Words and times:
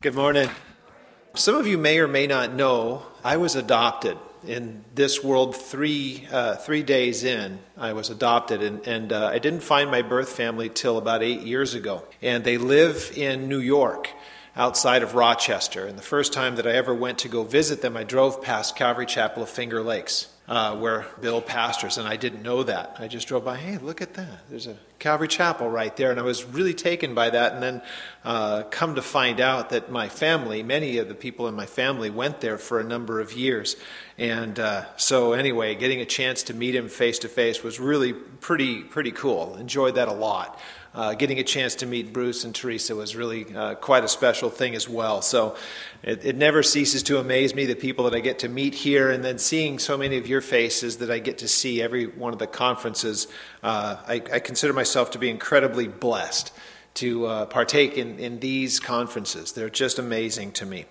Good 0.00 0.14
morning. 0.14 0.48
Some 1.34 1.56
of 1.56 1.66
you 1.66 1.76
may 1.76 1.98
or 1.98 2.06
may 2.06 2.28
not 2.28 2.54
know 2.54 3.02
I 3.24 3.36
was 3.36 3.56
adopted 3.56 4.16
in 4.46 4.84
this 4.94 5.24
world 5.24 5.56
three, 5.56 6.24
uh, 6.30 6.54
three 6.54 6.84
days 6.84 7.24
in. 7.24 7.58
I 7.76 7.94
was 7.94 8.08
adopted, 8.08 8.62
and, 8.62 8.86
and 8.86 9.12
uh, 9.12 9.26
I 9.26 9.40
didn't 9.40 9.64
find 9.64 9.90
my 9.90 10.02
birth 10.02 10.28
family 10.28 10.68
till 10.68 10.98
about 10.98 11.24
eight 11.24 11.40
years 11.40 11.74
ago. 11.74 12.04
And 12.22 12.44
they 12.44 12.58
live 12.58 13.10
in 13.16 13.48
New 13.48 13.58
York, 13.58 14.10
outside 14.54 15.02
of 15.02 15.16
Rochester. 15.16 15.84
And 15.84 15.98
the 15.98 16.02
first 16.04 16.32
time 16.32 16.54
that 16.54 16.66
I 16.68 16.74
ever 16.74 16.94
went 16.94 17.18
to 17.18 17.28
go 17.28 17.42
visit 17.42 17.82
them, 17.82 17.96
I 17.96 18.04
drove 18.04 18.40
past 18.40 18.76
Calvary 18.76 19.04
Chapel 19.04 19.42
of 19.42 19.48
Finger 19.48 19.82
Lakes 19.82 20.28
uh, 20.48 20.74
where 20.76 21.06
Bill 21.20 21.42
pastors, 21.42 21.98
and 21.98 22.08
I 22.08 22.16
didn't 22.16 22.42
know 22.42 22.62
that. 22.62 22.96
I 22.98 23.06
just 23.06 23.28
drove 23.28 23.44
by, 23.44 23.58
hey, 23.58 23.76
look 23.76 24.00
at 24.00 24.14
that. 24.14 24.48
There's 24.48 24.66
a 24.66 24.76
Calvary 24.98 25.28
Chapel 25.28 25.68
right 25.68 25.94
there. 25.96 26.10
And 26.10 26.18
I 26.18 26.22
was 26.22 26.44
really 26.44 26.72
taken 26.72 27.14
by 27.14 27.30
that, 27.30 27.52
and 27.52 27.62
then 27.62 27.82
uh, 28.24 28.62
come 28.70 28.94
to 28.94 29.02
find 29.02 29.40
out 29.40 29.70
that 29.70 29.90
my 29.90 30.08
family, 30.08 30.62
many 30.62 30.96
of 30.98 31.08
the 31.08 31.14
people 31.14 31.48
in 31.48 31.54
my 31.54 31.66
family, 31.66 32.08
went 32.08 32.40
there 32.40 32.56
for 32.56 32.80
a 32.80 32.84
number 32.84 33.20
of 33.20 33.34
years. 33.34 33.76
And 34.16 34.58
uh, 34.58 34.86
so, 34.96 35.34
anyway, 35.34 35.74
getting 35.74 36.00
a 36.00 36.06
chance 36.06 36.42
to 36.44 36.54
meet 36.54 36.74
him 36.74 36.88
face 36.88 37.18
to 37.20 37.28
face 37.28 37.62
was 37.62 37.78
really 37.78 38.14
pretty, 38.14 38.82
pretty 38.82 39.12
cool. 39.12 39.56
Enjoyed 39.56 39.96
that 39.96 40.08
a 40.08 40.12
lot 40.12 40.58
uh, 40.98 41.14
getting 41.14 41.38
a 41.38 41.44
chance 41.44 41.76
to 41.76 41.86
meet 41.86 42.12
Bruce 42.12 42.42
and 42.42 42.52
Teresa 42.52 42.96
was 42.96 43.14
really 43.14 43.46
uh, 43.54 43.76
quite 43.76 44.02
a 44.02 44.08
special 44.08 44.50
thing 44.50 44.74
as 44.74 44.88
well. 44.88 45.22
So 45.22 45.54
it, 46.02 46.24
it, 46.24 46.36
never 46.36 46.60
ceases 46.64 47.04
to 47.04 47.20
amaze 47.20 47.54
me 47.54 47.66
the 47.66 47.76
people 47.76 48.04
that 48.06 48.14
I 48.14 48.18
get 48.18 48.40
to 48.40 48.48
meet 48.48 48.74
here, 48.74 49.08
and 49.08 49.24
then 49.24 49.38
seeing 49.38 49.78
so 49.78 49.96
many 49.96 50.16
of 50.16 50.26
your 50.26 50.40
faces 50.40 50.96
that 50.96 51.08
I 51.08 51.20
get 51.20 51.38
to 51.38 51.46
see 51.46 51.80
every 51.80 52.06
one 52.06 52.32
of 52.32 52.40
the 52.40 52.48
conferences. 52.48 53.28
Uh, 53.62 53.98
I, 54.08 54.14
I, 54.14 54.40
consider 54.40 54.72
myself 54.72 55.12
to 55.12 55.20
be 55.20 55.30
incredibly 55.30 55.86
blessed 55.86 56.50
to 56.94 57.26
uh, 57.26 57.46
partake 57.46 57.96
in, 57.96 58.18
in 58.18 58.40
these 58.40 58.80
conferences. 58.80 59.52
They're 59.52 59.70
just 59.70 60.00
amazing 60.00 60.50
to 60.52 60.66
me. 60.66 60.86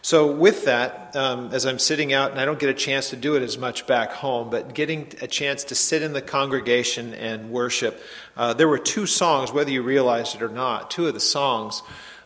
So, 0.00 0.32
with 0.32 0.64
that, 0.64 1.14
um, 1.14 1.50
as 1.52 1.66
I'm 1.66 1.78
sitting 1.78 2.14
out, 2.14 2.30
and 2.30 2.40
I 2.40 2.46
don't 2.46 2.58
get 2.58 2.70
a 2.70 2.74
chance 2.74 3.10
to 3.10 3.16
do 3.16 3.36
it 3.36 3.42
as 3.42 3.58
much 3.58 3.86
back 3.86 4.12
home, 4.12 4.48
but 4.48 4.72
getting 4.72 5.12
a 5.20 5.26
chance 5.26 5.64
to 5.64 5.74
sit 5.74 6.00
in 6.00 6.14
the 6.14 6.22
congregation 6.22 7.12
and 7.12 7.50
worship, 7.50 8.02
uh, 8.40 8.54
there 8.54 8.66
were 8.66 8.78
two 8.78 9.04
songs, 9.04 9.52
whether 9.52 9.70
you 9.70 9.82
realized 9.82 10.34
it 10.34 10.40
or 10.40 10.48
not, 10.48 10.90
two 10.90 11.06
of 11.06 11.12
the 11.12 11.20
songs 11.20 11.82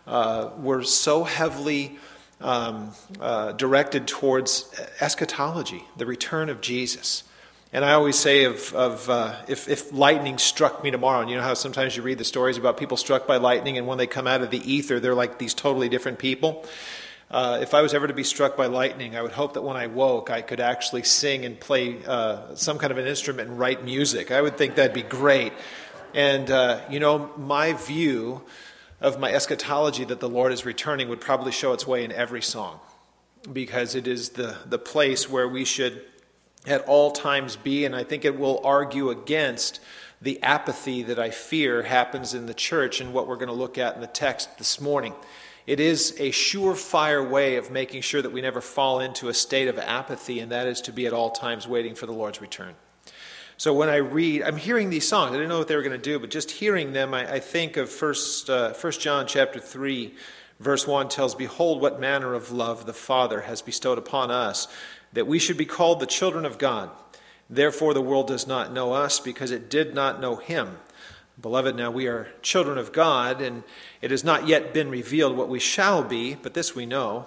uh, 0.07 0.49
were 0.59 0.85
so 0.85 1.25
heavily 1.25 1.99
um, 2.41 2.93
uh, 3.21 3.51
directed 3.51 4.07
towards 4.07 4.73
eschatology, 5.01 5.83
the 5.97 6.07
return 6.07 6.51
of 6.51 6.61
Jesus. 6.61 7.25
And 7.73 7.85
I 7.85 7.95
always 7.95 8.17
say, 8.17 8.45
of, 8.45 8.73
of 8.77 9.11
uh, 9.11 9.35
if, 9.49 9.69
if 9.69 9.93
lightning 9.93 10.39
struck 10.39 10.85
me 10.85 10.93
tomorrow, 10.93 11.21
and 11.21 11.29
you 11.29 11.37
know 11.37 11.43
how 11.43 11.55
sometimes 11.55 11.97
you 11.97 12.03
read 12.05 12.19
the 12.19 12.25
stories 12.25 12.59
about 12.59 12.77
people 12.77 12.97
struck 12.97 13.27
by 13.27 13.39
lightning, 13.39 13.77
and 13.77 13.89
when 13.89 13.99
they 13.99 14.07
come 14.07 14.29
out 14.29 14.41
of 14.41 14.53
the 14.53 14.73
ether, 14.73 15.01
they're 15.01 15.17
like 15.17 15.41
these 15.41 15.53
totally 15.53 15.89
different 15.89 16.21
people. 16.21 16.65
Uh, 17.29 17.59
if 17.61 17.75
I 17.75 17.83
was 17.83 17.93
ever 17.93 18.07
to 18.07 18.15
be 18.15 18.23
struck 18.23 18.57
by 18.57 18.67
lightning, 18.67 19.17
I 19.17 19.23
would 19.23 19.33
hope 19.33 19.55
that 19.55 19.63
when 19.63 19.77
I 19.77 19.89
woke, 19.89 20.31
I 20.31 20.43
could 20.43 20.61
actually 20.61 21.03
sing 21.03 21.45
and 21.45 21.59
play 21.59 21.97
uh, 22.07 22.55
some 22.55 22.79
kind 22.79 22.93
of 22.93 22.99
an 22.99 23.09
instrument 23.09 23.49
and 23.49 23.59
write 23.59 23.83
music. 23.85 24.31
I 24.31 24.41
would 24.41 24.57
think 24.57 24.77
that'd 24.77 24.95
be 24.95 25.03
great. 25.03 25.53
And, 26.15 26.49
uh, 26.49 26.81
you 26.89 27.01
know, 27.01 27.31
my 27.37 27.73
view 27.73 28.43
of 29.01 29.19
my 29.19 29.33
eschatology 29.33 30.05
that 30.05 30.21
the 30.21 30.29
Lord 30.29 30.53
is 30.53 30.65
returning 30.65 31.09
would 31.09 31.21
probably 31.21 31.51
show 31.51 31.73
its 31.73 31.87
way 31.87 32.05
in 32.05 32.13
every 32.13 32.41
song 32.41 32.79
because 33.53 33.95
it 33.95 34.07
is 34.07 34.31
the, 34.31 34.57
the 34.65 34.79
place 34.79 35.29
where 35.29 35.49
we 35.49 35.65
should 35.65 36.03
at 36.67 36.83
all 36.83 37.11
times 37.11 37.57
be, 37.57 37.85
and 37.85 37.95
I 37.95 38.05
think 38.05 38.25
it 38.25 38.39
will 38.39 38.61
argue 38.65 39.11
against 39.11 39.81
the 40.23 40.43
apathy 40.43 41.03
that 41.03 41.19
I 41.19 41.31
fear 41.31 41.83
happens 41.83 42.33
in 42.33 42.47
the 42.47 42.55
church 42.55 43.01
and 43.01 43.13
what 43.13 43.27
we're 43.27 43.37
going 43.37 43.49
to 43.49 43.53
look 43.53 43.77
at 43.77 43.97
in 43.97 44.01
the 44.01 44.07
text 44.07 44.57
this 44.57 44.81
morning. 44.81 45.13
It 45.67 45.81
is 45.81 46.13
a 46.19 46.31
surefire 46.31 47.29
way 47.29 47.57
of 47.57 47.71
making 47.71 48.03
sure 48.03 48.23
that 48.23 48.33
we 48.33 48.41
never 48.41 48.61
fall 48.61 49.01
into 49.01 49.29
a 49.29 49.35
state 49.35 49.69
of 49.69 49.79
apathy, 49.79 50.41
and 50.41 50.53
that 50.53 50.67
is 50.67 50.81
to 50.83 50.93
be 50.93 51.07
at 51.07 51.13
all 51.13 51.31
times 51.31 51.67
waiting 51.67 51.95
for 51.95 52.07
the 52.07 52.13
Lord's 52.13 52.41
return. 52.41 52.75
So 53.57 53.73
when 53.73 53.89
I 53.89 53.97
read, 53.97 54.43
I'm 54.43 54.57
hearing 54.57 54.91
these 54.91 55.07
songs. 55.07 55.31
I 55.31 55.35
didn't 55.35 55.49
know 55.49 55.59
what 55.59 55.69
they 55.69 55.77
were 55.77 55.83
going 55.83 55.93
to 55.93 55.99
do, 55.99 56.19
but 56.19 56.31
just 56.31 56.51
hearing 56.51 56.93
them, 56.93 57.15
I, 57.15 57.35
I 57.35 57.39
think 57.41 57.77
of 57.77 57.89
First, 57.89 58.51
uh, 58.51 58.73
First 58.73 59.01
John 59.01 59.27
chapter 59.27 59.61
three, 59.61 60.15
verse 60.59 60.87
one 60.87 61.09
tells, 61.09 61.35
"Behold, 61.35 61.81
what 61.81 62.01
manner 62.01 62.35
of 62.35 62.51
love 62.51 62.87
the 62.87 62.93
Father 62.93 63.43
has 63.43 63.63
bestowed 63.63 63.99
upon 63.99 64.31
us, 64.31 64.67
that 65.13 65.27
we 65.27 65.39
should 65.39 65.57
be 65.57 65.67
called 65.67 66.01
the 66.01 66.07
children 66.07 66.45
of 66.45 66.59
God. 66.59 66.91
Therefore, 67.49 67.95
the 67.95 68.01
world 68.01 68.27
does 68.27 68.47
not 68.47 68.73
know 68.73 68.93
us 68.93 69.21
because 69.21 69.51
it 69.51 69.71
did 69.71 69.95
not 69.95 70.21
know 70.21 70.37
Him." 70.37 70.79
Beloved, 71.41 71.75
now 71.75 71.91
we 71.91 72.07
are 72.07 72.29
children 72.43 72.79
of 72.79 72.93
God, 72.93 73.41
and 73.41 73.65
it 74.01 74.13
has 74.13 74.23
not 74.23 74.47
yet 74.47 74.73
been 74.73 74.89
revealed 74.89 75.37
what 75.37 75.49
we 75.49 75.59
shall 75.59 76.05
be, 76.05 76.37
but 76.37 76.55
this 76.55 76.77
we 76.77 76.87
know 76.87 77.27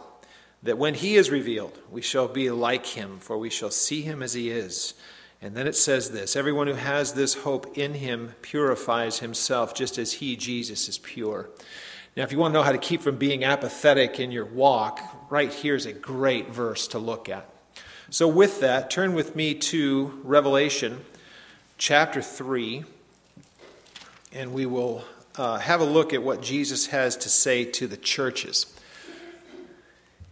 that 0.64 0.78
when 0.78 0.94
he 0.96 1.16
is 1.16 1.30
revealed, 1.30 1.78
we 1.92 2.02
shall 2.02 2.28
be 2.28 2.50
like 2.50 2.86
him, 2.86 3.20
for 3.20 3.38
we 3.38 3.50
shall 3.50 3.70
see 3.70 4.02
him 4.02 4.24
as 4.24 4.34
he 4.34 4.50
is. 4.50 4.94
And 5.42 5.56
then 5.56 5.68
it 5.68 5.76
says 5.76 6.12
this 6.12 6.36
Everyone 6.36 6.68
who 6.68 6.74
has 6.74 7.14
this 7.14 7.36
hope 7.36 7.78
in 7.78 7.96
him 7.96 8.34
purifies 8.42 9.20
himself, 9.20 9.74
just 9.74 9.98
as 9.98 10.14
he, 10.14 10.36
Jesus, 10.36 10.88
is 10.90 10.98
pure. 10.98 11.50
Now, 12.16 12.24
if 12.24 12.32
you 12.32 12.40
want 12.40 12.54
to 12.54 12.60
know 12.60 12.64
how 12.64 12.72
to 12.72 12.80
keep 12.80 13.02
from 13.02 13.18
being 13.18 13.44
apathetic 13.44 14.20
in 14.20 14.32
your 14.32 14.46
walk, 14.46 15.00
right 15.30 15.54
here 15.54 15.76
is 15.76 15.86
a 15.86 15.94
great 15.94 16.50
verse 16.50 16.88
to 16.90 17.00
look 17.00 17.30
at. 17.30 17.48
So, 18.10 18.28
with 18.28 18.60
that, 18.62 18.90
turn 18.90 19.14
with 19.14 19.36
me 19.36 19.54
to 19.54 20.20
Revelation 20.24 21.06
chapter 21.78 22.22
3 22.22 22.86
and 24.32 24.54
we 24.54 24.66
will 24.66 25.04
uh, 25.38 25.58
have 25.58 25.82
a 25.82 25.86
look 25.86 26.14
at 26.14 26.22
what 26.22 26.42
Jesus 26.42 26.88
has 26.88 27.16
to 27.18 27.30
say 27.30 27.66
to 27.66 27.88
the 27.88 27.98
churches. 27.98 28.66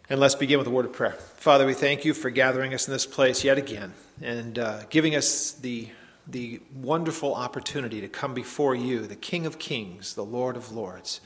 And 0.08 0.20
let's 0.20 0.36
begin 0.36 0.60
with 0.60 0.68
a 0.68 0.72
word 0.72 0.86
of 0.86 0.94
prayer. 0.94 1.14
Father, 1.14 1.66
we 1.66 1.74
thank 1.74 2.06
you 2.06 2.14
for 2.14 2.30
gathering 2.30 2.76
us 2.76 2.88
in 2.88 2.94
this 2.94 3.08
place 3.08 3.44
yet 3.44 3.58
again 3.58 3.94
and 4.22 4.60
uh, 4.60 4.84
giving 4.92 5.16
us 5.16 5.54
the, 5.54 5.90
the 6.28 6.62
wonderful 6.76 7.34
opportunity 7.34 8.02
to 8.02 8.08
come 8.08 8.36
before 8.36 8.76
you, 8.76 9.08
the 9.08 9.16
King 9.16 9.48
of 9.48 9.58
Kings, 9.58 10.14
the 10.14 10.24
Lord 10.24 10.58
of 10.58 10.72
Lords. 10.72 11.22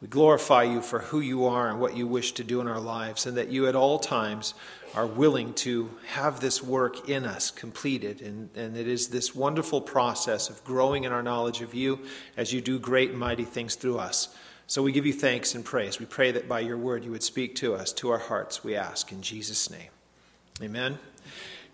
We 0.00 0.08
glorify 0.08 0.62
you 0.62 0.80
for 0.80 1.00
who 1.00 1.20
you 1.20 1.44
are 1.44 1.68
and 1.68 1.78
what 1.78 1.94
you 1.94 2.06
wish 2.06 2.32
to 2.32 2.42
do 2.42 2.62
in 2.62 2.68
our 2.68 2.80
lives, 2.80 3.26
and 3.26 3.36
that 3.36 3.50
you 3.50 3.68
at 3.68 3.76
all 3.76 3.98
times 3.98 4.54
are 4.94 5.06
willing 5.06 5.52
to 5.54 5.90
have 6.06 6.40
this 6.40 6.62
work 6.62 7.10
in 7.10 7.26
us 7.26 7.50
completed. 7.50 8.22
And, 8.22 8.48
and 8.56 8.78
it 8.78 8.88
is 8.88 9.08
this 9.08 9.34
wonderful 9.34 9.82
process 9.82 10.48
of 10.48 10.64
growing 10.64 11.04
in 11.04 11.12
our 11.12 11.22
knowledge 11.22 11.60
of 11.60 11.74
you 11.74 12.00
as 12.36 12.50
you 12.50 12.62
do 12.62 12.78
great 12.78 13.10
and 13.10 13.18
mighty 13.18 13.44
things 13.44 13.74
through 13.74 13.98
us. 13.98 14.34
So 14.66 14.82
we 14.82 14.92
give 14.92 15.06
you 15.06 15.12
thanks 15.12 15.54
and 15.54 15.64
praise. 15.64 15.98
We 15.98 16.06
pray 16.06 16.30
that 16.32 16.48
by 16.48 16.60
your 16.60 16.78
word 16.78 17.04
you 17.04 17.10
would 17.10 17.22
speak 17.22 17.54
to 17.56 17.74
us, 17.74 17.92
to 17.94 18.10
our 18.10 18.18
hearts, 18.18 18.64
we 18.64 18.74
ask 18.74 19.12
in 19.12 19.22
Jesus' 19.22 19.70
name. 19.70 19.90
Amen. 20.62 20.98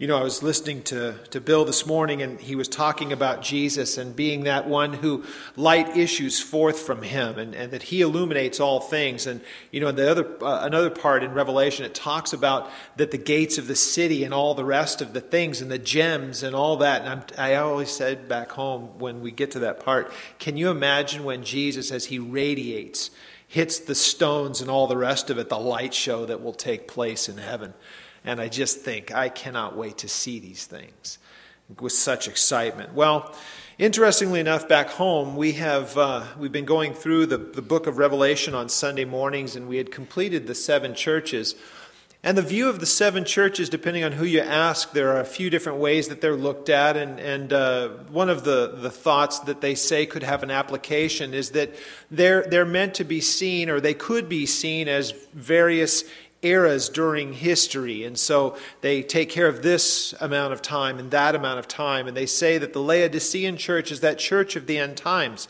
You 0.01 0.07
know, 0.07 0.17
I 0.17 0.23
was 0.23 0.45
listening 0.45 0.85
to, 0.85 1.17
to 1.31 1.41
Bill 1.41 1.65
this 1.65 1.85
morning, 1.85 2.23
and 2.23 2.41
he 2.41 2.55
was 2.55 2.69
talking 2.69 3.13
about 3.13 3.43
Jesus 3.43 3.99
and 3.99 4.15
being 4.15 4.45
that 4.45 4.69
one 4.69 4.93
who 4.93 5.25
light 5.57 5.97
issues 5.97 6.39
forth 6.39 6.79
from 6.79 7.03
him, 7.03 7.37
and, 7.37 7.53
and 7.53 7.73
that 7.73 7.83
he 7.83 8.01
illuminates 8.03 8.61
all 8.61 8.79
things. 8.79 9.27
And, 9.27 9.41
you 9.73 9.81
know, 9.81 9.91
the 9.91 10.09
other, 10.09 10.45
uh, 10.45 10.61
another 10.63 10.89
part 10.89 11.25
in 11.25 11.35
Revelation, 11.35 11.85
it 11.85 11.97
talks 11.97 12.33
about 12.33 12.71
that 12.95 13.11
the 13.11 13.19
gates 13.19 13.59
of 13.59 13.67
the 13.67 13.75
city 13.75 14.23
and 14.23 14.33
all 14.33 14.55
the 14.55 14.65
rest 14.65 15.03
of 15.03 15.15
the 15.15 15.21
things 15.21 15.61
and 15.61 15.69
the 15.69 15.81
gems 15.81 16.45
and 16.45 16.55
all 16.55 16.77
that. 16.77 17.01
And 17.01 17.11
I'm, 17.11 17.23
I 17.37 17.57
always 17.57 17.91
said 17.91 18.29
back 18.29 18.53
home 18.53 19.01
when 19.01 19.21
we 19.21 19.33
get 19.33 19.51
to 19.51 19.59
that 19.59 19.85
part, 19.85 20.13
can 20.39 20.57
you 20.57 20.71
imagine 20.71 21.25
when 21.25 21.43
Jesus, 21.43 21.91
as 21.91 22.05
he 22.05 22.21
radiates, 22.21 23.11
hits 23.49 23.81
the 23.81 23.97
stones 23.97 24.61
and 24.61 24.71
all 24.71 24.87
the 24.87 24.97
rest 24.97 25.29
of 25.29 25.39
it, 25.39 25.49
the 25.49 25.59
light 25.59 25.93
show 25.93 26.25
that 26.25 26.41
will 26.41 26.55
take 26.55 26.87
place 26.87 27.29
in 27.29 27.39
heaven? 27.39 27.75
And 28.25 28.41
I 28.41 28.49
just 28.49 28.81
think, 28.81 29.15
I 29.15 29.29
cannot 29.29 29.77
wait 29.77 29.99
to 29.99 30.09
see 30.09 30.39
these 30.39 30.67
things 30.67 31.19
with 31.81 31.93
such 31.93 32.29
excitement. 32.29 32.95
Well, 32.95 33.35
interestingly 33.79 34.41
enough, 34.41 34.69
back 34.69 34.89
home, 34.89 35.37
we 35.37 35.53
have, 35.53 35.97
uh, 35.97 36.25
we've 36.39 36.53
been 36.53 36.65
going 36.65 36.95
through 36.95 37.27
the, 37.27 37.39
the 37.39 37.63
book 37.63 37.87
of 37.87 37.99
Revelation 37.99 38.55
on 38.55 38.69
Sunday 38.69 39.05
mornings, 39.05 39.55
and 39.55 39.69
we 39.69 39.77
had 39.77 39.91
completed 39.93 40.47
the 40.47 40.55
seven 40.55 40.95
churches. 40.95 41.55
And 42.23 42.37
the 42.37 42.43
view 42.43 42.69
of 42.69 42.81
the 42.81 42.87
seven 42.87 43.25
churches, 43.25 43.69
depending 43.69 44.03
on 44.03 44.13
who 44.13 44.25
you 44.25 44.41
ask, 44.41 44.93
there 44.93 45.15
are 45.15 45.21
a 45.21 45.25
few 45.25 45.51
different 45.51 45.79
ways 45.79 46.09
that 46.09 46.21
they're 46.21 46.35
looked 46.35 46.69
at. 46.69 46.97
And, 46.97 47.21
and 47.21 47.53
uh, 47.53 47.89
one 48.11 48.29
of 48.29 48.43
the, 48.43 48.75
the 48.77 48.91
thoughts 48.91 49.39
that 49.41 49.61
they 49.61 49.77
say 49.77 50.05
could 50.05 50.25
have 50.25 50.43
an 50.43 50.51
application 50.51 51.33
is 51.33 51.51
that 51.51 51.77
they're, 52.11 52.43
they're 52.43 52.65
meant 52.65 52.95
to 52.95 53.05
be 53.05 53.21
seen, 53.21 53.71
or 53.71 53.79
they 53.79 53.95
could 53.95 54.29
be 54.29 54.47
seen 54.47 54.89
as 54.89 55.13
various 55.33 56.03
eras 56.43 56.89
during 56.89 57.33
history. 57.33 58.05
And 58.05 58.19
so 58.19 58.57
they 58.81 59.03
take 59.03 59.29
care 59.29 59.49
of 59.49 59.63
this 59.63 60.15
amount 60.21 60.53
of 60.53 60.63
time 60.63 60.99
and 60.99 61.11
that 61.11 61.35
amount 61.35 61.59
of 61.59 61.69
time. 61.69 62.07
And 62.07 62.17
they 62.17 62.27
say 62.27 62.59
that 62.59 62.73
the 62.73 62.81
Laodicean 62.81 63.57
church 63.57 63.91
is 63.91 64.01
that 64.01 64.19
church 64.19 64.57
of 64.57 64.67
the 64.67 64.79
end 64.79 64.97
times. 64.97 65.49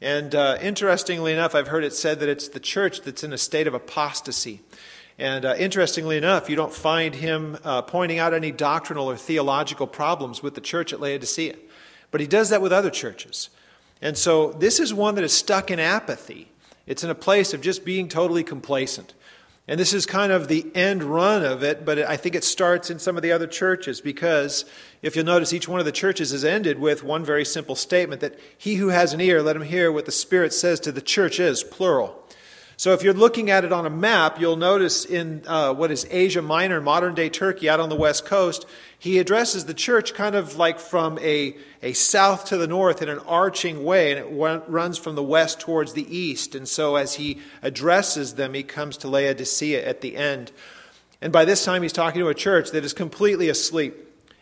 And 0.00 0.34
uh, 0.34 0.58
interestingly 0.60 1.32
enough, 1.32 1.54
I've 1.54 1.68
heard 1.68 1.84
it 1.84 1.94
said 1.94 2.20
that 2.20 2.28
it's 2.28 2.48
the 2.48 2.60
church 2.60 3.00
that's 3.02 3.24
in 3.24 3.32
a 3.32 3.38
state 3.38 3.66
of 3.66 3.74
apostasy. 3.74 4.60
And 5.18 5.46
uh, 5.46 5.54
interestingly 5.58 6.18
enough, 6.18 6.50
you 6.50 6.56
don't 6.56 6.74
find 6.74 7.14
him 7.14 7.56
uh, 7.64 7.80
pointing 7.82 8.18
out 8.18 8.34
any 8.34 8.52
doctrinal 8.52 9.10
or 9.10 9.16
theological 9.16 9.86
problems 9.86 10.42
with 10.42 10.54
the 10.54 10.60
church 10.60 10.92
at 10.92 11.00
Laodicea. 11.00 11.56
But 12.10 12.20
he 12.20 12.26
does 12.26 12.50
that 12.50 12.60
with 12.60 12.72
other 12.72 12.90
churches. 12.90 13.48
And 14.02 14.18
so 14.18 14.52
this 14.52 14.78
is 14.78 14.92
one 14.92 15.14
that 15.14 15.24
is 15.24 15.32
stuck 15.32 15.70
in 15.70 15.80
apathy. 15.80 16.48
It's 16.86 17.02
in 17.02 17.08
a 17.08 17.14
place 17.14 17.54
of 17.54 17.62
just 17.62 17.84
being 17.84 18.08
totally 18.08 18.44
complacent. 18.44 19.14
And 19.68 19.80
this 19.80 19.92
is 19.92 20.06
kind 20.06 20.30
of 20.30 20.46
the 20.46 20.70
end 20.76 21.02
run 21.02 21.44
of 21.44 21.64
it, 21.64 21.84
but 21.84 21.98
I 21.98 22.16
think 22.16 22.36
it 22.36 22.44
starts 22.44 22.88
in 22.88 23.00
some 23.00 23.16
of 23.16 23.22
the 23.22 23.32
other 23.32 23.48
churches 23.48 24.00
because 24.00 24.64
if 25.02 25.16
you'll 25.16 25.24
notice, 25.24 25.52
each 25.52 25.66
one 25.66 25.80
of 25.80 25.86
the 25.86 25.92
churches 25.92 26.32
is 26.32 26.44
ended 26.44 26.78
with 26.78 27.02
one 27.02 27.24
very 27.24 27.44
simple 27.44 27.74
statement 27.74 28.20
that 28.20 28.38
he 28.56 28.76
who 28.76 28.88
has 28.88 29.12
an 29.12 29.20
ear, 29.20 29.42
let 29.42 29.56
him 29.56 29.62
hear 29.62 29.90
what 29.90 30.06
the 30.06 30.12
Spirit 30.12 30.52
says 30.52 30.78
to 30.80 30.92
the 30.92 31.00
churches, 31.00 31.64
plural. 31.64 32.25
So 32.78 32.92
if 32.92 33.02
you're 33.02 33.14
looking 33.14 33.50
at 33.50 33.64
it 33.64 33.72
on 33.72 33.86
a 33.86 33.90
map, 33.90 34.38
you'll 34.38 34.56
notice 34.56 35.06
in 35.06 35.42
uh, 35.46 35.72
what 35.72 35.90
is 35.90 36.06
Asia 36.10 36.42
Minor, 36.42 36.78
modern 36.82 37.14
day 37.14 37.30
Turkey, 37.30 37.70
out 37.70 37.80
on 37.80 37.88
the 37.88 37.96
west 37.96 38.26
coast, 38.26 38.66
he 38.98 39.18
addresses 39.18 39.64
the 39.64 39.72
church 39.72 40.12
kind 40.12 40.34
of 40.34 40.56
like 40.56 40.78
from 40.78 41.18
a, 41.20 41.56
a 41.82 41.94
south 41.94 42.44
to 42.46 42.58
the 42.58 42.66
north 42.66 43.00
in 43.00 43.08
an 43.08 43.20
arching 43.20 43.82
way, 43.82 44.12
and 44.12 44.20
it 44.20 44.64
runs 44.68 44.98
from 44.98 45.14
the 45.14 45.22
west 45.22 45.58
towards 45.58 45.94
the 45.94 46.14
east. 46.14 46.54
And 46.54 46.68
so 46.68 46.96
as 46.96 47.14
he 47.14 47.38
addresses 47.62 48.34
them, 48.34 48.52
he 48.52 48.62
comes 48.62 48.98
to 48.98 49.08
Laodicea 49.08 49.82
at 49.82 50.02
the 50.02 50.14
end. 50.14 50.52
And 51.22 51.32
by 51.32 51.46
this 51.46 51.64
time, 51.64 51.80
he's 51.80 51.94
talking 51.94 52.20
to 52.20 52.28
a 52.28 52.34
church 52.34 52.72
that 52.72 52.84
is 52.84 52.92
completely 52.92 53.48
asleep, 53.48 53.96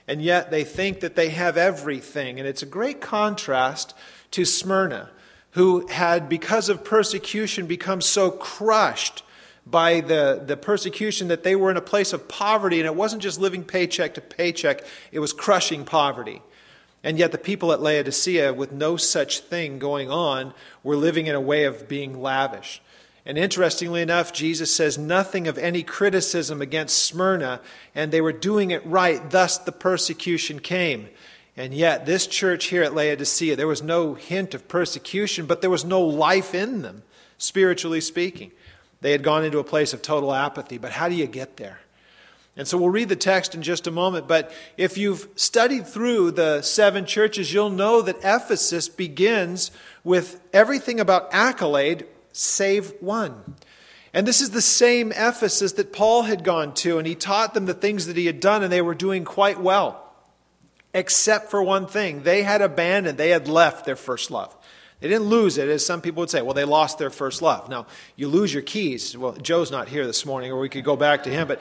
and 0.08 0.20
yet 0.20 0.50
they 0.50 0.64
think 0.64 0.98
that 1.00 1.14
they 1.14 1.28
have 1.28 1.56
everything. 1.56 2.40
And 2.40 2.48
it's 2.48 2.64
a 2.64 2.66
great 2.66 3.00
contrast 3.00 3.94
to 4.32 4.44
Smyrna 4.44 5.10
who 5.54 5.86
had, 5.86 6.28
because 6.28 6.68
of 6.68 6.84
persecution, 6.84 7.66
become 7.66 8.00
so 8.00 8.30
crushed 8.30 9.22
by 9.64 10.00
the, 10.00 10.42
the 10.44 10.56
persecution 10.56 11.28
that 11.28 11.42
they 11.42 11.56
were 11.56 11.70
in 11.70 11.76
a 11.76 11.82
place 11.82 12.12
of 12.12 12.28
poverty, 12.28 12.80
and 12.80 12.86
it 12.86 12.94
wasn't 12.94 13.22
just 13.22 13.40
living 13.40 13.64
paycheck 13.64 14.14
to 14.14 14.20
paycheck, 14.20 14.82
it 15.12 15.20
was 15.20 15.32
crushing 15.32 15.84
poverty. 15.84 16.42
And 17.04 17.18
yet, 17.18 17.32
the 17.32 17.38
people 17.38 17.72
at 17.72 17.80
Laodicea, 17.80 18.52
with 18.52 18.72
no 18.72 18.96
such 18.96 19.40
thing 19.40 19.78
going 19.78 20.10
on, 20.10 20.54
were 20.82 20.96
living 20.96 21.26
in 21.26 21.34
a 21.34 21.40
way 21.40 21.64
of 21.64 21.86
being 21.86 22.20
lavish. 22.20 22.82
And 23.26 23.38
interestingly 23.38 24.02
enough, 24.02 24.32
Jesus 24.32 24.74
says 24.74 24.98
nothing 24.98 25.46
of 25.46 25.56
any 25.56 25.82
criticism 25.82 26.60
against 26.60 27.04
Smyrna, 27.04 27.60
and 27.94 28.10
they 28.10 28.20
were 28.20 28.32
doing 28.32 28.70
it 28.70 28.84
right, 28.84 29.30
thus 29.30 29.56
the 29.56 29.72
persecution 29.72 30.58
came. 30.58 31.08
And 31.56 31.72
yet, 31.72 32.04
this 32.04 32.26
church 32.26 32.66
here 32.66 32.82
at 32.82 32.94
Laodicea, 32.94 33.54
there 33.54 33.68
was 33.68 33.82
no 33.82 34.14
hint 34.14 34.54
of 34.54 34.66
persecution, 34.66 35.46
but 35.46 35.60
there 35.60 35.70
was 35.70 35.84
no 35.84 36.00
life 36.00 36.52
in 36.54 36.82
them, 36.82 37.02
spiritually 37.38 38.00
speaking. 38.00 38.50
They 39.00 39.12
had 39.12 39.22
gone 39.22 39.44
into 39.44 39.58
a 39.58 39.64
place 39.64 39.92
of 39.92 40.02
total 40.02 40.34
apathy. 40.34 40.78
But 40.78 40.92
how 40.92 41.08
do 41.08 41.14
you 41.14 41.26
get 41.26 41.56
there? 41.56 41.80
And 42.56 42.66
so 42.66 42.78
we'll 42.78 42.90
read 42.90 43.08
the 43.08 43.16
text 43.16 43.54
in 43.54 43.62
just 43.62 43.86
a 43.86 43.92
moment. 43.92 44.26
But 44.26 44.52
if 44.76 44.96
you've 44.98 45.28
studied 45.36 45.86
through 45.86 46.32
the 46.32 46.62
seven 46.62 47.04
churches, 47.04 47.52
you'll 47.52 47.70
know 47.70 48.02
that 48.02 48.18
Ephesus 48.18 48.88
begins 48.88 49.70
with 50.02 50.40
everything 50.52 50.98
about 50.98 51.28
accolade 51.32 52.06
save 52.32 52.92
one. 53.00 53.56
And 54.12 54.26
this 54.26 54.40
is 54.40 54.50
the 54.50 54.62
same 54.62 55.12
Ephesus 55.12 55.72
that 55.72 55.92
Paul 55.92 56.22
had 56.22 56.44
gone 56.44 56.74
to, 56.74 56.98
and 56.98 57.06
he 57.06 57.14
taught 57.14 57.54
them 57.54 57.66
the 57.66 57.74
things 57.74 58.06
that 58.06 58.16
he 58.16 58.26
had 58.26 58.38
done, 58.40 58.62
and 58.62 58.72
they 58.72 58.82
were 58.82 58.94
doing 58.94 59.24
quite 59.24 59.60
well 59.60 60.03
except 60.94 61.50
for 61.50 61.62
one 61.62 61.86
thing. 61.86 62.22
They 62.22 62.44
had 62.44 62.62
abandoned, 62.62 63.18
they 63.18 63.30
had 63.30 63.48
left 63.48 63.84
their 63.84 63.96
first 63.96 64.30
love. 64.30 64.56
They 65.00 65.08
didn't 65.08 65.26
lose 65.26 65.58
it, 65.58 65.68
as 65.68 65.84
some 65.84 66.00
people 66.00 66.20
would 66.20 66.30
say. 66.30 66.40
Well, 66.40 66.54
they 66.54 66.64
lost 66.64 66.98
their 66.98 67.10
first 67.10 67.42
love. 67.42 67.68
Now, 67.68 67.86
you 68.16 68.28
lose 68.28 68.54
your 68.54 68.62
keys. 68.62 69.18
Well, 69.18 69.32
Joe's 69.32 69.70
not 69.70 69.88
here 69.88 70.06
this 70.06 70.24
morning, 70.24 70.50
or 70.52 70.58
we 70.60 70.68
could 70.70 70.84
go 70.84 70.96
back 70.96 71.24
to 71.24 71.30
him, 71.30 71.48
but 71.48 71.60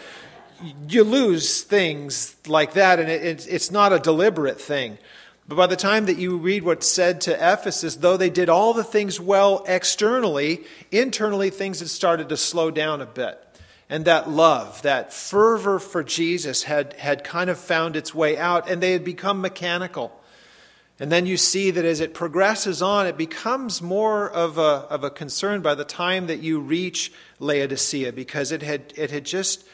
you 0.87 1.03
lose 1.03 1.63
things 1.63 2.37
like 2.47 2.73
that, 2.73 2.99
and 2.99 3.09
it, 3.09 3.45
it's 3.49 3.71
not 3.71 3.91
a 3.91 3.99
deliberate 3.99 4.61
thing. 4.61 4.97
But 5.45 5.55
by 5.55 5.67
the 5.67 5.75
time 5.75 6.05
that 6.05 6.17
you 6.17 6.37
read 6.37 6.63
what's 6.63 6.87
said 6.87 7.19
to 7.21 7.33
Ephesus, 7.33 7.97
though 7.97 8.15
they 8.15 8.29
did 8.29 8.47
all 8.47 8.73
the 8.73 8.83
things 8.83 9.19
well 9.19 9.65
externally, 9.67 10.63
internally 10.89 11.49
things 11.49 11.79
had 11.79 11.89
started 11.89 12.29
to 12.29 12.37
slow 12.37 12.71
down 12.71 13.01
a 13.01 13.05
bit 13.05 13.43
and 13.89 14.05
that 14.05 14.29
love, 14.29 14.81
that 14.81 15.13
fervor 15.13 15.79
for 15.79 16.03
Jesus 16.03 16.63
had, 16.63 16.93
had 16.93 17.23
kind 17.23 17.49
of 17.49 17.57
found 17.59 17.95
its 17.95 18.15
way 18.15 18.37
out, 18.37 18.69
and 18.69 18.81
they 18.81 18.93
had 18.93 19.03
become 19.03 19.41
mechanical. 19.41 20.19
And 20.99 21.11
then 21.11 21.25
you 21.25 21.37
see 21.37 21.71
that 21.71 21.85
as 21.85 21.99
it 21.99 22.13
progresses 22.13 22.81
on, 22.81 23.07
it 23.07 23.17
becomes 23.17 23.81
more 23.81 24.29
of 24.29 24.57
a, 24.57 24.87
of 24.89 25.03
a 25.03 25.09
concern 25.09 25.61
by 25.61 25.75
the 25.75 25.83
time 25.83 26.27
that 26.27 26.39
you 26.39 26.59
reach 26.59 27.11
Laodicea, 27.39 28.13
because 28.13 28.51
it 28.51 28.61
had, 28.61 28.93
it 28.95 29.11
had 29.11 29.25
just 29.25 29.65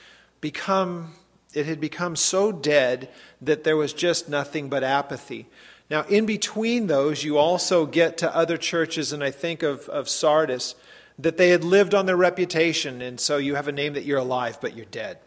become, 0.41 1.13
it 1.53 1.65
had 1.65 1.79
become 1.79 2.15
so 2.15 2.51
dead 2.51 3.09
that 3.41 3.63
there 3.63 3.77
was 3.77 3.94
just 3.94 4.29
nothing 4.29 4.69
but 4.69 4.83
apathy. 4.83 5.47
Now, 5.89 6.03
in 6.03 6.25
between 6.25 6.88
those, 6.88 7.23
you 7.23 7.38
also 7.38 7.85
get 7.85 8.17
to 8.19 8.35
other 8.35 8.57
churches, 8.57 9.11
and 9.11 9.23
I 9.23 9.31
think 9.31 9.63
of, 9.63 9.89
of 9.89 10.07
Sardis 10.07 10.75
that 11.19 11.38
they 11.38 11.50
had 11.50 11.63
lived 11.63 11.94
on 11.94 12.06
their 12.06 12.18
reputation, 12.18 13.01
and 13.01 13.19
so 13.19 13.38
you 13.38 13.56
have 13.56 13.68
a 13.68 13.71
name 13.71 13.94
that 13.94 14.06
you're 14.06 14.19
alive, 14.19 14.57
but 14.62 14.75
you're 14.75 14.86
dead. 14.86 15.19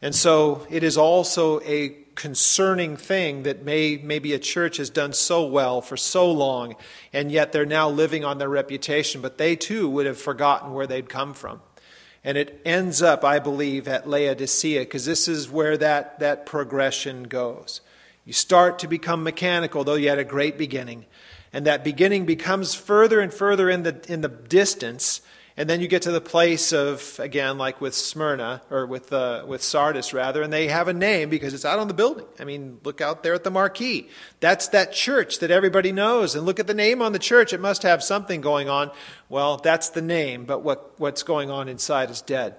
And 0.00 0.14
so 0.14 0.66
it 0.70 0.82
is 0.82 0.96
also 0.96 1.60
a 1.62 1.96
concerning 2.14 2.96
thing 2.96 3.42
that 3.42 3.64
may, 3.64 3.96
maybe 3.96 4.32
a 4.32 4.38
church 4.38 4.76
has 4.76 4.90
done 4.90 5.12
so 5.12 5.44
well 5.46 5.80
for 5.80 5.96
so 5.96 6.30
long, 6.30 6.76
and 7.12 7.32
yet 7.32 7.52
they're 7.52 7.66
now 7.66 7.88
living 7.88 8.24
on 8.24 8.38
their 8.38 8.48
reputation, 8.48 9.20
but 9.20 9.38
they 9.38 9.56
too 9.56 9.88
would 9.88 10.06
have 10.06 10.18
forgotten 10.18 10.72
where 10.72 10.86
they'd 10.86 11.08
come 11.08 11.34
from. 11.34 11.60
And 12.22 12.38
it 12.38 12.60
ends 12.64 13.02
up, 13.02 13.24
I 13.24 13.38
believe, 13.38 13.88
at 13.88 14.08
Laodicea, 14.08 14.80
because 14.80 15.04
this 15.04 15.26
is 15.26 15.50
where 15.50 15.76
that, 15.78 16.20
that 16.20 16.46
progression 16.46 17.24
goes. 17.24 17.80
You 18.24 18.32
start 18.32 18.78
to 18.80 18.88
become 18.88 19.22
mechanical, 19.22 19.84
though 19.84 19.94
you 19.94 20.08
had 20.08 20.18
a 20.18 20.24
great 20.24 20.58
beginning 20.58 21.06
and 21.54 21.68
that 21.68 21.84
beginning 21.84 22.26
becomes 22.26 22.74
further 22.74 23.20
and 23.20 23.32
further 23.32 23.70
in 23.70 23.84
the, 23.84 24.04
in 24.08 24.22
the 24.22 24.28
distance. 24.28 25.20
And 25.56 25.70
then 25.70 25.80
you 25.80 25.86
get 25.86 26.02
to 26.02 26.10
the 26.10 26.20
place 26.20 26.72
of, 26.72 27.16
again, 27.20 27.58
like 27.58 27.80
with 27.80 27.94
Smyrna, 27.94 28.60
or 28.72 28.86
with, 28.86 29.12
uh, 29.12 29.44
with 29.46 29.62
Sardis, 29.62 30.12
rather, 30.12 30.42
and 30.42 30.52
they 30.52 30.66
have 30.66 30.88
a 30.88 30.92
name 30.92 31.30
because 31.30 31.54
it's 31.54 31.64
out 31.64 31.78
on 31.78 31.86
the 31.86 31.94
building. 31.94 32.26
I 32.40 32.44
mean, 32.44 32.80
look 32.82 33.00
out 33.00 33.22
there 33.22 33.34
at 33.34 33.44
the 33.44 33.52
marquee. 33.52 34.08
That's 34.40 34.66
that 34.68 34.92
church 34.92 35.38
that 35.38 35.52
everybody 35.52 35.92
knows. 35.92 36.34
And 36.34 36.44
look 36.44 36.58
at 36.58 36.66
the 36.66 36.74
name 36.74 37.00
on 37.00 37.12
the 37.12 37.20
church. 37.20 37.52
It 37.52 37.60
must 37.60 37.84
have 37.84 38.02
something 38.02 38.40
going 38.40 38.68
on. 38.68 38.90
Well, 39.28 39.58
that's 39.58 39.90
the 39.90 40.02
name, 40.02 40.46
but 40.46 40.64
what, 40.64 40.98
what's 40.98 41.22
going 41.22 41.52
on 41.52 41.68
inside 41.68 42.10
is 42.10 42.20
dead. 42.20 42.56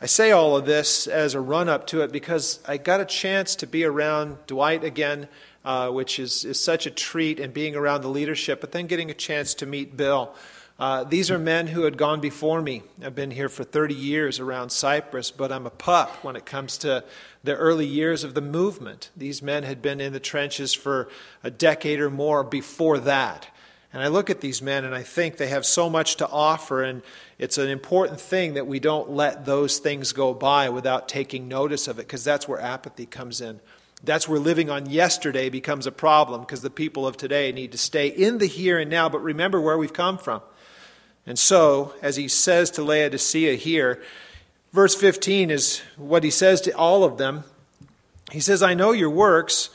I 0.00 0.06
say 0.06 0.30
all 0.30 0.56
of 0.56 0.64
this 0.64 1.06
as 1.06 1.34
a 1.34 1.40
run 1.40 1.68
up 1.68 1.86
to 1.88 2.02
it 2.02 2.12
because 2.12 2.60
I 2.66 2.76
got 2.76 3.00
a 3.00 3.04
chance 3.04 3.56
to 3.56 3.66
be 3.66 3.84
around 3.84 4.38
Dwight 4.46 4.84
again 4.84 5.28
uh, 5.68 5.90
which 5.90 6.18
is, 6.18 6.46
is 6.46 6.58
such 6.58 6.86
a 6.86 6.90
treat, 6.90 7.38
and 7.38 7.52
being 7.52 7.76
around 7.76 8.00
the 8.00 8.08
leadership, 8.08 8.58
but 8.58 8.72
then 8.72 8.86
getting 8.86 9.10
a 9.10 9.14
chance 9.14 9.52
to 9.52 9.66
meet 9.66 9.98
Bill. 9.98 10.34
Uh, 10.78 11.04
these 11.04 11.30
are 11.30 11.38
men 11.38 11.66
who 11.66 11.82
had 11.82 11.98
gone 11.98 12.20
before 12.20 12.62
me. 12.62 12.82
I've 13.04 13.14
been 13.14 13.32
here 13.32 13.50
for 13.50 13.64
30 13.64 13.94
years 13.94 14.40
around 14.40 14.70
Cypress, 14.70 15.30
but 15.30 15.52
I'm 15.52 15.66
a 15.66 15.70
pup 15.70 16.24
when 16.24 16.36
it 16.36 16.46
comes 16.46 16.78
to 16.78 17.04
the 17.44 17.54
early 17.54 17.84
years 17.84 18.24
of 18.24 18.32
the 18.32 18.40
movement. 18.40 19.10
These 19.14 19.42
men 19.42 19.64
had 19.64 19.82
been 19.82 20.00
in 20.00 20.14
the 20.14 20.20
trenches 20.20 20.72
for 20.72 21.10
a 21.42 21.50
decade 21.50 22.00
or 22.00 22.08
more 22.08 22.42
before 22.44 22.98
that. 23.00 23.48
And 23.92 24.02
I 24.02 24.08
look 24.08 24.30
at 24.30 24.40
these 24.40 24.62
men 24.62 24.86
and 24.86 24.94
I 24.94 25.02
think 25.02 25.36
they 25.36 25.48
have 25.48 25.66
so 25.66 25.90
much 25.90 26.16
to 26.16 26.28
offer, 26.28 26.82
and 26.82 27.02
it's 27.38 27.58
an 27.58 27.68
important 27.68 28.20
thing 28.20 28.54
that 28.54 28.66
we 28.66 28.80
don't 28.80 29.10
let 29.10 29.44
those 29.44 29.78
things 29.78 30.12
go 30.12 30.34
by 30.34 30.68
without 30.70 31.08
taking 31.08 31.46
notice 31.46 31.86
of 31.86 31.98
it, 31.98 32.02
because 32.02 32.24
that's 32.24 32.48
where 32.48 32.60
apathy 32.60 33.06
comes 33.06 33.40
in. 33.40 33.60
That's 34.02 34.28
where 34.28 34.38
living 34.38 34.70
on 34.70 34.90
yesterday 34.90 35.48
becomes 35.48 35.86
a 35.86 35.92
problem 35.92 36.40
because 36.40 36.62
the 36.62 36.70
people 36.70 37.06
of 37.06 37.16
today 37.16 37.52
need 37.52 37.72
to 37.72 37.78
stay 37.78 38.08
in 38.08 38.38
the 38.38 38.46
here 38.46 38.78
and 38.78 38.90
now, 38.90 39.08
but 39.08 39.22
remember 39.22 39.60
where 39.60 39.78
we've 39.78 39.92
come 39.92 40.18
from. 40.18 40.40
And 41.26 41.38
so, 41.38 41.94
as 42.02 42.16
he 42.16 42.26
says 42.26 42.70
to 42.72 42.82
Laodicea 42.82 43.54
here, 43.54 44.02
verse 44.72 44.94
15 44.94 45.50
is 45.50 45.82
what 45.96 46.24
he 46.24 46.30
says 46.30 46.60
to 46.62 46.72
all 46.72 47.04
of 47.04 47.18
them. 47.18 47.44
He 48.32 48.40
says, 48.40 48.62
I 48.62 48.74
know 48.74 48.92
your 48.92 49.10
works, 49.10 49.70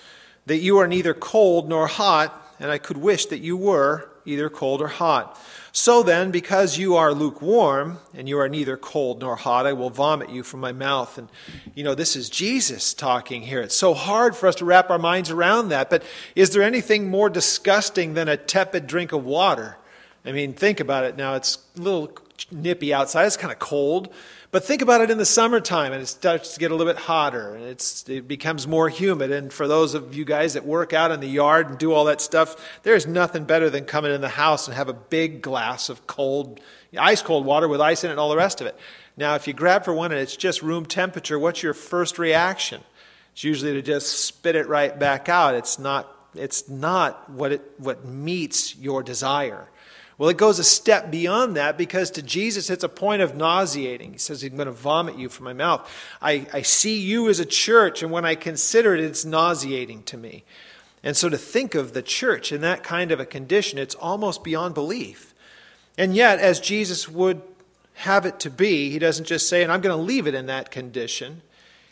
that 0.45 0.57
you 0.57 0.77
are 0.77 0.87
neither 0.87 1.13
cold 1.13 1.69
nor 1.69 1.87
hot, 1.87 2.42
and 2.63 2.71
I 2.71 2.77
could 2.77 2.97
wish 2.97 3.25
that 3.27 3.39
you 3.39 3.57
were 3.57 4.09
either 4.25 4.49
cold 4.49 4.81
or 4.81 4.87
hot. 4.87 5.37
So 5.73 6.01
then, 6.01 6.31
because 6.31 6.77
you 6.77 6.95
are 6.95 7.13
lukewarm 7.13 7.99
and 8.15 8.29
you 8.29 8.39
are 8.39 8.47
neither 8.47 8.77
cold 8.77 9.19
nor 9.19 9.35
hot, 9.35 9.67
I 9.67 9.73
will 9.73 9.89
vomit 9.89 10.29
you 10.29 10.43
from 10.43 10.61
my 10.61 10.71
mouth. 10.71 11.17
And, 11.17 11.27
you 11.75 11.83
know, 11.83 11.93
this 11.93 12.15
is 12.15 12.29
Jesus 12.29 12.93
talking 12.93 13.41
here. 13.41 13.59
It's 13.59 13.75
so 13.75 13.93
hard 13.93 14.33
for 14.33 14.47
us 14.47 14.55
to 14.55 14.65
wrap 14.65 14.89
our 14.89 14.97
minds 14.97 15.29
around 15.29 15.69
that. 15.69 15.89
But 15.89 16.03
is 16.35 16.51
there 16.51 16.63
anything 16.63 17.09
more 17.09 17.29
disgusting 17.29 18.13
than 18.13 18.29
a 18.29 18.37
tepid 18.37 18.87
drink 18.87 19.11
of 19.11 19.25
water? 19.25 19.77
I 20.25 20.31
mean, 20.31 20.53
think 20.53 20.79
about 20.79 21.03
it 21.03 21.17
now. 21.17 21.33
It's 21.33 21.57
a 21.77 21.81
little 21.81 22.17
nippy 22.49 22.93
outside, 22.93 23.25
it's 23.25 23.35
kind 23.35 23.51
of 23.51 23.59
cold. 23.59 24.07
But 24.53 24.63
think 24.63 24.83
about 24.83 25.01
it 25.01 25.09
in 25.09 25.17
the 25.17 25.25
summertime, 25.25 25.93
and 25.93 26.03
it 26.03 26.05
starts 26.05 26.53
to 26.53 26.59
get 26.59 26.69
a 26.69 26.75
little 26.75 26.93
bit 26.93 27.01
hotter, 27.01 27.55
and 27.55 27.65
it 27.65 28.27
becomes 28.27 28.67
more 28.67 28.87
humid. 28.87 29.31
And 29.31 29.51
for 29.51 29.67
those 29.67 29.95
of 29.95 30.13
you 30.13 30.25
guys 30.25 30.53
that 30.53 30.63
work 30.63 30.93
out 30.93 31.09
in 31.09 31.21
the 31.21 31.27
yard 31.27 31.69
and 31.69 31.79
do 31.79 31.91
all 31.91 32.05
that 32.05 32.21
stuff, 32.21 32.55
there's 32.83 33.07
nothing 33.07 33.45
better 33.45 33.71
than 33.71 33.85
coming 33.85 34.13
in 34.13 34.21
the 34.21 34.29
house 34.29 34.67
and 34.67 34.77
have 34.77 34.89
a 34.89 34.93
big 34.93 35.41
glass 35.41 35.89
of 35.89 36.05
cold, 36.05 36.59
ice 36.95 37.23
cold 37.23 37.47
water 37.47 37.67
with 37.67 37.81
ice 37.81 38.03
in 38.03 38.11
it 38.11 38.13
and 38.13 38.19
all 38.19 38.29
the 38.29 38.37
rest 38.37 38.61
of 38.61 38.67
it. 38.67 38.77
Now, 39.17 39.33
if 39.33 39.47
you 39.47 39.53
grab 39.53 39.85
for 39.85 39.91
one 39.91 40.11
and 40.11 40.21
it's 40.21 40.37
just 40.37 40.61
room 40.61 40.85
temperature, 40.85 41.39
what's 41.39 41.63
your 41.63 41.73
first 41.73 42.19
reaction? 42.19 42.83
It's 43.31 43.43
usually 43.43 43.73
to 43.73 43.81
just 43.81 44.23
spit 44.23 44.55
it 44.55 44.67
right 44.67 44.99
back 44.99 45.29
out. 45.29 45.55
It's 45.55 45.79
not, 45.79 46.15
it's 46.35 46.69
not 46.69 47.27
what, 47.27 47.53
it, 47.53 47.71
what 47.79 48.05
meets 48.05 48.75
your 48.75 49.01
desire. 49.01 49.67
Well, 50.23 50.29
it 50.29 50.37
goes 50.37 50.57
a 50.57 50.63
step 50.63 51.11
beyond 51.11 51.57
that 51.57 51.77
because 51.77 52.09
to 52.11 52.21
Jesus 52.21 52.69
it's 52.69 52.85
a 52.85 52.87
point 52.87 53.21
of 53.21 53.35
nauseating. 53.35 54.13
He 54.13 54.17
says, 54.17 54.41
I'm 54.41 54.55
going 54.55 54.67
to 54.67 54.71
vomit 54.71 55.17
you 55.17 55.27
from 55.27 55.43
my 55.43 55.51
mouth. 55.51 55.85
I, 56.21 56.47
I 56.53 56.61
see 56.61 56.97
you 56.97 57.27
as 57.27 57.41
a 57.41 57.45
church, 57.45 58.01
and 58.01 58.09
when 58.09 58.23
I 58.23 58.35
consider 58.35 58.95
it, 58.95 59.01
it's 59.01 59.25
nauseating 59.25 60.01
to 60.03 60.15
me. 60.15 60.45
And 61.03 61.17
so 61.17 61.27
to 61.27 61.37
think 61.37 61.75
of 61.75 61.91
the 61.91 62.01
church 62.01 62.53
in 62.53 62.61
that 62.61 62.83
kind 62.83 63.11
of 63.11 63.19
a 63.19 63.25
condition, 63.25 63.77
it's 63.77 63.95
almost 63.95 64.45
beyond 64.45 64.75
belief. 64.75 65.33
And 65.97 66.15
yet, 66.15 66.39
as 66.39 66.61
Jesus 66.61 67.09
would 67.09 67.41
have 67.95 68.25
it 68.25 68.39
to 68.39 68.49
be, 68.49 68.91
he 68.91 68.99
doesn't 68.99 69.25
just 69.25 69.49
say, 69.49 69.61
and 69.61 69.73
I'm 69.73 69.81
going 69.81 69.93
to 69.93 70.01
leave 70.01 70.25
it 70.25 70.35
in 70.35 70.45
that 70.45 70.71
condition. 70.71 71.41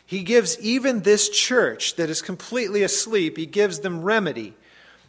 He 0.06 0.22
gives 0.22 0.58
even 0.58 1.00
this 1.00 1.28
church 1.28 1.96
that 1.96 2.08
is 2.08 2.22
completely 2.22 2.82
asleep, 2.82 3.36
he 3.36 3.44
gives 3.44 3.80
them 3.80 4.00
remedy. 4.00 4.54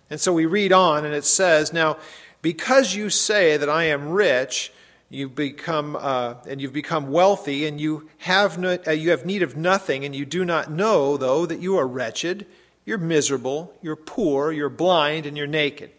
And 0.10 0.20
so 0.20 0.34
we 0.34 0.46
read 0.46 0.74
on, 0.74 1.06
and 1.06 1.14
it 1.14 1.24
says, 1.24 1.72
Now, 1.72 1.98
because 2.44 2.94
you 2.94 3.10
say 3.10 3.58
that 3.58 3.70
I 3.70 3.86
am 3.86 4.10
rich, 4.10 4.72
you've 5.10 5.34
become 5.34 5.96
uh, 5.96 6.36
and 6.48 6.62
you've 6.62 6.74
become 6.74 7.10
wealthy, 7.10 7.66
and 7.66 7.82
you 7.82 8.10
have 8.20 8.60
no, 8.60 8.78
uh, 8.86 8.92
you 8.92 9.10
have 9.10 9.26
need 9.26 9.42
of 9.42 9.58
nothing, 9.58 10.06
and 10.06 10.14
you 10.14 10.26
do 10.26 10.46
not 10.46 10.70
know 10.70 11.18
though 11.18 11.48
that 11.48 11.60
you 11.60 11.78
are 11.78 11.88
wretched, 11.88 12.46
you're 12.86 13.00
miserable, 13.00 13.74
you're 13.82 13.96
poor, 13.96 14.52
you're 14.52 14.70
blind, 14.70 15.26
and 15.26 15.36
you're 15.36 15.48
naked. 15.48 15.90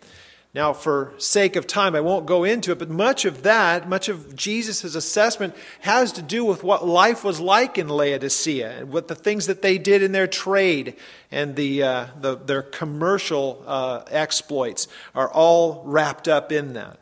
Now, 0.54 0.73
for 0.73 1.12
sake 1.18 1.56
of 1.56 1.66
time, 1.66 1.96
I 1.96 2.00
won't 2.00 2.26
go 2.26 2.44
into 2.44 2.70
it, 2.70 2.78
but 2.78 2.88
much 2.88 3.25
of 3.25 3.42
that, 3.42 3.88
much 3.88 4.08
of 4.08 4.37
Jesus' 4.37 4.84
assessment, 4.94 5.56
has 5.80 6.12
to 6.12 6.23
do 6.23 6.44
with 6.44 6.62
what 6.62 6.87
life 6.87 7.25
was 7.25 7.40
like 7.40 7.76
in 7.76 7.88
Laodicea 7.88 8.78
and 8.78 8.92
what 8.92 9.08
the 9.08 9.16
things 9.16 9.46
that 9.46 9.62
they 9.62 9.78
did 9.78 10.00
in 10.00 10.12
their 10.12 10.28
trade 10.28 10.94
and 11.32 11.56
the, 11.56 11.82
uh, 11.82 12.06
the 12.20 12.37
their 12.37 12.62
commercial 12.62 13.64
uh, 13.66 14.04
exploits 14.12 14.87
are 15.12 15.28
all 15.28 15.82
wrapped 15.84 16.28
up 16.28 16.52
in 16.52 16.75
that. 16.75 17.00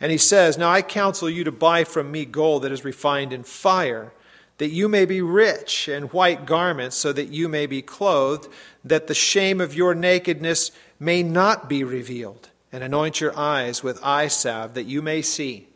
And 0.00 0.10
he 0.10 0.18
says, 0.18 0.56
Now 0.56 0.70
I 0.70 0.80
counsel 0.80 1.28
you 1.28 1.44
to 1.44 1.52
buy 1.52 1.84
from 1.84 2.10
me 2.10 2.24
gold 2.24 2.62
that 2.62 2.72
is 2.72 2.82
refined 2.82 3.30
in 3.30 3.42
fire, 3.42 4.14
that 4.56 4.70
you 4.70 4.88
may 4.88 5.04
be 5.04 5.20
rich, 5.20 5.86
and 5.86 6.10
white 6.14 6.46
garments, 6.46 6.96
so 6.96 7.12
that 7.12 7.28
you 7.28 7.46
may 7.46 7.66
be 7.66 7.82
clothed, 7.82 8.48
that 8.82 9.06
the 9.06 9.14
shame 9.14 9.60
of 9.60 9.74
your 9.74 9.94
nakedness 9.94 10.70
may 10.98 11.22
not 11.22 11.68
be 11.68 11.84
revealed 11.84 12.48
and 12.72 12.82
anoint 12.82 13.20
your 13.20 13.36
eyes 13.38 13.82
with 13.82 14.02
eye 14.02 14.28
salve 14.28 14.74
that 14.74 14.86
you 14.86 15.02
may 15.02 15.22
see. 15.22 15.68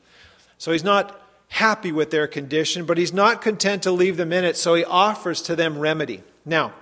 So 0.59 0.73
he's 0.73 0.85
not 0.85 1.21
happy 1.49 1.93
with 1.93 2.11
their 2.11 2.27
condition, 2.27 2.85
but 2.85 2.99
he's 2.99 3.13
not 3.13 3.43
content 3.43 3.83
to 3.83 3.91
leave 3.91 4.17
them 4.17 4.33
in 4.33 4.45
it, 4.45 4.57
so 4.57 4.75
he 4.75 4.85
offers 4.85 5.43
to 5.43 5.57
them 5.57 5.79
remedy. 5.79 6.23
Now, 6.45 6.73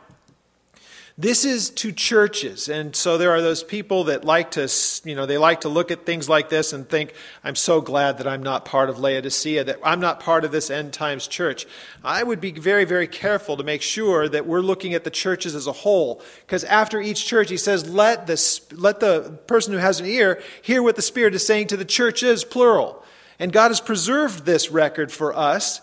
this 1.20 1.44
is 1.44 1.70
to 1.70 1.90
churches, 1.90 2.68
and 2.68 2.94
so 2.94 3.18
there 3.18 3.32
are 3.32 3.42
those 3.42 3.64
people 3.64 4.04
that 4.04 4.24
like 4.24 4.52
to, 4.52 4.70
you 5.02 5.16
know, 5.16 5.26
they 5.26 5.36
like 5.36 5.62
to 5.62 5.68
look 5.68 5.90
at 5.90 6.06
things 6.06 6.28
like 6.28 6.48
this 6.48 6.72
and 6.72 6.88
think, 6.88 7.12
I'm 7.42 7.56
so 7.56 7.80
glad 7.80 8.18
that 8.18 8.28
I'm 8.28 8.44
not 8.44 8.64
part 8.64 8.88
of 8.88 9.00
Laodicea, 9.00 9.64
that 9.64 9.80
I'm 9.82 9.98
not 9.98 10.20
part 10.20 10.44
of 10.44 10.52
this 10.52 10.70
end 10.70 10.92
times 10.92 11.26
church. 11.26 11.66
I 12.04 12.22
would 12.22 12.40
be 12.40 12.52
very, 12.52 12.84
very 12.84 13.08
careful 13.08 13.56
to 13.56 13.64
make 13.64 13.82
sure 13.82 14.28
that 14.28 14.46
we're 14.46 14.60
looking 14.60 14.94
at 14.94 15.02
the 15.02 15.10
churches 15.10 15.56
as 15.56 15.66
a 15.66 15.72
whole, 15.72 16.22
because 16.46 16.62
after 16.62 17.00
each 17.00 17.26
church, 17.26 17.50
he 17.50 17.56
says, 17.56 17.90
let 17.90 18.28
the, 18.28 18.60
let 18.76 19.00
the 19.00 19.40
person 19.48 19.72
who 19.72 19.80
has 19.80 19.98
an 19.98 20.06
ear 20.06 20.40
hear 20.62 20.84
what 20.84 20.94
the 20.94 21.02
Spirit 21.02 21.34
is 21.34 21.44
saying 21.44 21.66
to 21.66 21.76
the 21.76 21.84
churches, 21.84 22.44
plural. 22.44 23.04
And 23.40 23.52
God 23.52 23.68
has 23.68 23.80
preserved 23.80 24.46
this 24.46 24.70
record 24.70 25.10
for 25.10 25.36
us 25.36 25.80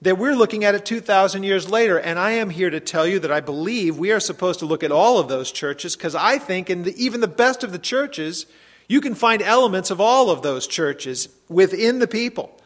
that 0.00 0.18
we're 0.18 0.34
looking 0.34 0.64
at 0.64 0.74
it 0.74 0.84
2,000 0.84 1.42
years 1.42 1.68
later. 1.68 1.98
And 1.98 2.18
I 2.18 2.32
am 2.32 2.50
here 2.50 2.70
to 2.70 2.80
tell 2.80 3.06
you 3.06 3.18
that 3.20 3.32
I 3.32 3.40
believe 3.40 3.98
we 3.98 4.12
are 4.12 4.20
supposed 4.20 4.60
to 4.60 4.66
look 4.66 4.84
at 4.84 4.92
all 4.92 5.18
of 5.18 5.28
those 5.28 5.50
churches 5.50 5.96
because 5.96 6.14
I 6.14 6.38
think 6.38 6.70
in 6.70 6.84
the, 6.84 7.02
even 7.02 7.20
the 7.20 7.28
best 7.28 7.64
of 7.64 7.72
the 7.72 7.78
churches, 7.78 8.46
you 8.88 9.00
can 9.00 9.14
find 9.14 9.42
elements 9.42 9.90
of 9.90 10.00
all 10.00 10.30
of 10.30 10.42
those 10.42 10.66
churches 10.66 11.28
within 11.48 11.98
the 11.98 12.06
people. 12.06 12.60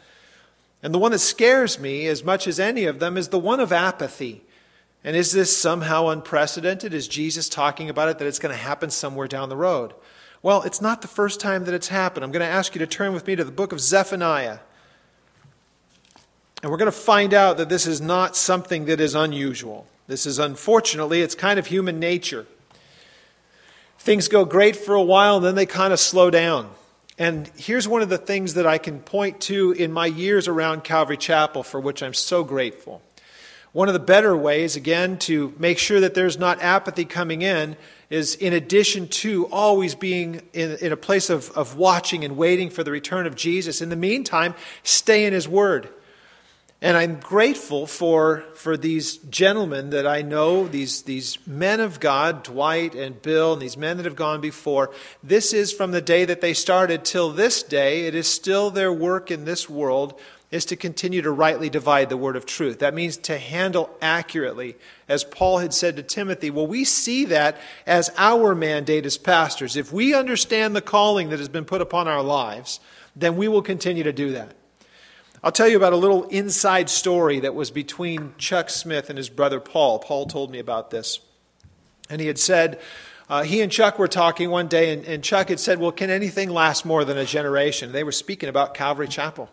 And 0.82 0.92
the 0.92 0.98
one 0.98 1.12
that 1.12 1.20
scares 1.20 1.78
me 1.78 2.06
as 2.06 2.24
much 2.24 2.46
as 2.46 2.60
any 2.60 2.84
of 2.84 2.98
them 2.98 3.16
is 3.16 3.28
the 3.28 3.38
one 3.38 3.60
of 3.60 3.72
apathy. 3.72 4.42
And 5.04 5.16
is 5.16 5.32
this 5.32 5.56
somehow 5.56 6.08
unprecedented? 6.08 6.92
Is 6.92 7.08
Jesus 7.08 7.48
talking 7.48 7.88
about 7.88 8.08
it 8.08 8.18
that 8.18 8.28
it's 8.28 8.38
going 8.38 8.54
to 8.54 8.60
happen 8.60 8.90
somewhere 8.90 9.26
down 9.26 9.48
the 9.48 9.56
road? 9.56 9.94
Well, 10.42 10.62
it's 10.62 10.80
not 10.80 11.02
the 11.02 11.08
first 11.08 11.40
time 11.40 11.64
that 11.64 11.74
it's 11.74 11.88
happened. 11.88 12.24
I'm 12.24 12.32
going 12.32 12.46
to 12.46 12.52
ask 12.52 12.74
you 12.74 12.80
to 12.80 12.86
turn 12.86 13.12
with 13.12 13.26
me 13.26 13.36
to 13.36 13.44
the 13.44 13.52
book 13.52 13.72
of 13.72 13.80
Zephaniah. 13.80 14.58
And 16.62 16.70
we're 16.70 16.78
going 16.78 16.90
to 16.90 16.92
find 16.92 17.34
out 17.34 17.56
that 17.56 17.68
this 17.68 17.86
is 17.86 18.00
not 18.00 18.36
something 18.36 18.84
that 18.84 19.00
is 19.00 19.14
unusual. 19.14 19.86
This 20.06 20.26
is 20.26 20.38
unfortunately, 20.38 21.20
it's 21.20 21.34
kind 21.34 21.58
of 21.58 21.66
human 21.66 21.98
nature. 21.98 22.46
Things 23.98 24.28
go 24.28 24.44
great 24.44 24.76
for 24.76 24.94
a 24.94 25.02
while 25.02 25.36
and 25.36 25.44
then 25.44 25.54
they 25.54 25.66
kind 25.66 25.92
of 25.92 25.98
slow 25.98 26.30
down. 26.30 26.70
And 27.18 27.50
here's 27.56 27.86
one 27.86 28.02
of 28.02 28.08
the 28.08 28.18
things 28.18 28.54
that 28.54 28.66
I 28.66 28.78
can 28.78 29.00
point 29.00 29.40
to 29.42 29.72
in 29.72 29.92
my 29.92 30.06
years 30.06 30.48
around 30.48 30.82
Calvary 30.84 31.16
Chapel 31.16 31.62
for 31.62 31.80
which 31.80 32.02
I'm 32.02 32.14
so 32.14 32.42
grateful. 32.42 33.02
One 33.72 33.88
of 33.88 33.94
the 33.94 34.00
better 34.00 34.36
ways, 34.36 34.76
again, 34.76 35.18
to 35.20 35.54
make 35.58 35.78
sure 35.78 36.00
that 36.00 36.14
there's 36.14 36.38
not 36.38 36.60
apathy 36.60 37.04
coming 37.04 37.42
in 37.42 37.76
is 38.10 38.34
in 38.34 38.52
addition 38.52 39.08
to 39.08 39.46
always 39.46 39.94
being 39.94 40.42
in, 40.52 40.76
in 40.76 40.92
a 40.92 40.96
place 40.96 41.30
of, 41.30 41.50
of 41.52 41.76
watching 41.76 42.24
and 42.24 42.36
waiting 42.36 42.68
for 42.68 42.84
the 42.84 42.90
return 42.90 43.26
of 43.26 43.34
Jesus, 43.34 43.80
in 43.80 43.88
the 43.88 43.96
meantime, 43.96 44.54
stay 44.82 45.24
in 45.24 45.32
His 45.32 45.48
Word. 45.48 45.88
And 46.82 46.96
I'm 46.96 47.20
grateful 47.20 47.86
for, 47.86 48.44
for 48.54 48.76
these 48.76 49.18
gentlemen 49.18 49.90
that 49.90 50.04
I 50.04 50.22
know, 50.22 50.66
these, 50.66 51.02
these 51.02 51.38
men 51.46 51.78
of 51.78 52.00
God, 52.00 52.42
Dwight 52.42 52.96
and 52.96 53.22
Bill, 53.22 53.52
and 53.52 53.62
these 53.62 53.76
men 53.76 53.98
that 53.98 54.04
have 54.04 54.16
gone 54.16 54.40
before. 54.40 54.90
This 55.22 55.52
is 55.52 55.72
from 55.72 55.92
the 55.92 56.00
day 56.00 56.24
that 56.24 56.40
they 56.40 56.52
started 56.52 57.04
till 57.04 57.30
this 57.30 57.62
day. 57.62 58.06
It 58.06 58.16
is 58.16 58.26
still 58.26 58.68
their 58.68 58.92
work 58.92 59.30
in 59.30 59.44
this 59.44 59.70
world 59.70 60.18
is 60.50 60.64
to 60.66 60.76
continue 60.76 61.22
to 61.22 61.30
rightly 61.30 61.70
divide 61.70 62.08
the 62.08 62.16
word 62.16 62.34
of 62.34 62.46
truth. 62.46 62.80
That 62.80 62.94
means 62.94 63.16
to 63.18 63.38
handle 63.38 63.88
accurately. 64.02 64.76
As 65.08 65.22
Paul 65.22 65.58
had 65.58 65.72
said 65.72 65.94
to 65.96 66.02
Timothy, 66.02 66.50
well, 66.50 66.66
we 66.66 66.84
see 66.84 67.24
that 67.26 67.58
as 67.86 68.10
our 68.18 68.56
mandate 68.56 69.06
as 69.06 69.16
pastors. 69.16 69.76
If 69.76 69.92
we 69.92 70.14
understand 70.14 70.74
the 70.74 70.82
calling 70.82 71.30
that 71.30 71.38
has 71.38 71.48
been 71.48 71.64
put 71.64 71.80
upon 71.80 72.08
our 72.08 72.22
lives, 72.22 72.80
then 73.14 73.36
we 73.36 73.46
will 73.46 73.62
continue 73.62 74.02
to 74.02 74.12
do 74.12 74.32
that. 74.32 74.56
I'll 75.44 75.52
tell 75.52 75.68
you 75.68 75.76
about 75.76 75.92
a 75.92 75.96
little 75.96 76.24
inside 76.24 76.88
story 76.88 77.40
that 77.40 77.54
was 77.54 77.70
between 77.72 78.34
Chuck 78.38 78.70
Smith 78.70 79.10
and 79.10 79.16
his 79.16 79.28
brother 79.28 79.58
Paul. 79.58 79.98
Paul 79.98 80.26
told 80.26 80.52
me 80.52 80.60
about 80.60 80.90
this. 80.90 81.18
And 82.08 82.20
he 82.20 82.28
had 82.28 82.38
said, 82.38 82.80
uh, 83.28 83.42
he 83.42 83.60
and 83.60 83.72
Chuck 83.72 83.98
were 83.98 84.08
talking 84.08 84.50
one 84.50 84.68
day, 84.68 84.92
and, 84.92 85.04
and 85.04 85.24
Chuck 85.24 85.48
had 85.48 85.58
said, 85.58 85.78
Well, 85.78 85.90
can 85.90 86.10
anything 86.10 86.50
last 86.50 86.84
more 86.84 87.04
than 87.04 87.16
a 87.16 87.24
generation? 87.24 87.90
They 87.92 88.04
were 88.04 88.12
speaking 88.12 88.48
about 88.48 88.74
Calvary 88.74 89.08
Chapel. 89.08 89.48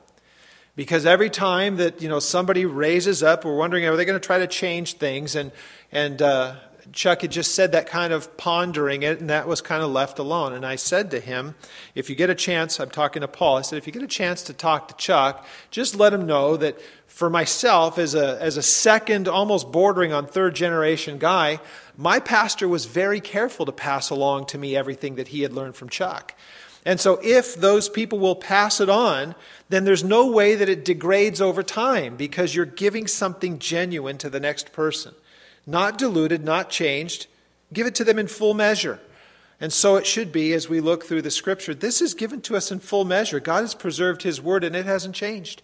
Because 0.76 1.06
every 1.06 1.30
time 1.30 1.78
that 1.78 2.02
you 2.02 2.10
know 2.10 2.20
somebody 2.20 2.66
raises 2.66 3.24
up, 3.24 3.46
we're 3.46 3.56
wondering 3.56 3.86
are 3.86 3.96
they 3.96 4.06
going 4.06 4.20
to 4.20 4.26
try 4.26 4.40
to 4.40 4.48
change 4.48 4.96
things? 4.96 5.36
And 5.36 5.52
and 5.92 6.22
uh, 6.22 6.56
Chuck 6.94 7.22
had 7.22 7.32
just 7.32 7.56
said 7.56 7.72
that 7.72 7.88
kind 7.88 8.14
of 8.14 8.36
pondering 8.38 9.04
it, 9.04 9.20
and 9.20 9.30
that 9.30 9.48
was 9.48 9.62
kind 9.62 9.84
of 9.84 9.92
left 9.92 10.20
alone. 10.20 10.54
And 10.54 10.66
I 10.66 10.76
said 10.76 11.12
to 11.12 11.20
him, 11.20 11.56
if 11.96 12.10
you 12.10 12.16
get 12.16 12.30
a 12.30 12.36
chance, 12.36 12.80
I'm 12.80 12.90
talking 12.90 13.22
to 13.22 13.28
Paul, 13.28 13.58
I 13.58 13.62
said, 13.62 13.78
if 13.78 13.88
you 13.88 13.94
get 13.94 14.04
a 14.04 14.08
chance 14.08 14.44
to 14.44 14.54
talk 14.54 14.88
to 14.88 14.96
Chuck, 14.96 15.46
just 15.72 15.96
let 15.96 16.14
him 16.14 16.26
know 16.26 16.58
that 16.58 16.80
for 17.08 17.30
myself, 17.30 17.98
as 17.98 18.16
a, 18.16 18.42
as 18.42 18.58
a 18.58 18.64
second, 18.64 19.28
almost 19.28 19.72
bordering 19.72 20.14
on 20.14 20.26
third 20.26 20.56
generation 20.56 21.18
guy, 21.18 21.60
my 21.98 22.20
pastor 22.20 22.68
was 22.68 22.86
very 22.86 23.20
careful 23.20 23.66
to 23.66 23.72
pass 23.72 24.10
along 24.10 24.46
to 24.48 24.58
me 24.58 24.76
everything 24.76 25.16
that 25.16 25.30
he 25.30 25.42
had 25.42 25.54
learned 25.54 25.76
from 25.76 25.90
Chuck. 25.90 26.34
And 26.86 27.00
so, 27.00 27.20
if 27.22 27.56
those 27.56 27.90
people 27.90 28.20
will 28.20 28.38
pass 28.38 28.80
it 28.80 28.90
on, 28.90 29.36
then 29.68 29.84
there's 29.84 30.04
no 30.04 30.32
way 30.32 30.56
that 30.56 30.70
it 30.70 30.86
degrades 30.86 31.42
over 31.42 31.62
time 31.62 32.16
because 32.16 32.56
you're 32.56 32.66
giving 32.66 33.06
something 33.06 33.60
genuine 33.60 34.18
to 34.20 34.30
the 34.30 34.40
next 34.40 34.72
person 34.72 35.14
not 35.70 35.98
diluted, 35.98 36.44
not 36.44 36.70
changed. 36.70 37.28
Give 37.72 37.88
it 37.88 37.96
to 37.96 38.04
them 38.04 38.20
in 38.20 38.28
full 38.28 38.54
measure. 38.54 39.00
And 39.62 39.74
so 39.74 39.98
it 39.98 40.06
should 40.06 40.32
be 40.32 40.54
as 40.54 40.70
we 40.70 40.80
look 40.80 41.06
through 41.06 41.22
the 41.22 41.32
scripture. 41.32 41.74
This 41.74 42.02
is 42.02 42.14
given 42.14 42.42
to 42.42 42.56
us 42.56 42.72
in 42.72 42.80
full 42.80 43.06
measure. 43.06 43.40
God 43.40 43.62
has 43.62 43.76
preserved 43.76 44.24
his 44.24 44.42
word 44.42 44.64
and 44.64 44.76
it 44.76 44.86
hasn't 44.86 45.16
changed. 45.16 45.62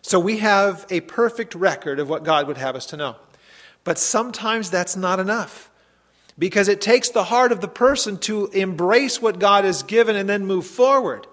So 0.00 0.18
we 0.18 0.38
have 0.38 0.86
a 0.90 1.00
perfect 1.00 1.54
record 1.54 2.00
of 2.00 2.08
what 2.08 2.24
God 2.24 2.46
would 2.46 2.56
have 2.56 2.74
us 2.74 2.86
to 2.86 2.96
know. 2.96 3.16
But 3.84 3.98
sometimes 3.98 4.70
that's 4.70 4.96
not 4.96 5.20
enough 5.20 5.70
because 6.38 6.68
it 6.68 6.80
takes 6.80 7.10
the 7.10 7.24
heart 7.24 7.52
of 7.52 7.60
the 7.60 7.68
person 7.68 8.16
to 8.18 8.46
embrace 8.48 9.20
what 9.20 9.38
God 9.38 9.64
has 9.64 9.82
given 9.82 10.16
and 10.16 10.28
then 10.28 10.46
move 10.46 10.66
forward. 10.66 11.26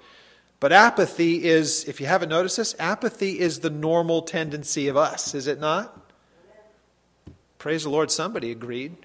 But 0.60 0.74
apathy 0.74 1.46
is, 1.46 1.88
if 1.88 2.02
you 2.02 2.08
haven't 2.08 2.30
noticed 2.30 2.58
this, 2.58 2.76
apathy 2.78 3.40
is 3.40 3.62
the 3.62 3.70
normal 3.70 4.22
tendency 4.24 4.90
of 4.90 4.98
us, 4.98 5.34
is 5.34 5.48
it 5.48 5.60
not? 5.60 5.99
Praise 7.60 7.84
the 7.84 7.90
Lord, 7.90 8.10
somebody 8.10 8.52
agreed. 8.52 8.96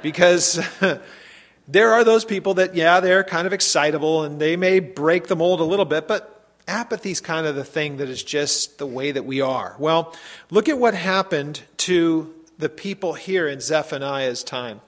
Because 0.00 0.58
there 1.68 1.92
are 1.92 2.02
those 2.02 2.24
people 2.24 2.54
that, 2.54 2.74
yeah, 2.74 2.98
they're 3.00 3.22
kind 3.22 3.46
of 3.46 3.52
excitable 3.52 4.24
and 4.24 4.40
they 4.40 4.56
may 4.56 4.80
break 4.80 5.26
the 5.26 5.36
mold 5.36 5.60
a 5.60 5.64
little 5.64 5.84
bit, 5.84 6.08
but 6.08 6.42
apathy 6.66 7.10
is 7.10 7.20
kind 7.20 7.46
of 7.46 7.56
the 7.56 7.64
thing 7.64 7.98
that 7.98 8.08
is 8.08 8.22
just 8.22 8.78
the 8.78 8.86
way 8.86 9.12
that 9.12 9.26
we 9.26 9.42
are. 9.42 9.76
Well, 9.78 10.14
look 10.50 10.66
at 10.66 10.78
what 10.78 10.94
happened 10.94 11.60
to 11.76 12.34
the 12.56 12.70
people 12.70 13.12
here 13.12 13.46
in 13.46 13.60
Zephaniah's 13.60 14.42
time. 14.42 14.80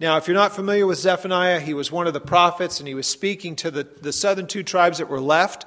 Now, 0.00 0.16
if 0.16 0.26
you're 0.26 0.34
not 0.34 0.52
familiar 0.52 0.88
with 0.88 0.98
Zephaniah, 0.98 1.60
he 1.60 1.72
was 1.72 1.92
one 1.92 2.08
of 2.08 2.14
the 2.14 2.20
prophets 2.20 2.80
and 2.80 2.88
he 2.88 2.94
was 2.94 3.06
speaking 3.06 3.54
to 3.56 3.70
the, 3.70 3.84
the 3.84 4.12
southern 4.12 4.48
two 4.48 4.64
tribes 4.64 4.98
that 4.98 5.08
were 5.08 5.20
left. 5.20 5.66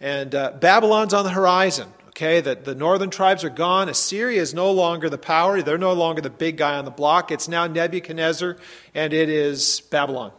And 0.00 0.34
uh, 0.34 0.52
Babylon's 0.52 1.12
on 1.12 1.24
the 1.24 1.30
horizon. 1.30 1.92
Okay, 2.18 2.40
the, 2.40 2.56
the 2.56 2.74
northern 2.74 3.10
tribes 3.10 3.44
are 3.44 3.48
gone. 3.48 3.88
Assyria 3.88 4.42
is 4.42 4.52
no 4.52 4.72
longer 4.72 5.08
the 5.08 5.16
power. 5.16 5.62
They're 5.62 5.78
no 5.78 5.92
longer 5.92 6.20
the 6.20 6.28
big 6.28 6.56
guy 6.56 6.76
on 6.76 6.84
the 6.84 6.90
block. 6.90 7.30
It's 7.30 7.46
now 7.46 7.68
Nebuchadnezzar, 7.68 8.56
and 8.92 9.12
it 9.12 9.28
is 9.28 9.82
Babylon. 9.82 10.32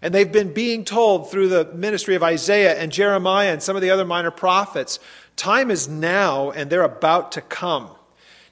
And 0.00 0.14
they've 0.14 0.32
been 0.32 0.54
being 0.54 0.86
told 0.86 1.30
through 1.30 1.48
the 1.50 1.66
ministry 1.74 2.14
of 2.14 2.22
Isaiah 2.22 2.80
and 2.80 2.90
Jeremiah 2.90 3.52
and 3.52 3.62
some 3.62 3.76
of 3.76 3.82
the 3.82 3.90
other 3.90 4.06
minor 4.06 4.30
prophets 4.30 4.98
time 5.36 5.70
is 5.70 5.86
now, 5.86 6.50
and 6.50 6.70
they're 6.70 6.82
about 6.82 7.32
to 7.32 7.42
come. 7.42 7.90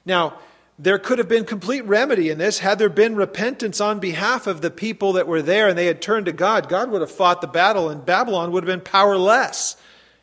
Now, 0.05 0.35
there 0.77 0.99
could 0.99 1.17
have 1.17 1.27
been 1.27 1.45
complete 1.45 1.85
remedy 1.85 2.29
in 2.29 2.37
this 2.37 2.59
had 2.59 2.77
there 2.77 2.89
been 2.89 3.15
repentance 3.15 3.81
on 3.81 3.99
behalf 3.99 4.45
of 4.45 4.61
the 4.61 4.69
people 4.69 5.13
that 5.13 5.25
were 5.25 5.41
there 5.41 5.67
and 5.67 5.75
they 5.75 5.87
had 5.87 5.99
turned 5.99 6.27
to 6.27 6.31
God. 6.31 6.69
God 6.69 6.91
would 6.91 7.01
have 7.01 7.09
fought 7.09 7.41
the 7.41 7.47
battle, 7.47 7.89
and 7.89 8.05
Babylon 8.05 8.51
would 8.51 8.63
have 8.63 8.71
been 8.71 8.85
powerless. 8.85 9.77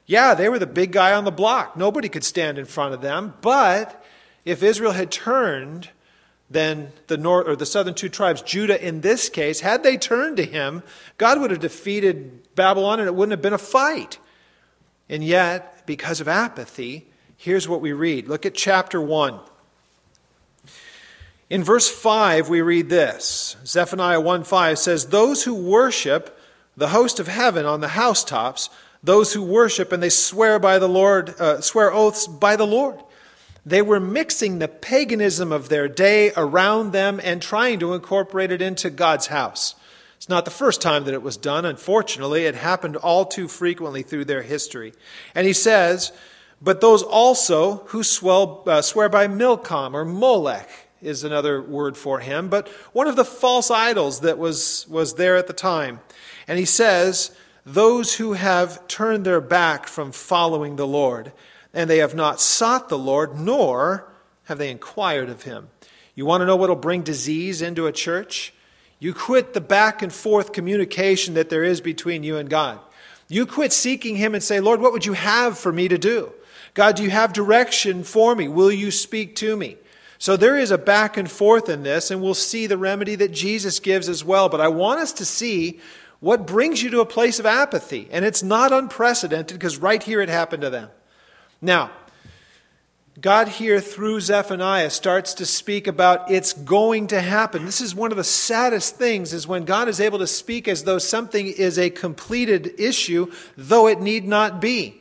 Yeah, 0.08 0.32
they 0.32 0.48
were 0.48 0.58
the 0.58 0.66
big 0.66 0.90
guy 0.90 1.12
on 1.12 1.24
the 1.24 1.30
block. 1.30 1.76
Nobody 1.76 2.08
could 2.08 2.24
stand 2.24 2.58
in 2.58 2.64
front 2.64 2.94
of 2.94 3.02
them. 3.02 3.34
But 3.42 4.02
if 4.46 4.62
Israel 4.62 4.92
had 4.92 5.10
turned, 5.10 5.90
then 6.48 6.92
the 7.08 7.18
north 7.18 7.46
or 7.46 7.54
the 7.54 7.66
southern 7.66 7.92
two 7.92 8.08
tribes, 8.08 8.40
Judah 8.40 8.82
in 8.82 9.02
this 9.02 9.28
case, 9.28 9.60
had 9.60 9.82
they 9.82 9.98
turned 9.98 10.38
to 10.38 10.44
him, 10.44 10.82
God 11.18 11.38
would 11.38 11.50
have 11.50 11.60
defeated 11.60 12.54
Babylon 12.54 13.00
and 13.00 13.06
it 13.06 13.14
wouldn't 13.14 13.32
have 13.32 13.42
been 13.42 13.52
a 13.52 13.58
fight. 13.58 14.18
And 15.10 15.22
yet, 15.22 15.86
because 15.86 16.22
of 16.22 16.28
apathy, 16.28 17.06
here's 17.36 17.68
what 17.68 17.82
we 17.82 17.92
read. 17.92 18.28
Look 18.28 18.46
at 18.46 18.54
chapter 18.54 19.02
1. 19.02 19.38
In 21.50 21.62
verse 21.62 21.88
5, 21.90 22.48
we 22.48 22.62
read 22.62 22.88
this 22.88 23.56
Zephaniah 23.66 24.22
1 24.22 24.44
5 24.44 24.78
says, 24.78 25.08
Those 25.08 25.44
who 25.44 25.54
worship 25.54 26.38
the 26.78 26.88
host 26.88 27.20
of 27.20 27.28
heaven 27.28 27.66
on 27.66 27.82
the 27.82 27.88
housetops 27.88 28.70
those 29.02 29.32
who 29.32 29.42
worship 29.42 29.92
and 29.92 30.02
they 30.02 30.08
swear 30.08 30.58
by 30.58 30.78
the 30.78 30.88
Lord, 30.88 31.38
uh, 31.40 31.60
swear 31.60 31.92
oaths 31.92 32.26
by 32.26 32.56
the 32.56 32.66
Lord. 32.66 33.00
They 33.64 33.82
were 33.82 34.00
mixing 34.00 34.58
the 34.58 34.68
paganism 34.68 35.52
of 35.52 35.68
their 35.68 35.88
day 35.88 36.32
around 36.36 36.92
them 36.92 37.20
and 37.22 37.42
trying 37.42 37.78
to 37.80 37.92
incorporate 37.92 38.50
it 38.50 38.62
into 38.62 38.88
God's 38.88 39.26
house. 39.26 39.74
It's 40.16 40.28
not 40.28 40.44
the 40.44 40.50
first 40.50 40.80
time 40.80 41.04
that 41.04 41.14
it 41.14 41.22
was 41.22 41.36
done. 41.36 41.64
Unfortunately, 41.64 42.44
it 42.44 42.54
happened 42.54 42.96
all 42.96 43.24
too 43.24 43.46
frequently 43.46 44.02
through 44.02 44.24
their 44.24 44.42
history. 44.42 44.92
And 45.34 45.46
he 45.46 45.52
says, 45.52 46.12
But 46.60 46.80
those 46.80 47.02
also 47.02 47.84
who 47.88 48.02
swell, 48.02 48.64
uh, 48.66 48.82
swear 48.82 49.08
by 49.08 49.28
Milcom 49.28 49.94
or 49.94 50.04
Molech 50.04 50.88
is 51.00 51.22
another 51.22 51.62
word 51.62 51.96
for 51.96 52.18
him, 52.18 52.48
but 52.48 52.66
one 52.92 53.06
of 53.06 53.14
the 53.14 53.24
false 53.24 53.70
idols 53.70 54.20
that 54.20 54.38
was, 54.38 54.86
was 54.88 55.14
there 55.14 55.36
at 55.36 55.46
the 55.46 55.52
time. 55.52 56.00
And 56.48 56.58
he 56.58 56.64
says, 56.64 57.30
those 57.74 58.14
who 58.14 58.32
have 58.32 58.88
turned 58.88 59.26
their 59.26 59.42
back 59.42 59.88
from 59.88 60.10
following 60.10 60.76
the 60.76 60.86
Lord, 60.86 61.32
and 61.74 61.88
they 61.88 61.98
have 61.98 62.14
not 62.14 62.40
sought 62.40 62.88
the 62.88 62.98
Lord, 62.98 63.38
nor 63.38 64.10
have 64.44 64.56
they 64.56 64.70
inquired 64.70 65.28
of 65.28 65.42
him. 65.42 65.68
You 66.14 66.24
want 66.24 66.40
to 66.40 66.46
know 66.46 66.56
what 66.56 66.70
will 66.70 66.76
bring 66.76 67.02
disease 67.02 67.60
into 67.60 67.86
a 67.86 67.92
church? 67.92 68.54
You 68.98 69.12
quit 69.12 69.52
the 69.52 69.60
back 69.60 70.00
and 70.00 70.10
forth 70.10 70.52
communication 70.52 71.34
that 71.34 71.50
there 71.50 71.62
is 71.62 71.82
between 71.82 72.22
you 72.22 72.38
and 72.38 72.48
God. 72.48 72.80
You 73.28 73.44
quit 73.44 73.74
seeking 73.74 74.16
him 74.16 74.34
and 74.34 74.42
say, 74.42 74.60
Lord, 74.60 74.80
what 74.80 74.92
would 74.92 75.04
you 75.04 75.12
have 75.12 75.58
for 75.58 75.70
me 75.70 75.88
to 75.88 75.98
do? 75.98 76.32
God, 76.72 76.96
do 76.96 77.02
you 77.02 77.10
have 77.10 77.34
direction 77.34 78.02
for 78.02 78.34
me? 78.34 78.48
Will 78.48 78.72
you 78.72 78.90
speak 78.90 79.36
to 79.36 79.56
me? 79.56 79.76
So 80.18 80.36
there 80.36 80.56
is 80.56 80.70
a 80.70 80.78
back 80.78 81.18
and 81.18 81.30
forth 81.30 81.68
in 81.68 81.82
this, 81.82 82.10
and 82.10 82.22
we'll 82.22 82.34
see 82.34 82.66
the 82.66 82.78
remedy 82.78 83.14
that 83.16 83.30
Jesus 83.30 83.78
gives 83.78 84.08
as 84.08 84.24
well. 84.24 84.48
But 84.48 84.62
I 84.62 84.68
want 84.68 85.00
us 85.00 85.12
to 85.14 85.26
see 85.26 85.80
what 86.20 86.46
brings 86.46 86.82
you 86.82 86.90
to 86.90 87.00
a 87.00 87.06
place 87.06 87.38
of 87.38 87.46
apathy? 87.46 88.08
And 88.10 88.24
it's 88.24 88.42
not 88.42 88.72
unprecedented 88.72 89.56
because 89.58 89.78
right 89.78 90.02
here 90.02 90.20
it 90.20 90.28
happened 90.28 90.62
to 90.62 90.70
them. 90.70 90.90
Now, 91.60 91.90
God 93.20 93.48
here 93.48 93.80
through 93.80 94.20
Zephaniah 94.20 94.90
starts 94.90 95.34
to 95.34 95.46
speak 95.46 95.88
about 95.88 96.30
it's 96.30 96.52
going 96.52 97.08
to 97.08 97.20
happen. 97.20 97.64
This 97.64 97.80
is 97.80 97.94
one 97.94 98.12
of 98.12 98.16
the 98.16 98.22
saddest 98.22 98.96
things 98.96 99.32
is 99.32 99.46
when 99.46 99.64
God 99.64 99.88
is 99.88 100.00
able 100.00 100.20
to 100.20 100.26
speak 100.26 100.68
as 100.68 100.84
though 100.84 100.98
something 100.98 101.46
is 101.46 101.78
a 101.78 101.90
completed 101.90 102.74
issue, 102.78 103.32
though 103.56 103.88
it 103.88 104.00
need 104.00 104.24
not 104.24 104.60
be. 104.60 104.97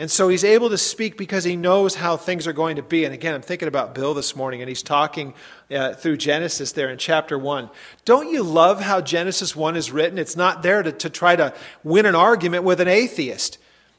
And 0.00 0.08
so 0.08 0.28
he's 0.28 0.44
able 0.44 0.70
to 0.70 0.78
speak 0.78 1.18
because 1.18 1.42
he 1.42 1.56
knows 1.56 1.96
how 1.96 2.16
things 2.16 2.46
are 2.46 2.52
going 2.52 2.76
to 2.76 2.82
be. 2.82 3.04
And 3.04 3.12
again, 3.12 3.34
I'm 3.34 3.42
thinking 3.42 3.66
about 3.66 3.96
Bill 3.96 4.14
this 4.14 4.36
morning, 4.36 4.62
and 4.62 4.68
he's 4.68 4.82
talking 4.82 5.34
uh, 5.72 5.94
through 5.94 6.18
Genesis 6.18 6.70
there 6.70 6.88
in 6.88 6.98
chapter 6.98 7.36
1. 7.36 7.68
Don't 8.04 8.30
you 8.30 8.44
love 8.44 8.80
how 8.80 9.00
Genesis 9.00 9.56
1 9.56 9.74
is 9.74 9.90
written? 9.90 10.16
It's 10.16 10.36
not 10.36 10.62
there 10.62 10.84
to, 10.84 10.92
to 10.92 11.10
try 11.10 11.34
to 11.34 11.52
win 11.82 12.06
an 12.06 12.14
argument 12.14 12.62
with 12.62 12.80
an 12.80 12.86
atheist. 12.86 13.58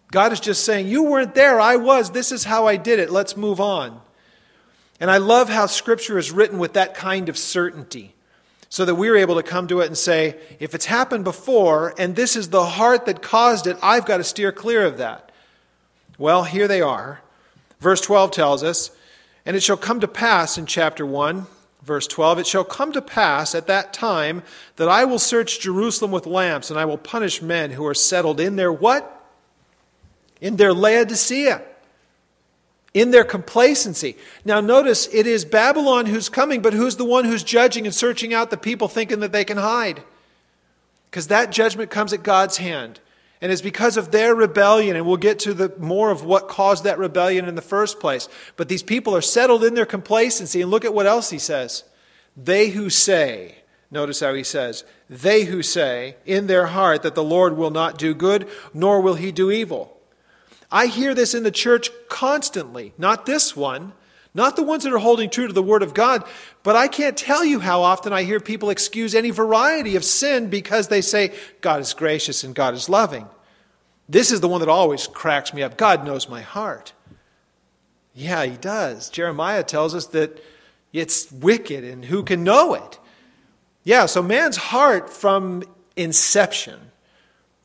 God 0.10 0.32
is 0.32 0.40
just 0.40 0.64
saying, 0.64 0.88
You 0.88 1.04
weren't 1.04 1.36
there, 1.36 1.60
I 1.60 1.76
was. 1.76 2.12
This 2.12 2.32
is 2.32 2.46
how 2.46 2.66
I 2.66 2.78
did 2.78 3.00
it. 3.00 3.10
Let's 3.10 3.36
move 3.36 3.60
on. 3.60 4.00
And 5.02 5.12
I 5.12 5.18
love 5.18 5.50
how 5.50 5.66
Scripture 5.66 6.18
is 6.18 6.32
written 6.32 6.60
with 6.60 6.74
that 6.74 6.96
kind 6.96 7.28
of 7.28 7.38
certainty 7.38 8.16
so 8.70 8.86
that 8.86 8.96
we're 8.96 9.18
able 9.18 9.36
to 9.36 9.44
come 9.44 9.68
to 9.68 9.82
it 9.82 9.88
and 9.88 9.98
say, 9.98 10.40
if 10.60 10.74
it's 10.74 10.86
happened 10.86 11.24
before 11.26 11.94
and 11.98 12.16
this 12.16 12.36
is 12.36 12.50
the 12.50 12.66
heart 12.66 13.06
that 13.06 13.22
caused 13.22 13.68
it, 13.68 13.78
I've 13.82 14.06
got 14.06 14.18
to 14.18 14.24
steer 14.24 14.52
clear 14.52 14.86
of 14.86 14.98
that. 14.98 15.29
Well, 16.20 16.44
here 16.44 16.68
they 16.68 16.82
are. 16.82 17.22
Verse 17.80 18.02
12 18.02 18.32
tells 18.32 18.62
us, 18.62 18.92
And 19.46 19.56
it 19.56 19.64
shall 19.64 19.78
come 19.78 20.02
to 20.02 20.08
pass 20.08 20.58
in 20.58 20.66
chapter 20.66 21.06
1, 21.06 21.48
verse 21.82 22.08
12, 22.08 22.40
It 22.40 22.48
shall 22.48 22.66
come 22.66 22.92
to 22.92 23.02
pass 23.02 23.56
at 23.56 23.68
that 23.68 23.94
time 23.94 24.44
that 24.76 24.90
I 24.90 25.06
will 25.06 25.18
search 25.18 25.62
Jerusalem 25.62 26.12
with 26.12 26.26
lamps, 26.26 26.70
and 26.70 26.78
I 26.78 26.84
will 26.84 26.98
punish 26.98 27.42
men 27.42 27.72
who 27.72 27.86
are 27.88 27.94
settled 27.94 28.42
in 28.42 28.58
their 28.58 28.72
what? 28.72 29.16
In 30.42 30.58
their 30.58 30.74
Laodicea. 30.74 31.62
In 32.94 33.12
their 33.12 33.24
complacency. 33.24 34.18
Now, 34.44 34.60
notice 34.60 35.08
it 35.14 35.26
is 35.26 35.46
Babylon 35.46 36.08
who's 36.08 36.28
coming, 36.28 36.62
but 36.62 36.74
who's 36.74 36.98
the 36.98 37.06
one 37.06 37.24
who's 37.24 37.44
judging 37.44 37.86
and 37.86 37.96
searching 37.96 38.34
out 38.34 38.50
the 38.50 38.58
people 38.58 38.90
thinking 38.90 39.22
that 39.22 39.32
they 39.32 39.46
can 39.46 39.58
hide? 39.58 40.04
Because 41.10 41.28
that 41.28 41.52
judgment 41.52 41.92
comes 41.92 42.12
at 42.12 42.24
God's 42.24 42.58
hand. 42.58 43.00
And 43.42 43.52
it's 43.54 43.62
because 43.62 43.96
of 43.96 44.12
their 44.12 44.36
rebellion, 44.36 44.98
and 44.98 45.06
we'll 45.06 45.18
get 45.18 45.40
to 45.40 45.54
the 45.54 45.74
more 45.78 46.12
of 46.12 46.26
what 46.26 46.50
caused 46.50 46.84
that 46.84 47.00
rebellion 47.00 47.48
in 47.48 47.56
the 47.56 47.62
first 47.62 48.00
place. 48.00 48.28
But 48.58 48.68
these 48.68 48.84
people 48.84 49.16
are 49.16 49.22
settled 49.22 49.64
in 49.64 49.76
their 49.76 49.86
complacency, 49.86 50.62
and 50.62 50.70
look 50.70 50.84
at 50.84 50.94
what 50.94 51.06
else 51.06 51.30
he 51.30 51.40
says. 51.40 51.86
They 52.36 52.70
who 52.70 52.90
say, 52.90 53.56
notice 53.90 54.20
how 54.20 54.34
he 54.34 54.44
says, 54.44 54.84
they 55.10 55.46
who 55.46 55.64
say 55.64 56.18
in 56.26 56.48
their 56.48 56.68
heart 56.68 57.02
that 57.04 57.16
the 57.16 57.24
Lord 57.24 57.56
will 57.56 57.72
not 57.72 57.98
do 57.98 58.14
good, 58.14 58.48
nor 58.74 59.00
will 59.00 59.16
he 59.16 59.32
do 59.32 59.52
evil. 59.52 59.98
I 60.72 60.88
hear 60.88 61.16
this 61.16 61.34
in 61.34 61.44
the 61.44 61.52
church 61.52 61.90
constantly, 62.10 62.94
not 62.98 63.26
this 63.26 63.56
one, 63.56 63.94
not 64.34 64.56
the 64.56 64.64
ones 64.64 64.84
that 64.84 64.94
are 64.94 65.00
holding 65.00 65.30
true 65.30 65.48
to 65.48 65.54
the 65.54 65.64
Word 65.64 65.82
of 65.82 65.94
God, 65.94 66.24
but 66.64 66.76
I 66.76 66.88
can't 66.88 67.18
tell 67.18 67.44
you 67.44 67.60
how 67.60 67.82
often 67.82 68.14
I 68.14 68.24
hear 68.24 68.40
people 68.40 68.70
excuse 68.70 69.16
any 69.16 69.32
variety 69.32 69.96
of 69.96 70.04
sin 70.04 70.50
because 70.50 70.88
they 70.88 71.02
say, 71.02 71.34
God 71.62 71.82
is 71.82 71.94
gracious 71.94 72.44
and 72.44 72.54
God 72.54 72.74
is 72.74 72.90
loving. 72.90 73.28
This 74.08 74.32
is 74.32 74.42
the 74.42 74.48
one 74.48 74.60
that 74.60 74.70
always 74.70 75.08
cracks 75.08 75.54
me 75.54 75.64
up. 75.64 75.78
God 75.78 76.06
knows 76.06 76.30
my 76.30 76.42
heart. 76.42 76.94
Yeah, 78.14 78.46
He 78.46 78.58
does. 78.58 79.10
Jeremiah 79.10 79.64
tells 79.64 79.96
us 79.96 80.06
that 80.08 80.44
it's 80.94 81.32
wicked 81.32 81.84
and 81.84 82.06
who 82.06 82.24
can 82.24 82.44
know 82.44 82.74
it? 82.74 83.00
Yeah, 83.84 84.06
so 84.06 84.22
man's 84.22 84.58
heart 84.58 85.10
from 85.10 85.64
inception 85.96 86.80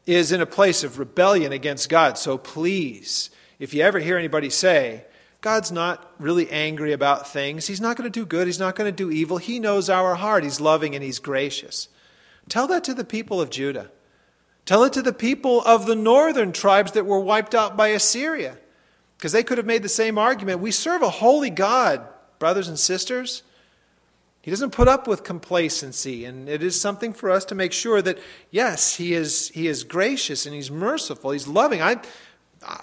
is 0.06 0.32
in 0.32 0.40
a 0.40 0.46
place 0.46 0.84
of 0.84 0.98
rebellion 0.98 1.52
against 1.52 1.88
God. 1.88 2.18
So 2.18 2.36
please, 2.36 3.30
if 3.58 3.72
you 3.72 3.82
ever 3.82 3.98
hear 3.98 4.18
anybody 4.18 4.50
say, 4.50 5.04
God's 5.44 5.70
not 5.70 6.10
really 6.18 6.50
angry 6.50 6.92
about 6.92 7.28
things. 7.28 7.66
He's 7.66 7.78
not 7.78 7.98
going 7.98 8.10
to 8.10 8.20
do 8.20 8.24
good. 8.24 8.46
He's 8.46 8.58
not 8.58 8.76
going 8.76 8.90
to 8.90 8.96
do 8.96 9.10
evil. 9.10 9.36
He 9.36 9.60
knows 9.60 9.90
our 9.90 10.14
heart. 10.14 10.42
He's 10.42 10.58
loving 10.58 10.94
and 10.94 11.04
He's 11.04 11.18
gracious. 11.18 11.88
Tell 12.48 12.66
that 12.68 12.82
to 12.84 12.94
the 12.94 13.04
people 13.04 13.42
of 13.42 13.50
Judah. 13.50 13.90
Tell 14.64 14.84
it 14.84 14.94
to 14.94 15.02
the 15.02 15.12
people 15.12 15.60
of 15.66 15.84
the 15.84 15.94
northern 15.94 16.52
tribes 16.52 16.92
that 16.92 17.04
were 17.04 17.20
wiped 17.20 17.54
out 17.54 17.76
by 17.76 17.88
Assyria. 17.88 18.56
Because 19.18 19.32
they 19.32 19.42
could 19.42 19.58
have 19.58 19.66
made 19.66 19.82
the 19.82 19.88
same 19.90 20.16
argument. 20.16 20.60
We 20.60 20.70
serve 20.70 21.02
a 21.02 21.10
holy 21.10 21.50
God, 21.50 22.08
brothers 22.38 22.68
and 22.68 22.78
sisters. 22.78 23.42
He 24.40 24.50
doesn't 24.50 24.70
put 24.70 24.88
up 24.88 25.06
with 25.06 25.24
complacency, 25.24 26.24
and 26.24 26.48
it 26.48 26.62
is 26.62 26.80
something 26.80 27.12
for 27.12 27.30
us 27.30 27.44
to 27.46 27.54
make 27.54 27.74
sure 27.74 28.00
that, 28.00 28.18
yes, 28.50 28.96
he 28.96 29.12
is, 29.12 29.48
he 29.50 29.66
is 29.66 29.84
gracious 29.84 30.46
and 30.46 30.54
he's 30.54 30.70
merciful, 30.70 31.32
he's 31.32 31.46
loving. 31.46 31.82
I, 31.82 32.00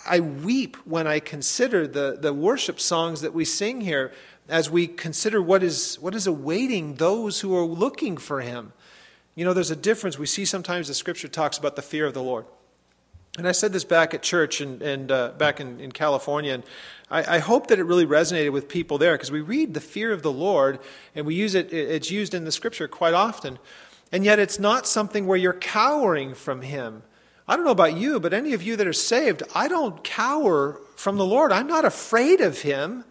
I 0.05 0.19
weep 0.19 0.77
when 0.85 1.07
I 1.07 1.19
consider 1.19 1.87
the, 1.87 2.17
the 2.19 2.33
worship 2.33 2.79
songs 2.79 3.21
that 3.21 3.33
we 3.33 3.45
sing 3.45 3.81
here 3.81 4.11
as 4.49 4.69
we 4.69 4.87
consider 4.87 5.41
what 5.41 5.63
is, 5.63 5.97
what 5.99 6.13
is 6.13 6.27
awaiting 6.27 6.95
those 6.95 7.41
who 7.41 7.55
are 7.55 7.65
looking 7.65 8.17
for 8.17 8.41
Him. 8.41 8.73
You 9.35 9.45
know, 9.45 9.53
there's 9.53 9.71
a 9.71 9.75
difference. 9.75 10.19
We 10.19 10.25
see 10.25 10.45
sometimes 10.45 10.87
the 10.87 10.93
scripture 10.93 11.27
talks 11.27 11.57
about 11.57 11.75
the 11.75 11.81
fear 11.81 12.05
of 12.05 12.13
the 12.13 12.23
Lord. 12.23 12.45
And 13.37 13.47
I 13.47 13.53
said 13.53 13.71
this 13.71 13.85
back 13.85 14.13
at 14.13 14.21
church 14.21 14.59
and, 14.59 14.81
and 14.81 15.09
uh, 15.09 15.29
back 15.37 15.61
in, 15.61 15.79
in 15.79 15.93
California, 15.93 16.53
and 16.53 16.63
I, 17.09 17.35
I, 17.35 17.39
hope 17.39 17.67
that 17.67 17.79
it 17.79 17.83
really 17.83 18.05
resonated 18.05 18.51
with 18.51 18.67
people 18.67 18.97
there 18.97 19.13
because 19.13 19.31
we 19.31 19.39
read 19.39 19.73
the 19.73 19.79
fear 19.79 20.11
of 20.11 20.21
the 20.21 20.31
Lord 20.31 20.79
and 21.15 21.25
we 21.25 21.33
use 21.33 21.55
it, 21.55 21.71
it's 21.71 22.11
used 22.11 22.33
in 22.33 22.43
the 22.43 22.51
scripture 22.51 22.89
quite 22.89 23.13
often. 23.13 23.57
And 24.11 24.25
yet 24.25 24.37
it's 24.39 24.59
not 24.59 24.85
something 24.85 25.25
where 25.25 25.37
you're 25.37 25.53
cowering 25.53 26.33
from 26.33 26.61
Him. 26.61 27.03
I 27.51 27.57
don't 27.57 27.65
know 27.65 27.71
about 27.71 27.97
you, 27.97 28.21
but 28.21 28.31
any 28.31 28.53
of 28.53 28.63
you 28.63 28.77
that 28.77 28.87
are 28.87 28.93
saved, 28.93 29.43
I 29.53 29.67
don't 29.67 30.05
cower 30.05 30.79
from 30.95 31.17
the 31.17 31.25
Lord. 31.25 31.51
I'm 31.51 31.67
not 31.67 31.83
afraid 31.83 32.39
of 32.39 32.61
Him, 32.61 33.03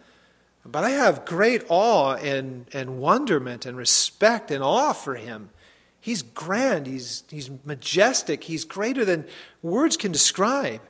but 0.65 0.83
I 0.83 0.93
have 0.93 1.27
great 1.27 1.63
awe 1.69 2.15
and, 2.15 2.65
and 2.73 2.97
wonderment 2.97 3.67
and 3.67 3.77
respect 3.77 4.51
and 4.51 4.65
awe 4.65 4.95
for 4.95 5.17
Him. 5.17 5.51
He's 6.01 6.23
grand, 6.23 6.87
he's, 6.87 7.23
he's 7.29 7.51
majestic, 7.67 8.45
he's 8.45 8.65
greater 8.65 9.05
than 9.05 9.27
words 9.61 9.99
can 9.99 10.11
describe. 10.11 10.81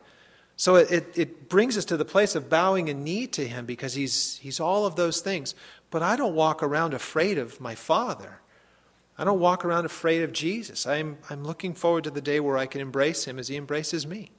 So 0.54 0.76
it, 0.76 1.08
it, 1.16 1.48
brings 1.48 1.76
us 1.76 1.84
to 1.86 1.96
the 1.96 2.04
place 2.04 2.36
of 2.36 2.48
bowing 2.48 2.88
a 2.88 2.94
knee 2.94 3.26
to 3.28 3.48
him 3.48 3.66
because 3.66 3.94
he's, 3.94 4.38
he's 4.42 4.60
all 4.60 4.86
of 4.86 4.94
those 4.94 5.22
things. 5.22 5.56
But 5.90 6.02
I 6.02 6.14
don't 6.14 6.36
walk 6.36 6.62
around 6.62 6.94
afraid 6.94 7.38
of 7.38 7.60
my 7.60 7.74
Father. 7.74 8.40
I 9.20 9.24
don't 9.24 9.38
walk 9.38 9.66
around 9.66 9.84
afraid 9.84 10.22
of 10.22 10.32
Jesus. 10.32 10.86
I'm, 10.86 11.18
I'm 11.28 11.44
looking 11.44 11.74
forward 11.74 12.04
to 12.04 12.10
the 12.10 12.22
day 12.22 12.40
where 12.40 12.56
I 12.56 12.64
can 12.64 12.80
embrace 12.80 13.26
him 13.26 13.38
as 13.38 13.48
he 13.48 13.56
embraces 13.56 14.06
me. 14.06 14.30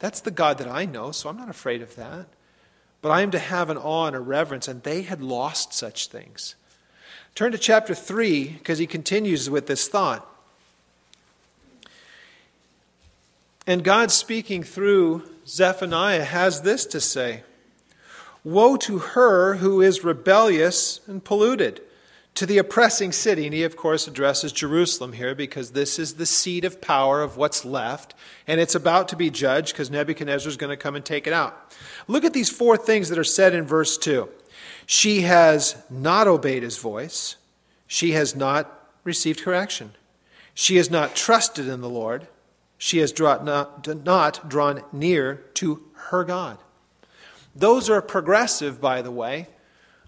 That's 0.00 0.20
the 0.20 0.30
God 0.30 0.58
that 0.58 0.68
I 0.68 0.84
know, 0.84 1.12
so 1.12 1.30
I'm 1.30 1.38
not 1.38 1.48
afraid 1.48 1.80
of 1.80 1.96
that. 1.96 2.26
But 3.00 3.08
I 3.08 3.22
am 3.22 3.30
to 3.30 3.38
have 3.38 3.70
an 3.70 3.78
awe 3.78 4.06
and 4.06 4.14
a 4.14 4.20
reverence, 4.20 4.68
and 4.68 4.82
they 4.82 5.00
had 5.00 5.22
lost 5.22 5.72
such 5.72 6.08
things. 6.08 6.56
Turn 7.34 7.52
to 7.52 7.58
chapter 7.58 7.94
3 7.94 8.48
because 8.48 8.78
he 8.78 8.86
continues 8.86 9.48
with 9.48 9.66
this 9.66 9.88
thought. 9.88 10.28
And 13.66 13.82
God, 13.82 14.10
speaking 14.10 14.62
through 14.62 15.22
Zephaniah, 15.46 16.24
has 16.24 16.60
this 16.60 16.84
to 16.84 17.00
say 17.00 17.44
Woe 18.44 18.76
to 18.76 18.98
her 18.98 19.54
who 19.54 19.80
is 19.80 20.04
rebellious 20.04 21.00
and 21.06 21.24
polluted, 21.24 21.80
to 22.38 22.46
the 22.46 22.58
oppressing 22.58 23.10
city. 23.10 23.46
And 23.46 23.52
he, 23.52 23.64
of 23.64 23.74
course, 23.74 24.06
addresses 24.06 24.52
Jerusalem 24.52 25.14
here 25.14 25.34
because 25.34 25.72
this 25.72 25.98
is 25.98 26.14
the 26.14 26.24
seat 26.24 26.64
of 26.64 26.80
power 26.80 27.20
of 27.20 27.36
what's 27.36 27.64
left, 27.64 28.14
and 28.46 28.60
it's 28.60 28.76
about 28.76 29.08
to 29.08 29.16
be 29.16 29.28
judged 29.28 29.72
because 29.72 29.90
Nebuchadnezzar 29.90 30.48
is 30.48 30.56
going 30.56 30.70
to 30.70 30.76
come 30.76 30.94
and 30.94 31.04
take 31.04 31.26
it 31.26 31.32
out. 31.32 31.74
Look 32.06 32.22
at 32.22 32.34
these 32.34 32.48
four 32.48 32.76
things 32.76 33.08
that 33.08 33.18
are 33.18 33.24
said 33.24 33.54
in 33.54 33.66
verse 33.66 33.98
2. 33.98 34.28
She 34.86 35.22
has 35.22 35.82
not 35.90 36.28
obeyed 36.28 36.62
his 36.62 36.78
voice. 36.78 37.34
She 37.88 38.12
has 38.12 38.36
not 38.36 38.88
received 39.02 39.42
correction. 39.42 39.94
She 40.54 40.76
has 40.76 40.92
not 40.92 41.16
trusted 41.16 41.66
in 41.66 41.80
the 41.80 41.90
Lord. 41.90 42.28
She 42.78 42.98
has 42.98 43.18
not, 43.18 44.04
not 44.04 44.48
drawn 44.48 44.84
near 44.92 45.42
to 45.54 45.82
her 46.10 46.22
God. 46.22 46.58
Those 47.56 47.90
are 47.90 48.00
progressive, 48.00 48.80
by 48.80 49.02
the 49.02 49.10
way. 49.10 49.48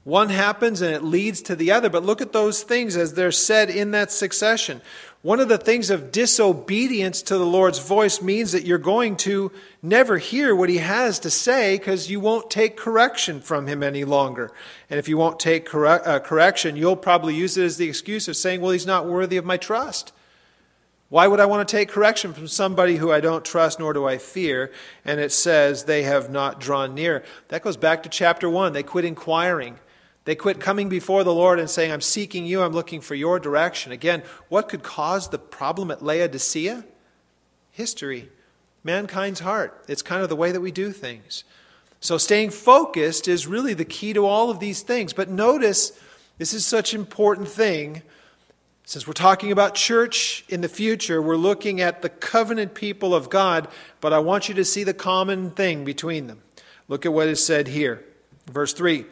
One 0.04 0.30
happens 0.30 0.80
and 0.80 0.94
it 0.94 1.04
leads 1.04 1.42
to 1.42 1.54
the 1.54 1.70
other, 1.72 1.90
but 1.90 2.04
look 2.04 2.22
at 2.22 2.32
those 2.32 2.62
things 2.62 2.96
as 2.96 3.14
they're 3.14 3.30
said 3.30 3.68
in 3.68 3.90
that 3.90 4.10
succession. 4.10 4.80
One 5.20 5.40
of 5.40 5.50
the 5.50 5.58
things 5.58 5.90
of 5.90 6.10
disobedience 6.10 7.20
to 7.22 7.36
the 7.36 7.44
Lord's 7.44 7.78
voice 7.78 8.22
means 8.22 8.52
that 8.52 8.64
you're 8.64 8.78
going 8.78 9.16
to 9.18 9.52
never 9.82 10.16
hear 10.16 10.56
what 10.56 10.70
He 10.70 10.78
has 10.78 11.18
to 11.20 11.30
say 11.30 11.76
because 11.76 12.10
you 12.10 12.18
won't 12.18 12.50
take 12.50 12.78
correction 12.78 13.42
from 13.42 13.66
Him 13.66 13.82
any 13.82 14.04
longer. 14.04 14.50
And 14.88 14.98
if 14.98 15.06
you 15.06 15.18
won't 15.18 15.38
take 15.38 15.74
uh, 15.74 16.18
correction, 16.20 16.76
you'll 16.76 16.96
probably 16.96 17.34
use 17.34 17.58
it 17.58 17.64
as 17.64 17.76
the 17.76 17.88
excuse 17.88 18.26
of 18.28 18.36
saying, 18.36 18.62
Well, 18.62 18.70
He's 18.70 18.86
not 18.86 19.06
worthy 19.06 19.36
of 19.36 19.44
my 19.44 19.58
trust. 19.58 20.14
Why 21.10 21.26
would 21.26 21.40
I 21.40 21.46
want 21.46 21.68
to 21.68 21.76
take 21.76 21.90
correction 21.90 22.32
from 22.32 22.48
somebody 22.48 22.96
who 22.96 23.12
I 23.12 23.20
don't 23.20 23.44
trust 23.44 23.78
nor 23.78 23.92
do 23.92 24.06
I 24.06 24.16
fear? 24.16 24.72
And 25.04 25.20
it 25.20 25.32
says 25.32 25.84
they 25.84 26.04
have 26.04 26.30
not 26.30 26.60
drawn 26.60 26.94
near. 26.94 27.24
That 27.48 27.62
goes 27.62 27.76
back 27.76 28.04
to 28.04 28.08
chapter 28.08 28.48
1. 28.48 28.72
They 28.72 28.84
quit 28.84 29.04
inquiring. 29.04 29.78
They 30.24 30.34
quit 30.34 30.60
coming 30.60 30.88
before 30.88 31.24
the 31.24 31.34
Lord 31.34 31.58
and 31.58 31.68
saying, 31.68 31.90
I'm 31.90 32.00
seeking 32.00 32.44
you, 32.46 32.62
I'm 32.62 32.72
looking 32.72 33.00
for 33.00 33.14
your 33.14 33.40
direction. 33.40 33.90
Again, 33.90 34.22
what 34.48 34.68
could 34.68 34.82
cause 34.82 35.28
the 35.28 35.38
problem 35.38 35.90
at 35.90 36.02
Laodicea? 36.02 36.84
History, 37.70 38.28
mankind's 38.84 39.40
heart. 39.40 39.84
It's 39.88 40.02
kind 40.02 40.22
of 40.22 40.28
the 40.28 40.36
way 40.36 40.52
that 40.52 40.60
we 40.60 40.70
do 40.70 40.92
things. 40.92 41.44
So 42.00 42.18
staying 42.18 42.50
focused 42.50 43.28
is 43.28 43.46
really 43.46 43.74
the 43.74 43.84
key 43.84 44.12
to 44.12 44.26
all 44.26 44.50
of 44.50 44.60
these 44.60 44.82
things. 44.82 45.12
But 45.12 45.30
notice, 45.30 45.92
this 46.38 46.52
is 46.52 46.66
such 46.66 46.94
an 46.94 47.00
important 47.00 47.48
thing. 47.48 48.02
Since 48.84 49.06
we're 49.06 49.12
talking 49.12 49.52
about 49.52 49.74
church 49.74 50.44
in 50.48 50.62
the 50.62 50.68
future, 50.68 51.22
we're 51.22 51.36
looking 51.36 51.80
at 51.80 52.02
the 52.02 52.08
covenant 52.08 52.74
people 52.74 53.14
of 53.14 53.30
God, 53.30 53.68
but 54.00 54.12
I 54.12 54.18
want 54.18 54.48
you 54.48 54.54
to 54.56 54.64
see 54.64 54.82
the 54.82 54.94
common 54.94 55.50
thing 55.50 55.84
between 55.84 56.26
them. 56.26 56.42
Look 56.88 57.06
at 57.06 57.12
what 57.12 57.28
is 57.28 57.44
said 57.44 57.68
here. 57.68 58.04
Verse 58.50 58.72
3. 58.72 59.06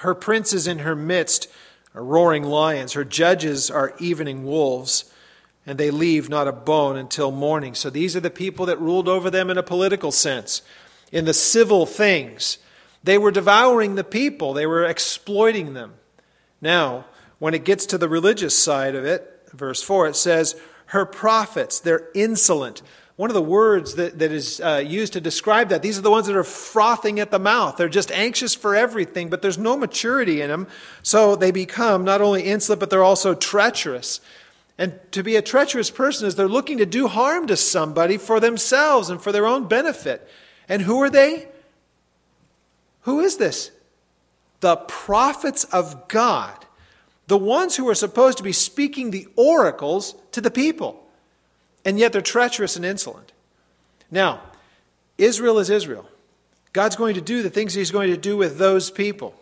Her 0.00 0.14
princes 0.14 0.66
in 0.66 0.78
her 0.78 0.96
midst 0.96 1.46
are 1.94 2.02
roaring 2.02 2.42
lions. 2.42 2.94
Her 2.94 3.04
judges 3.04 3.70
are 3.70 3.94
evening 3.98 4.46
wolves, 4.46 5.04
and 5.66 5.76
they 5.76 5.90
leave 5.90 6.30
not 6.30 6.48
a 6.48 6.52
bone 6.52 6.96
until 6.96 7.30
morning. 7.30 7.74
So 7.74 7.90
these 7.90 8.16
are 8.16 8.20
the 8.20 8.30
people 8.30 8.64
that 8.64 8.80
ruled 8.80 9.08
over 9.08 9.28
them 9.28 9.50
in 9.50 9.58
a 9.58 9.62
political 9.62 10.10
sense. 10.10 10.62
In 11.12 11.26
the 11.26 11.34
civil 11.34 11.84
things, 11.84 12.56
they 13.04 13.18
were 13.18 13.30
devouring 13.30 13.96
the 13.96 14.04
people, 14.04 14.54
they 14.54 14.64
were 14.64 14.86
exploiting 14.86 15.74
them. 15.74 15.92
Now, 16.62 17.04
when 17.38 17.52
it 17.52 17.66
gets 17.66 17.84
to 17.86 17.98
the 17.98 18.08
religious 18.08 18.58
side 18.58 18.94
of 18.94 19.04
it, 19.04 19.48
verse 19.52 19.82
4, 19.82 20.08
it 20.08 20.16
says, 20.16 20.58
Her 20.86 21.04
prophets, 21.04 21.78
they're 21.78 22.08
insolent 22.14 22.80
one 23.20 23.28
of 23.28 23.34
the 23.34 23.42
words 23.42 23.96
that, 23.96 24.18
that 24.18 24.32
is 24.32 24.62
uh, 24.62 24.82
used 24.82 25.12
to 25.12 25.20
describe 25.20 25.68
that, 25.68 25.82
these 25.82 25.98
are 25.98 26.00
the 26.00 26.10
ones 26.10 26.26
that 26.26 26.34
are 26.34 26.42
frothing 26.42 27.20
at 27.20 27.30
the 27.30 27.38
mouth. 27.38 27.76
They're 27.76 27.86
just 27.86 28.10
anxious 28.12 28.54
for 28.54 28.74
everything, 28.74 29.28
but 29.28 29.42
there's 29.42 29.58
no 29.58 29.76
maturity 29.76 30.40
in 30.40 30.48
them. 30.48 30.66
So 31.02 31.36
they 31.36 31.50
become 31.50 32.02
not 32.02 32.22
only 32.22 32.44
insolent, 32.44 32.80
but 32.80 32.88
they're 32.88 33.04
also 33.04 33.34
treacherous. 33.34 34.22
And 34.78 34.98
to 35.12 35.22
be 35.22 35.36
a 35.36 35.42
treacherous 35.42 35.90
person 35.90 36.26
is 36.26 36.36
they're 36.36 36.48
looking 36.48 36.78
to 36.78 36.86
do 36.86 37.08
harm 37.08 37.46
to 37.48 37.58
somebody 37.58 38.16
for 38.16 38.40
themselves 38.40 39.10
and 39.10 39.20
for 39.20 39.32
their 39.32 39.46
own 39.46 39.68
benefit. 39.68 40.26
And 40.66 40.80
who 40.80 41.02
are 41.02 41.10
they? 41.10 41.48
Who 43.02 43.20
is 43.20 43.36
this? 43.36 43.70
The 44.60 44.76
prophets 44.76 45.64
of 45.64 46.08
God, 46.08 46.64
the 47.26 47.36
ones 47.36 47.76
who 47.76 47.86
are 47.90 47.94
supposed 47.94 48.38
to 48.38 48.44
be 48.44 48.54
speaking 48.54 49.10
the 49.10 49.28
oracles 49.36 50.14
to 50.32 50.40
the 50.40 50.50
people 50.50 50.99
and 51.84 51.98
yet 51.98 52.12
they're 52.12 52.22
treacherous 52.22 52.76
and 52.76 52.84
insolent. 52.84 53.32
Now, 54.10 54.40
Israel 55.18 55.58
is 55.58 55.70
Israel. 55.70 56.08
God's 56.72 56.96
going 56.96 57.14
to 57.14 57.20
do 57.20 57.42
the 57.42 57.50
things 57.50 57.74
He's 57.74 57.90
going 57.90 58.10
to 58.10 58.16
do 58.16 58.36
with 58.36 58.58
those 58.58 58.90
people. 58.90 59.34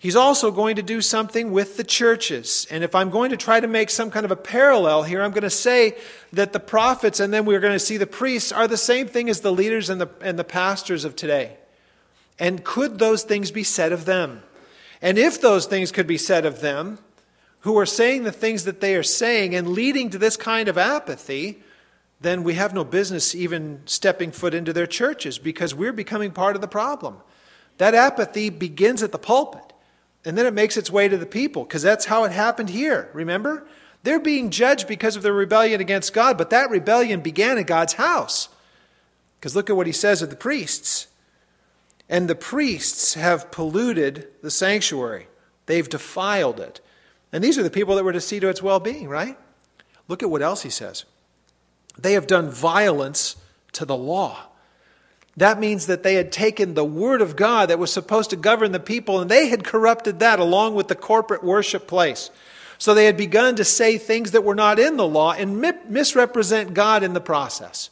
He's 0.00 0.16
also 0.16 0.50
going 0.50 0.76
to 0.76 0.82
do 0.82 1.02
something 1.02 1.52
with 1.52 1.76
the 1.76 1.84
churches. 1.84 2.66
And 2.70 2.82
if 2.82 2.94
I'm 2.94 3.10
going 3.10 3.30
to 3.32 3.36
try 3.36 3.60
to 3.60 3.68
make 3.68 3.90
some 3.90 4.10
kind 4.10 4.24
of 4.24 4.30
a 4.30 4.36
parallel 4.36 5.02
here, 5.02 5.20
I'm 5.20 5.30
going 5.30 5.42
to 5.42 5.50
say 5.50 5.94
that 6.32 6.54
the 6.54 6.58
prophets 6.58 7.20
and 7.20 7.34
then 7.34 7.44
we're 7.44 7.60
going 7.60 7.74
to 7.74 7.78
see 7.78 7.98
the 7.98 8.06
priests 8.06 8.50
are 8.50 8.66
the 8.66 8.78
same 8.78 9.08
thing 9.08 9.28
as 9.28 9.42
the 9.42 9.52
leaders 9.52 9.90
and 9.90 10.00
the, 10.00 10.08
and 10.22 10.38
the 10.38 10.44
pastors 10.44 11.04
of 11.04 11.16
today. 11.16 11.58
And 12.38 12.64
could 12.64 12.98
those 12.98 13.24
things 13.24 13.50
be 13.50 13.62
said 13.62 13.92
of 13.92 14.06
them? 14.06 14.42
And 15.02 15.18
if 15.18 15.38
those 15.38 15.66
things 15.66 15.92
could 15.92 16.06
be 16.06 16.16
said 16.16 16.46
of 16.46 16.62
them, 16.62 16.98
who 17.60 17.78
are 17.78 17.86
saying 17.86 18.24
the 18.24 18.32
things 18.32 18.64
that 18.64 18.80
they 18.80 18.94
are 18.94 19.02
saying 19.02 19.54
and 19.54 19.68
leading 19.68 20.10
to 20.10 20.18
this 20.18 20.36
kind 20.36 20.68
of 20.68 20.78
apathy, 20.78 21.62
then 22.20 22.42
we 22.42 22.54
have 22.54 22.74
no 22.74 22.84
business 22.84 23.34
even 23.34 23.80
stepping 23.86 24.32
foot 24.32 24.54
into 24.54 24.72
their 24.72 24.86
churches 24.86 25.38
because 25.38 25.74
we're 25.74 25.92
becoming 25.92 26.30
part 26.30 26.54
of 26.54 26.62
the 26.62 26.68
problem. 26.68 27.16
That 27.78 27.94
apathy 27.94 28.50
begins 28.50 29.02
at 29.02 29.12
the 29.12 29.18
pulpit 29.18 29.72
and 30.24 30.36
then 30.36 30.46
it 30.46 30.54
makes 30.54 30.76
its 30.76 30.90
way 30.90 31.08
to 31.08 31.16
the 31.16 31.26
people 31.26 31.64
because 31.64 31.82
that's 31.82 32.06
how 32.06 32.24
it 32.24 32.32
happened 32.32 32.70
here. 32.70 33.08
Remember? 33.12 33.66
They're 34.02 34.20
being 34.20 34.50
judged 34.50 34.86
because 34.86 35.16
of 35.16 35.22
their 35.22 35.32
rebellion 35.32 35.80
against 35.80 36.12
God, 36.12 36.38
but 36.38 36.50
that 36.50 36.70
rebellion 36.70 37.20
began 37.20 37.58
in 37.58 37.64
God's 37.64 37.94
house. 37.94 38.48
Because 39.38 39.56
look 39.56 39.70
at 39.70 39.76
what 39.76 39.86
he 39.86 39.92
says 39.92 40.22
of 40.22 40.30
the 40.30 40.36
priests. 40.36 41.06
And 42.08 42.28
the 42.28 42.34
priests 42.34 43.14
have 43.14 43.50
polluted 43.50 44.28
the 44.42 44.50
sanctuary, 44.50 45.28
they've 45.66 45.88
defiled 45.88 46.60
it. 46.60 46.80
And 47.32 47.42
these 47.44 47.58
are 47.58 47.62
the 47.62 47.70
people 47.70 47.94
that 47.96 48.04
were 48.04 48.12
to 48.12 48.20
see 48.20 48.40
to 48.40 48.48
its 48.48 48.62
well 48.62 48.80
being, 48.80 49.08
right? 49.08 49.38
Look 50.08 50.22
at 50.22 50.30
what 50.30 50.42
else 50.42 50.62
he 50.62 50.70
says. 50.70 51.04
They 51.98 52.14
have 52.14 52.26
done 52.26 52.50
violence 52.50 53.36
to 53.72 53.84
the 53.84 53.96
law. 53.96 54.38
That 55.36 55.60
means 55.60 55.86
that 55.86 56.02
they 56.02 56.14
had 56.14 56.32
taken 56.32 56.74
the 56.74 56.84
word 56.84 57.22
of 57.22 57.36
God 57.36 57.70
that 57.70 57.78
was 57.78 57.92
supposed 57.92 58.30
to 58.30 58.36
govern 58.36 58.72
the 58.72 58.80
people 58.80 59.20
and 59.20 59.30
they 59.30 59.48
had 59.48 59.64
corrupted 59.64 60.18
that 60.18 60.40
along 60.40 60.74
with 60.74 60.88
the 60.88 60.96
corporate 60.96 61.44
worship 61.44 61.86
place. 61.86 62.30
So 62.78 62.94
they 62.94 63.04
had 63.04 63.16
begun 63.16 63.56
to 63.56 63.64
say 63.64 63.98
things 63.98 64.32
that 64.32 64.42
were 64.42 64.54
not 64.54 64.78
in 64.78 64.96
the 64.96 65.06
law 65.06 65.32
and 65.32 65.60
misrepresent 65.88 66.74
God 66.74 67.02
in 67.02 67.12
the 67.12 67.20
process. 67.20 67.90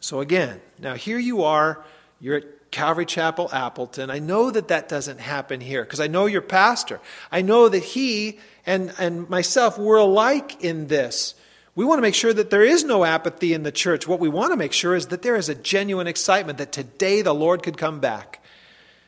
So 0.00 0.20
again, 0.20 0.60
now 0.78 0.94
here 0.94 1.18
you 1.18 1.42
are, 1.42 1.84
you're 2.20 2.38
at 2.38 2.44
Calvary 2.70 3.06
Chapel, 3.06 3.48
Appleton. 3.52 4.10
I 4.10 4.18
know 4.18 4.50
that 4.50 4.68
that 4.68 4.88
doesn't 4.88 5.20
happen 5.20 5.60
here 5.60 5.82
because 5.84 6.00
I 6.00 6.06
know 6.06 6.26
your 6.26 6.42
pastor. 6.42 7.00
I 7.32 7.42
know 7.42 7.68
that 7.68 7.82
he 7.82 8.38
and, 8.66 8.92
and 8.98 9.28
myself 9.28 9.78
were 9.78 9.96
alike 9.96 10.62
in 10.62 10.88
this. 10.88 11.34
We 11.74 11.84
want 11.84 11.98
to 11.98 12.02
make 12.02 12.14
sure 12.14 12.32
that 12.32 12.50
there 12.50 12.64
is 12.64 12.84
no 12.84 13.04
apathy 13.04 13.54
in 13.54 13.62
the 13.62 13.72
church. 13.72 14.08
What 14.08 14.20
we 14.20 14.28
want 14.28 14.52
to 14.52 14.56
make 14.56 14.72
sure 14.72 14.94
is 14.94 15.06
that 15.06 15.22
there 15.22 15.36
is 15.36 15.48
a 15.48 15.54
genuine 15.54 16.06
excitement 16.06 16.58
that 16.58 16.72
today 16.72 17.22
the 17.22 17.34
Lord 17.34 17.62
could 17.62 17.78
come 17.78 18.00
back. 18.00 18.42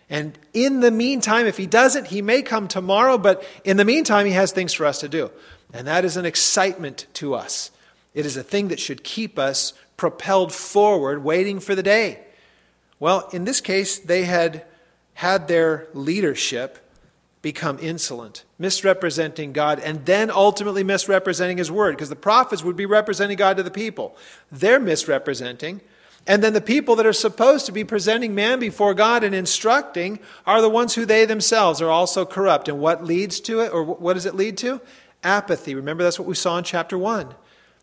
And 0.09 0.39
in 0.55 0.81
the 0.81 0.91
meantime, 0.91 1.47
if 1.47 1.57
he 1.57 1.67
doesn't, 1.67 2.07
he 2.07 2.23
may 2.23 2.43
come 2.43 2.69
tomorrow, 2.69 3.19
but 3.19 3.45
in 3.65 3.77
the 3.77 3.85
meantime, 3.85 4.27
he 4.27 4.33
has 4.33 4.53
things 4.53 4.73
for 4.73 4.87
us 4.87 5.01
to 5.01 5.09
do. 5.09 5.31
And 5.73 5.87
that 5.87 6.05
is 6.05 6.17
an 6.17 6.27
excitement 6.27 7.07
to 7.15 7.35
us. 7.35 7.71
It 8.15 8.27
is 8.27 8.37
a 8.37 8.43
thing 8.43 8.69
that 8.69 8.81
should 8.81 9.05
keep 9.05 9.39
us 9.39 9.73
propelled 9.97 10.53
forward, 10.53 11.23
waiting 11.23 11.61
for 11.61 11.75
the 11.75 11.83
day. 11.83 12.21
Well, 13.01 13.29
in 13.33 13.45
this 13.45 13.61
case, 13.61 13.99
they 13.99 14.25
had 14.25 14.65
had 15.15 15.49
their 15.49 15.89
leadership 15.93 16.79
become 17.43 17.79
insolent, 17.81 18.45
misrepresenting 18.59 19.53
God, 19.53 19.81
and 19.81 20.05
then 20.05 20.31
ultimately 20.31 20.85
misrepresenting 20.85 21.59
His 21.59 21.71
word, 21.71 21.97
because 21.97 22.11
the 22.11 22.17
prophets 22.17 22.63
would 22.63 22.77
be 22.77 22.87
representing 22.87 23.37
God 23.37 23.57
to 23.57 23.63
the 23.63 23.71
people. 23.71 24.17
They're 24.53 24.81
misrepresenting. 24.81 25.81
And 26.27 26.45
then 26.45 26.53
the 26.53 26.61
people 26.61 26.97
that 26.97 27.07
are 27.07 27.15
supposed 27.15 27.65
to 27.67 27.73
be 27.73 27.83
presenting 27.83 28.35
man 28.35 28.61
before 28.61 28.93
God 28.93 29.25
and 29.25 29.35
instructing 29.35 30.21
are 30.47 30.61
the 30.61 30.69
ones 30.69 30.95
who 30.95 31.07
they 31.07 31.25
themselves 31.25 31.81
are 31.81 31.89
also 31.89 32.27
corrupt. 32.27 32.69
And 32.69 32.79
what 32.79 33.05
leads 33.05 33.41
to 33.41 33.61
it, 33.61 33.73
or 33.73 33.83
what 33.83 34.15
does 34.15 34.27
it 34.27 34.35
lead 34.35 34.59
to? 34.59 34.83
Apathy. 35.25 35.75
Remember, 35.75 36.03
that's 36.03 36.19
what 36.19 36.29
we 36.29 36.35
saw 36.35 36.59
in 36.59 36.65
chapter 36.65 36.99
1. 36.99 37.35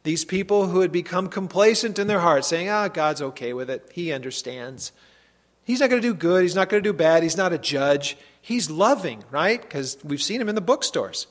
These 0.03 0.23
people 0.23 0.67
who 0.67 0.81
had 0.81 0.91
become 0.91 1.27
complacent 1.27 1.97
in 1.97 2.07
their 2.07 2.19
hearts, 2.19 2.47
saying, 2.47 2.69
Ah, 2.69 2.87
God's 2.87 3.21
okay 3.21 3.53
with 3.53 3.69
it. 3.69 3.91
He 3.93 4.11
understands. 4.11 4.91
He's 5.67 5.81
not 5.81 5.89
going 5.89 6.01
to 6.01 6.07
do 6.07 6.13
good. 6.13 6.43
He's 6.43 6.55
not 6.55 6.69
going 6.69 6.81
to 6.81 6.89
do 6.89 6.93
bad. 6.93 7.23
He's 7.23 7.35
not 7.35 7.51
a 7.51 7.57
judge. 7.57 8.15
He's 8.41 8.71
loving, 8.71 9.25
right? 9.29 9.61
Because 9.61 9.97
we've 10.01 10.21
seen 10.21 10.39
him 10.39 10.47
in 10.47 10.55
the 10.55 10.61
bookstores, 10.61 11.27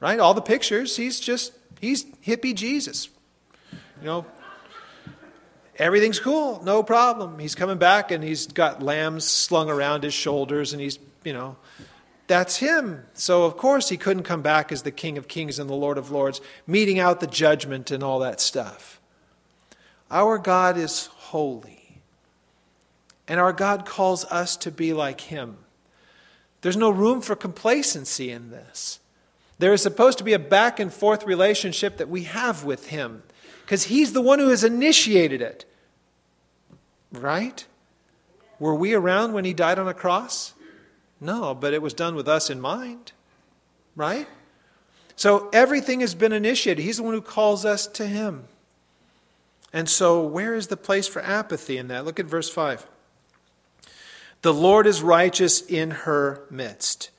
right? 0.00 0.18
All 0.18 0.32
the 0.32 0.40
pictures. 0.40 0.96
He's 0.96 1.20
just, 1.20 1.52
he's 1.78 2.06
hippie 2.26 2.54
Jesus. 2.54 3.10
You 4.00 4.06
know, 4.06 4.26
everything's 5.76 6.18
cool, 6.18 6.62
no 6.64 6.82
problem. 6.82 7.38
He's 7.38 7.54
coming 7.54 7.76
back 7.76 8.10
and 8.10 8.24
he's 8.24 8.46
got 8.46 8.82
lambs 8.82 9.26
slung 9.26 9.68
around 9.68 10.04
his 10.04 10.14
shoulders 10.14 10.72
and 10.72 10.80
he's, 10.80 10.98
you 11.22 11.34
know, 11.34 11.56
that's 12.28 12.56
him. 12.56 13.04
So, 13.12 13.44
of 13.44 13.58
course, 13.58 13.90
he 13.90 13.98
couldn't 13.98 14.22
come 14.22 14.40
back 14.40 14.72
as 14.72 14.84
the 14.84 14.90
King 14.90 15.18
of 15.18 15.28
Kings 15.28 15.58
and 15.58 15.68
the 15.68 15.74
Lord 15.74 15.98
of 15.98 16.10
Lords, 16.10 16.40
meting 16.66 16.98
out 16.98 17.20
the 17.20 17.26
judgment 17.26 17.90
and 17.90 18.02
all 18.02 18.20
that 18.20 18.40
stuff. 18.40 19.02
Our 20.10 20.38
God 20.38 20.78
is 20.78 21.06
holy. 21.06 21.75
And 23.28 23.40
our 23.40 23.52
God 23.52 23.84
calls 23.86 24.24
us 24.26 24.56
to 24.58 24.70
be 24.70 24.92
like 24.92 25.22
Him. 25.22 25.58
There's 26.60 26.76
no 26.76 26.90
room 26.90 27.20
for 27.20 27.36
complacency 27.36 28.30
in 28.30 28.50
this. 28.50 29.00
There 29.58 29.72
is 29.72 29.82
supposed 29.82 30.18
to 30.18 30.24
be 30.24 30.32
a 30.32 30.38
back 30.38 30.78
and 30.78 30.92
forth 30.92 31.24
relationship 31.24 31.96
that 31.96 32.08
we 32.08 32.24
have 32.24 32.64
with 32.64 32.88
Him 32.88 33.22
because 33.64 33.84
He's 33.84 34.12
the 34.12 34.22
one 34.22 34.38
who 34.38 34.48
has 34.48 34.64
initiated 34.64 35.42
it. 35.42 35.64
Right? 37.12 37.66
Were 38.58 38.74
we 38.74 38.94
around 38.94 39.32
when 39.32 39.44
He 39.44 39.54
died 39.54 39.78
on 39.78 39.88
a 39.88 39.94
cross? 39.94 40.54
No, 41.20 41.54
but 41.54 41.72
it 41.72 41.82
was 41.82 41.94
done 41.94 42.14
with 42.14 42.28
us 42.28 42.50
in 42.50 42.60
mind. 42.60 43.12
Right? 43.94 44.28
So 45.16 45.48
everything 45.52 46.00
has 46.00 46.14
been 46.14 46.32
initiated. 46.32 46.84
He's 46.84 46.98
the 46.98 47.02
one 47.02 47.14
who 47.14 47.22
calls 47.22 47.64
us 47.64 47.86
to 47.88 48.06
Him. 48.06 48.44
And 49.72 49.88
so, 49.88 50.22
where 50.22 50.54
is 50.54 50.68
the 50.68 50.76
place 50.76 51.08
for 51.08 51.22
apathy 51.22 51.76
in 51.76 51.88
that? 51.88 52.04
Look 52.04 52.20
at 52.20 52.26
verse 52.26 52.48
5. 52.48 52.86
The 54.42 54.54
Lord 54.54 54.86
is 54.86 55.02
righteous 55.02 55.60
in 55.60 55.90
her 55.90 56.42
midst, 56.50 57.10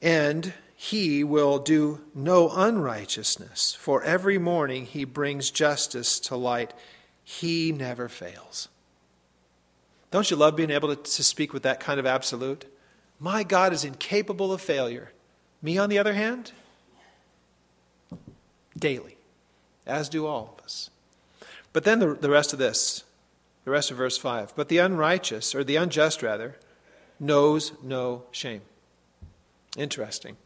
and 0.00 0.54
he 0.74 1.22
will 1.22 1.58
do 1.58 2.00
no 2.14 2.48
unrighteousness, 2.48 3.76
for 3.78 4.02
every 4.02 4.38
morning 4.38 4.86
he 4.86 5.04
brings 5.04 5.50
justice 5.50 6.18
to 6.20 6.36
light. 6.36 6.72
He 7.22 7.70
never 7.70 8.08
fails. 8.08 8.68
Don't 10.10 10.30
you 10.30 10.36
love 10.36 10.56
being 10.56 10.70
able 10.70 10.96
to, 10.96 11.22
speak 11.22 11.52
with 11.52 11.62
that 11.64 11.80
kind 11.80 12.00
of 12.00 12.06
absolute? 12.06 12.64
My 13.18 13.42
God 13.42 13.72
is 13.72 13.84
incapable 13.84 14.52
of 14.52 14.60
failure. 14.60 15.12
Me, 15.62 15.76
on 15.76 15.90
the 15.90 15.98
other 15.98 16.14
hand, 16.14 16.52
daily, 18.76 19.18
as 19.86 20.08
do 20.08 20.26
all 20.26 20.54
of 20.56 20.64
us. 20.64 20.90
But 21.72 21.84
then 21.84 21.98
the, 21.98 22.14
the 22.14 22.30
rest 22.30 22.52
of 22.52 22.58
this 22.58 23.04
the 23.64 23.70
rest 23.70 23.90
of 23.90 23.96
verse 23.96 24.16
5. 24.18 24.54
But 24.56 24.68
the 24.68 24.78
unrighteous, 24.78 25.54
or 25.54 25.64
the 25.64 25.76
unjust 25.76 26.22
rather, 26.22 26.56
knows 27.18 27.72
no 27.82 28.24
shame. 28.30 28.62
Interesting. 29.76 30.36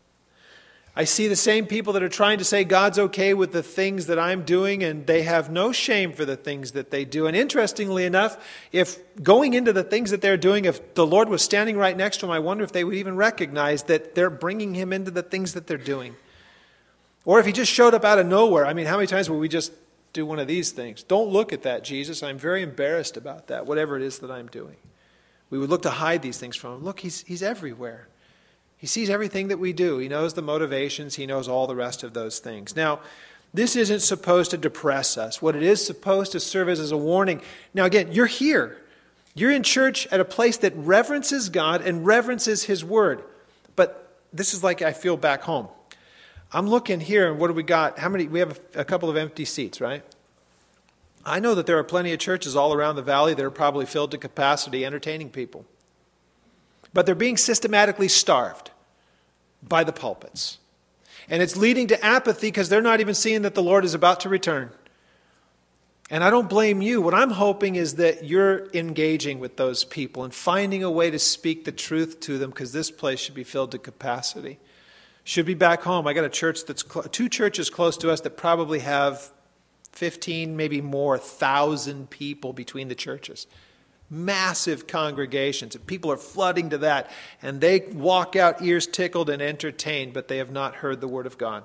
I 0.96 1.04
see 1.04 1.26
the 1.26 1.34
same 1.34 1.66
people 1.66 1.92
that 1.94 2.04
are 2.04 2.08
trying 2.08 2.38
to 2.38 2.44
say 2.44 2.62
God's 2.62 3.00
okay 3.00 3.34
with 3.34 3.52
the 3.52 3.64
things 3.64 4.06
that 4.06 4.18
I'm 4.18 4.44
doing, 4.44 4.84
and 4.84 5.04
they 5.08 5.22
have 5.22 5.50
no 5.50 5.72
shame 5.72 6.12
for 6.12 6.24
the 6.24 6.36
things 6.36 6.72
that 6.72 6.92
they 6.92 7.04
do. 7.04 7.26
And 7.26 7.36
interestingly 7.36 8.04
enough, 8.04 8.38
if 8.70 8.98
going 9.20 9.54
into 9.54 9.72
the 9.72 9.82
things 9.82 10.12
that 10.12 10.20
they're 10.20 10.36
doing, 10.36 10.66
if 10.66 10.94
the 10.94 11.06
Lord 11.06 11.28
was 11.28 11.42
standing 11.42 11.76
right 11.76 11.96
next 11.96 12.18
to 12.18 12.26
them, 12.26 12.30
I 12.30 12.38
wonder 12.38 12.62
if 12.62 12.70
they 12.70 12.84
would 12.84 12.94
even 12.94 13.16
recognize 13.16 13.84
that 13.84 14.14
they're 14.14 14.30
bringing 14.30 14.74
Him 14.74 14.92
into 14.92 15.10
the 15.10 15.24
things 15.24 15.54
that 15.54 15.66
they're 15.66 15.78
doing. 15.78 16.14
Or 17.24 17.40
if 17.40 17.46
He 17.46 17.50
just 17.50 17.72
showed 17.72 17.94
up 17.94 18.04
out 18.04 18.20
of 18.20 18.26
nowhere. 18.26 18.64
I 18.64 18.72
mean, 18.72 18.86
how 18.86 18.96
many 18.96 19.08
times 19.08 19.28
will 19.28 19.40
we 19.40 19.48
just 19.48 19.72
do 20.14 20.24
one 20.24 20.38
of 20.38 20.46
these 20.46 20.72
things. 20.72 21.02
Don't 21.02 21.28
look 21.28 21.52
at 21.52 21.62
that, 21.64 21.84
Jesus. 21.84 22.22
I'm 22.22 22.38
very 22.38 22.62
embarrassed 22.62 23.18
about 23.18 23.48
that, 23.48 23.66
whatever 23.66 23.96
it 23.96 24.02
is 24.02 24.20
that 24.20 24.30
I'm 24.30 24.46
doing. 24.46 24.76
We 25.50 25.58
would 25.58 25.68
look 25.68 25.82
to 25.82 25.90
hide 25.90 26.22
these 26.22 26.38
things 26.38 26.56
from 26.56 26.76
him. 26.76 26.84
Look, 26.84 27.00
he's, 27.00 27.22
he's 27.24 27.42
everywhere. 27.42 28.08
He 28.78 28.86
sees 28.86 29.10
everything 29.10 29.48
that 29.48 29.58
we 29.58 29.72
do. 29.72 29.98
He 29.98 30.08
knows 30.08 30.34
the 30.34 30.42
motivations, 30.42 31.16
he 31.16 31.26
knows 31.26 31.48
all 31.48 31.66
the 31.66 31.76
rest 31.76 32.02
of 32.02 32.14
those 32.14 32.38
things. 32.38 32.74
Now, 32.74 33.00
this 33.52 33.76
isn't 33.76 34.00
supposed 34.00 34.50
to 34.52 34.56
depress 34.56 35.18
us. 35.18 35.42
What 35.42 35.54
it 35.54 35.62
is 35.62 35.84
supposed 35.84 36.32
to 36.32 36.40
serve 36.40 36.68
as 36.68 36.80
is 36.80 36.90
a 36.90 36.96
warning. 36.96 37.40
Now, 37.72 37.84
again, 37.84 38.10
you're 38.12 38.26
here. 38.26 38.78
You're 39.34 39.52
in 39.52 39.62
church 39.62 40.06
at 40.08 40.20
a 40.20 40.24
place 40.24 40.56
that 40.58 40.72
reverences 40.76 41.48
God 41.48 41.82
and 41.82 42.06
reverences 42.06 42.64
His 42.64 42.84
Word. 42.84 43.22
But 43.76 44.18
this 44.32 44.54
is 44.54 44.62
like 44.62 44.82
I 44.82 44.92
feel 44.92 45.16
back 45.16 45.42
home. 45.42 45.68
I'm 46.52 46.68
looking 46.68 47.00
here, 47.00 47.30
and 47.30 47.38
what 47.38 47.48
do 47.48 47.54
we 47.54 47.62
got? 47.62 47.98
How 47.98 48.08
many? 48.08 48.28
We 48.28 48.38
have 48.38 48.60
a, 48.74 48.80
a 48.80 48.84
couple 48.84 49.10
of 49.10 49.16
empty 49.16 49.44
seats, 49.44 49.80
right? 49.80 50.04
I 51.26 51.40
know 51.40 51.54
that 51.54 51.66
there 51.66 51.78
are 51.78 51.84
plenty 51.84 52.12
of 52.12 52.18
churches 52.18 52.54
all 52.54 52.72
around 52.72 52.96
the 52.96 53.02
valley 53.02 53.34
that 53.34 53.44
are 53.44 53.50
probably 53.50 53.86
filled 53.86 54.10
to 54.10 54.18
capacity 54.18 54.84
entertaining 54.84 55.30
people. 55.30 55.64
But 56.92 57.06
they're 57.06 57.14
being 57.14 57.36
systematically 57.36 58.08
starved 58.08 58.70
by 59.62 59.84
the 59.84 59.92
pulpits. 59.92 60.58
And 61.28 61.42
it's 61.42 61.56
leading 61.56 61.86
to 61.88 62.04
apathy 62.04 62.48
because 62.48 62.68
they're 62.68 62.82
not 62.82 63.00
even 63.00 63.14
seeing 63.14 63.42
that 63.42 63.54
the 63.54 63.62
Lord 63.62 63.84
is 63.84 63.94
about 63.94 64.20
to 64.20 64.28
return. 64.28 64.70
And 66.10 66.22
I 66.22 66.28
don't 66.28 66.50
blame 66.50 66.82
you. 66.82 67.00
What 67.00 67.14
I'm 67.14 67.30
hoping 67.30 67.76
is 67.76 67.94
that 67.94 68.24
you're 68.24 68.68
engaging 68.74 69.40
with 69.40 69.56
those 69.56 69.84
people 69.84 70.22
and 70.22 70.34
finding 70.34 70.84
a 70.84 70.90
way 70.90 71.10
to 71.10 71.18
speak 71.18 71.64
the 71.64 71.72
truth 71.72 72.20
to 72.20 72.36
them 72.36 72.50
because 72.50 72.72
this 72.72 72.90
place 72.90 73.20
should 73.20 73.34
be 73.34 73.44
filled 73.44 73.72
to 73.72 73.78
capacity 73.78 74.58
should 75.24 75.46
be 75.46 75.54
back 75.54 75.82
home. 75.82 76.06
I 76.06 76.12
got 76.12 76.24
a 76.24 76.30
church 76.30 76.64
that's 76.66 76.84
cl- 76.86 77.04
two 77.04 77.28
churches 77.28 77.70
close 77.70 77.96
to 77.98 78.10
us 78.10 78.20
that 78.20 78.36
probably 78.36 78.80
have 78.80 79.32
15, 79.92 80.56
maybe 80.56 80.80
more, 80.80 81.18
thousand 81.18 82.10
people 82.10 82.52
between 82.52 82.88
the 82.88 82.94
churches. 82.94 83.46
Massive 84.10 84.86
congregations. 84.86 85.74
And 85.74 85.86
people 85.86 86.12
are 86.12 86.18
flooding 86.18 86.70
to 86.70 86.78
that. 86.78 87.10
And 87.40 87.60
they 87.60 87.80
walk 87.80 88.36
out 88.36 88.62
ears 88.62 88.86
tickled 88.86 89.30
and 89.30 89.40
entertained, 89.40 90.12
but 90.12 90.28
they 90.28 90.38
have 90.38 90.50
not 90.50 90.76
heard 90.76 91.00
the 91.00 91.08
word 91.08 91.26
of 91.26 91.38
God. 91.38 91.64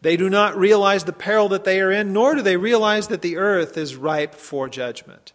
They 0.00 0.16
do 0.16 0.28
not 0.28 0.56
realize 0.56 1.04
the 1.04 1.12
peril 1.12 1.48
that 1.50 1.64
they 1.64 1.80
are 1.80 1.92
in, 1.92 2.12
nor 2.12 2.34
do 2.34 2.42
they 2.42 2.56
realize 2.56 3.08
that 3.08 3.22
the 3.22 3.36
earth 3.36 3.78
is 3.78 3.96
ripe 3.96 4.34
for 4.34 4.68
judgment. 4.68 5.32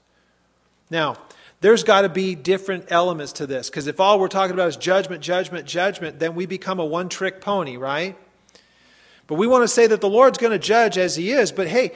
Now, 0.91 1.17
there's 1.61 1.83
got 1.83 2.01
to 2.01 2.09
be 2.09 2.35
different 2.35 2.85
elements 2.89 3.33
to 3.33 3.47
this. 3.47 3.69
Because 3.69 3.87
if 3.87 3.99
all 3.99 4.19
we're 4.19 4.29
talking 4.29 4.53
about 4.53 4.69
is 4.69 4.77
judgment, 4.77 5.21
judgment, 5.21 5.65
judgment, 5.65 6.19
then 6.19 6.35
we 6.35 6.45
become 6.45 6.79
a 6.79 6.85
one 6.85 7.09
trick 7.09 7.41
pony, 7.41 7.77
right? 7.77 8.17
But 9.27 9.35
we 9.35 9.45
want 9.45 9.63
to 9.63 9.67
say 9.67 9.85
that 9.87 10.01
the 10.01 10.09
Lord's 10.09 10.37
going 10.37 10.53
to 10.53 10.59
judge 10.59 10.97
as 10.97 11.15
He 11.15 11.31
is. 11.31 11.51
But 11.51 11.67
hey, 11.67 11.91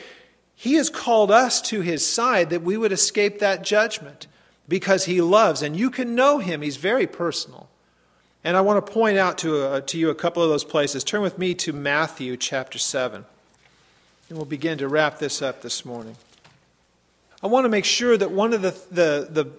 He 0.56 0.74
has 0.74 0.90
called 0.90 1.32
us 1.32 1.62
to 1.64 1.82
His 1.82 2.06
side 2.06 2.50
that 2.50 2.62
we 2.62 2.76
would 2.76 2.92
escape 2.92 3.40
that 3.40 3.64
judgment 3.64 4.28
because 4.68 5.06
He 5.06 5.22
loves. 5.22 5.62
And 5.62 5.78
you 5.78 5.90
can 5.90 6.14
know 6.14 6.40
Him, 6.40 6.62
He's 6.62 6.78
very 6.78 7.08
personal. 7.08 7.70
And 8.44 8.58
I 8.58 8.62
want 8.62 8.86
to 8.86 8.92
point 8.92 9.18
out 9.18 9.38
to, 9.40 9.66
uh, 9.66 9.82
to 9.82 9.98
you 9.98 10.10
a 10.10 10.16
couple 10.16 10.44
of 10.44 10.50
those 10.50 10.66
places. 10.66 11.06
Turn 11.06 11.22
with 11.22 11.38
me 11.38 11.54
to 11.56 11.72
Matthew 11.72 12.36
chapter 12.36 12.78
7. 12.78 13.24
And 14.28 14.38
we'll 14.38 14.46
begin 14.46 14.78
to 14.80 14.90
wrap 14.90 15.20
this 15.20 15.42
up 15.42 15.62
this 15.62 15.86
morning. 15.86 16.18
I 17.44 17.48
want 17.48 17.66
to 17.66 17.70
make 17.70 17.84
sure 17.84 18.16
that 18.16 18.32
one 18.32 18.54
of 18.54 18.62
the, 18.62 18.72
the, 18.90 19.28
the 19.30 19.52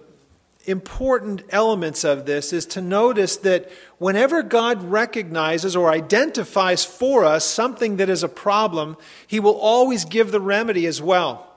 important 0.65 1.43
elements 1.49 2.03
of 2.03 2.25
this 2.25 2.51
is 2.51 2.65
to 2.65 2.81
notice 2.81 3.37
that 3.37 3.71
whenever 3.99 4.41
God 4.41 4.81
recognizes 4.83 5.75
or 5.75 5.91
identifies 5.91 6.83
for 6.83 7.23
us 7.23 7.45
something 7.45 7.97
that 7.97 8.09
is 8.09 8.23
a 8.23 8.27
problem, 8.27 8.97
He 9.27 9.39
will 9.39 9.57
always 9.59 10.03
give 10.03 10.31
the 10.31 10.41
remedy 10.41 10.87
as 10.87 10.99
well. 10.99 11.55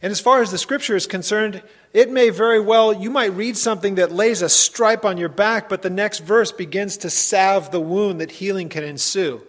And 0.00 0.10
as 0.10 0.20
far 0.20 0.40
as 0.40 0.50
the 0.50 0.56
scripture 0.56 0.96
is 0.96 1.06
concerned, 1.06 1.62
it 1.92 2.10
may 2.10 2.30
very 2.30 2.58
well, 2.58 2.94
you 2.94 3.10
might 3.10 3.34
read 3.34 3.58
something 3.58 3.96
that 3.96 4.10
lays 4.10 4.40
a 4.40 4.48
stripe 4.48 5.04
on 5.04 5.18
your 5.18 5.28
back, 5.28 5.68
but 5.68 5.82
the 5.82 5.90
next 5.90 6.20
verse 6.20 6.50
begins 6.50 6.96
to 6.96 7.10
salve 7.10 7.70
the 7.70 7.80
wound 7.80 8.22
that 8.22 8.32
healing 8.32 8.70
can 8.70 8.84
ensue. 8.84 9.42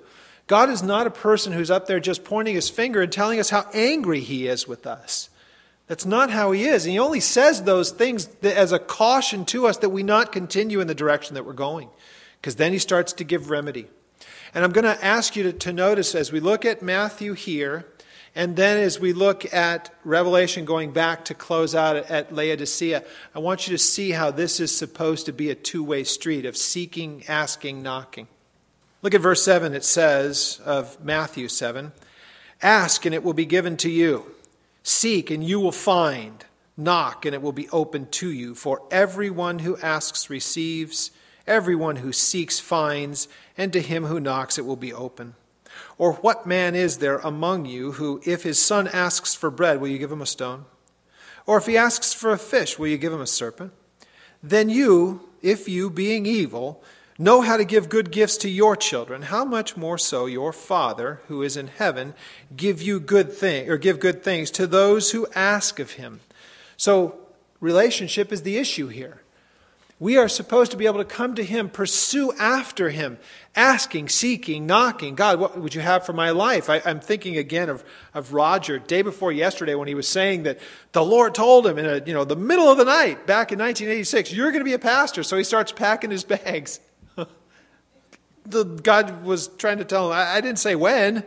God 0.47 0.69
is 0.69 0.83
not 0.83 1.07
a 1.07 1.11
person 1.11 1.53
who's 1.53 1.71
up 1.71 1.87
there 1.87 2.01
just 2.01 2.25
pointing 2.25 2.55
his 2.55 2.69
finger 2.69 3.01
and 3.01 3.11
telling 3.11 3.39
us 3.39 3.49
how 3.49 3.67
angry 3.73 4.19
he 4.19 4.47
is 4.47 4.67
with 4.67 4.85
us. 4.85 5.29
That's 5.87 6.05
not 6.05 6.29
how 6.29 6.51
he 6.51 6.63
is. 6.63 6.85
And 6.85 6.93
he 6.93 6.99
only 6.99 7.19
says 7.19 7.63
those 7.63 7.91
things 7.91 8.29
as 8.41 8.71
a 8.71 8.79
caution 8.79 9.45
to 9.45 9.67
us 9.67 9.77
that 9.77 9.89
we 9.89 10.03
not 10.03 10.31
continue 10.31 10.79
in 10.79 10.87
the 10.87 10.95
direction 10.95 11.35
that 11.35 11.45
we're 11.45 11.53
going, 11.53 11.89
because 12.39 12.55
then 12.55 12.71
he 12.71 12.79
starts 12.79 13.13
to 13.13 13.23
give 13.23 13.49
remedy. 13.49 13.87
And 14.53 14.63
I'm 14.63 14.71
going 14.71 14.85
to 14.85 15.03
ask 15.03 15.35
you 15.35 15.43
to, 15.43 15.53
to 15.53 15.73
notice 15.73 16.15
as 16.15 16.31
we 16.31 16.39
look 16.39 16.63
at 16.63 16.81
Matthew 16.81 17.33
here, 17.33 17.85
and 18.35 18.55
then 18.55 18.77
as 18.77 18.99
we 18.99 19.13
look 19.13 19.51
at 19.53 19.93
Revelation 20.03 20.65
going 20.65 20.91
back 20.91 21.25
to 21.25 21.33
close 21.33 21.75
out 21.75 21.95
at, 21.95 22.09
at 22.09 22.33
Laodicea, 22.33 23.03
I 23.35 23.39
want 23.39 23.67
you 23.67 23.73
to 23.73 23.77
see 23.77 24.11
how 24.11 24.31
this 24.31 24.59
is 24.59 24.75
supposed 24.75 25.25
to 25.27 25.33
be 25.33 25.49
a 25.49 25.55
two 25.55 25.83
way 25.83 26.03
street 26.03 26.45
of 26.45 26.57
seeking, 26.57 27.23
asking, 27.27 27.83
knocking. 27.83 28.27
Look 29.01 29.13
at 29.13 29.21
verse 29.21 29.43
7. 29.43 29.73
It 29.73 29.83
says 29.83 30.61
of 30.65 31.03
Matthew 31.03 31.47
7 31.47 31.91
Ask, 32.61 33.05
and 33.05 33.13
it 33.13 33.23
will 33.23 33.33
be 33.33 33.45
given 33.45 33.75
to 33.77 33.89
you. 33.89 34.32
Seek, 34.83 35.31
and 35.31 35.43
you 35.43 35.59
will 35.59 35.71
find. 35.71 36.45
Knock, 36.75 37.25
and 37.25 37.33
it 37.33 37.41
will 37.41 37.53
be 37.53 37.69
opened 37.69 38.11
to 38.13 38.29
you. 38.29 38.53
For 38.53 38.81
everyone 38.91 39.59
who 39.59 39.77
asks 39.77 40.29
receives, 40.29 41.11
everyone 41.47 41.97
who 41.97 42.11
seeks 42.11 42.59
finds, 42.59 43.27
and 43.57 43.71
to 43.73 43.81
him 43.81 44.05
who 44.05 44.19
knocks 44.19 44.57
it 44.57 44.65
will 44.65 44.75
be 44.75 44.93
open. 44.93 45.35
Or 45.97 46.13
what 46.13 46.45
man 46.45 46.75
is 46.75 46.97
there 46.97 47.19
among 47.19 47.65
you 47.65 47.93
who, 47.93 48.21
if 48.25 48.43
his 48.43 48.61
son 48.61 48.87
asks 48.87 49.33
for 49.33 49.49
bread, 49.49 49.79
will 49.79 49.87
you 49.87 49.97
give 49.97 50.11
him 50.11 50.21
a 50.21 50.25
stone? 50.25 50.65
Or 51.45 51.57
if 51.57 51.65
he 51.65 51.77
asks 51.77 52.13
for 52.13 52.31
a 52.31 52.37
fish, 52.37 52.77
will 52.77 52.87
you 52.87 52.97
give 52.97 53.13
him 53.13 53.21
a 53.21 53.27
serpent? 53.27 53.71
Then 54.41 54.69
you, 54.69 55.21
if 55.41 55.67
you, 55.69 55.89
being 55.89 56.25
evil, 56.25 56.83
know 57.17 57.41
how 57.41 57.57
to 57.57 57.65
give 57.65 57.89
good 57.89 58.11
gifts 58.11 58.37
to 58.37 58.49
your 58.49 58.75
children, 58.75 59.23
how 59.23 59.45
much 59.45 59.77
more 59.77 59.97
so 59.97 60.25
your 60.25 60.53
Father 60.53 61.21
who 61.27 61.41
is 61.41 61.55
in 61.55 61.67
heaven 61.67 62.13
give 62.55 62.81
you 62.81 62.99
good 62.99 63.31
thing 63.31 63.69
or 63.69 63.77
give 63.77 63.99
good 63.99 64.23
things 64.23 64.49
to 64.51 64.67
those 64.67 65.11
who 65.11 65.27
ask 65.35 65.79
of 65.79 65.91
him. 65.91 66.21
So 66.77 67.19
relationship 67.59 68.31
is 68.31 68.43
the 68.43 68.57
issue 68.57 68.87
here. 68.87 69.21
We 69.99 70.17
are 70.17 70.27
supposed 70.27 70.71
to 70.71 70.77
be 70.77 70.85
able 70.85 70.97
to 70.97 71.05
come 71.05 71.33
to 71.35 71.43
him, 71.45 71.69
pursue 71.69 72.33
after 72.33 72.89
him, 72.89 73.19
asking, 73.55 74.09
seeking, 74.09 74.65
knocking. 74.65 75.15
God, 75.15 75.39
what 75.39 75.57
would 75.57 75.73
you 75.73 75.79
have 75.79 76.05
for 76.05 76.11
my 76.11 76.31
life? 76.31 76.69
I, 76.69 76.77
am 76.79 76.99
thinking 76.99 77.37
again 77.37 77.69
of, 77.69 77.85
of 78.13 78.33
Roger, 78.33 78.79
day 78.79 79.01
before 79.01 79.31
yesterday, 79.31 79.75
when 79.75 79.87
he 79.87 79.95
was 79.95 80.07
saying 80.07 80.43
that 80.43 80.59
the 80.91 81.05
Lord 81.05 81.33
told 81.33 81.65
him 81.65 81.77
in 81.77 81.85
a, 81.85 82.03
you 82.05 82.13
know, 82.13 82.25
the 82.25 82.35
middle 82.35 82.67
of 82.67 82.77
the 82.77 82.83
night 82.83 83.25
back 83.25 83.53
in 83.53 83.59
1986, 83.59 84.33
you're 84.33 84.51
going 84.51 84.59
to 84.59 84.65
be 84.65 84.73
a 84.73 84.79
pastor. 84.79 85.23
So 85.23 85.37
he 85.37 85.43
starts 85.45 85.71
packing 85.71 86.11
his 86.11 86.25
bags 86.25 86.81
the 88.45 88.63
God 88.63 89.23
was 89.23 89.47
trying 89.57 89.77
to 89.77 89.85
tell 89.85 90.07
him, 90.07 90.13
I, 90.13 90.35
I 90.35 90.41
didn't 90.41 90.59
say 90.59 90.75
when. 90.75 91.23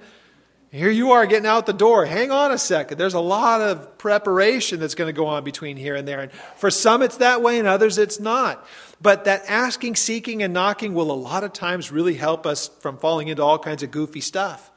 Here 0.73 0.91
you 0.91 1.13
are 1.13 1.27
getting 1.27 1.47
out 1.47 1.65
the 1.65 1.73
door. 1.73 2.05
Hang 2.05 2.31
on 2.31 2.53
a 2.53 2.59
second. 2.59 2.99
There's 2.99 3.15
a 3.15 3.21
lot 3.21 3.63
of 3.63 3.97
preparation 3.99 4.81
that's 4.81 4.95
going 4.95 5.09
to 5.09 5.13
go 5.13 5.27
on 5.27 5.45
between 5.45 5.77
here 5.77 5.95
and 5.95 6.07
there. 6.07 6.21
And 6.21 6.33
for 6.57 6.71
some 6.71 7.03
it's 7.03 7.17
that 7.19 7.41
way, 7.41 7.59
and 7.59 7.67
others 7.67 7.99
it's 7.99 8.21
not. 8.21 8.67
But 9.01 9.25
that 9.25 9.45
asking, 9.49 9.97
seeking, 9.97 10.43
and 10.43 10.53
knocking 10.53 10.93
will 10.93 11.11
a 11.11 11.13
lot 11.13 11.45
of 11.45 11.53
times 11.53 11.93
really 11.93 12.15
help 12.15 12.47
us 12.47 12.69
from 12.81 12.99
falling 12.99 13.29
into 13.29 13.43
all 13.43 13.59
kinds 13.59 13.83
of 13.83 13.91
goofy 13.91 14.21
stuff. 14.21 14.71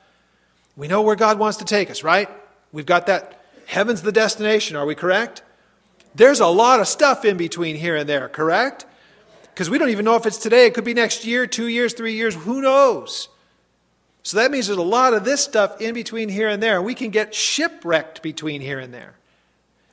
We 0.77 0.87
know 0.87 1.01
where 1.01 1.15
God 1.15 1.39
wants 1.39 1.57
to 1.57 1.65
take 1.65 1.89
us, 1.89 2.03
right? 2.03 2.29
We've 2.71 2.85
got 2.85 3.07
that. 3.07 3.43
Heaven's 3.65 4.01
the 4.01 4.11
destination, 4.11 4.77
are 4.77 4.85
we 4.85 4.95
correct? 4.95 5.43
There's 6.15 6.39
a 6.39 6.47
lot 6.47 6.79
of 6.79 6.87
stuff 6.87 7.25
in 7.25 7.37
between 7.37 7.75
here 7.75 7.95
and 7.95 8.07
there, 8.07 8.29
correct? 8.29 8.85
Because 9.59 9.69
we 9.69 9.77
don't 9.77 9.89
even 9.89 10.05
know 10.05 10.15
if 10.15 10.25
it's 10.25 10.37
today. 10.37 10.67
It 10.67 10.73
could 10.73 10.85
be 10.85 10.93
next 10.93 11.25
year, 11.25 11.45
two 11.45 11.67
years, 11.67 11.91
three 11.91 12.13
years. 12.13 12.33
Who 12.33 12.61
knows? 12.61 13.27
So 14.23 14.37
that 14.37 14.51
means 14.51 14.67
there's 14.67 14.79
a 14.79 14.81
lot 14.81 15.13
of 15.13 15.25
this 15.25 15.43
stuff 15.43 15.81
in 15.81 15.93
between 15.93 16.29
here 16.29 16.47
and 16.47 16.63
there. 16.63 16.81
We 16.81 16.95
can 16.95 17.09
get 17.09 17.35
shipwrecked 17.35 18.21
between 18.21 18.61
here 18.61 18.79
and 18.79 18.93
there. 18.93 19.15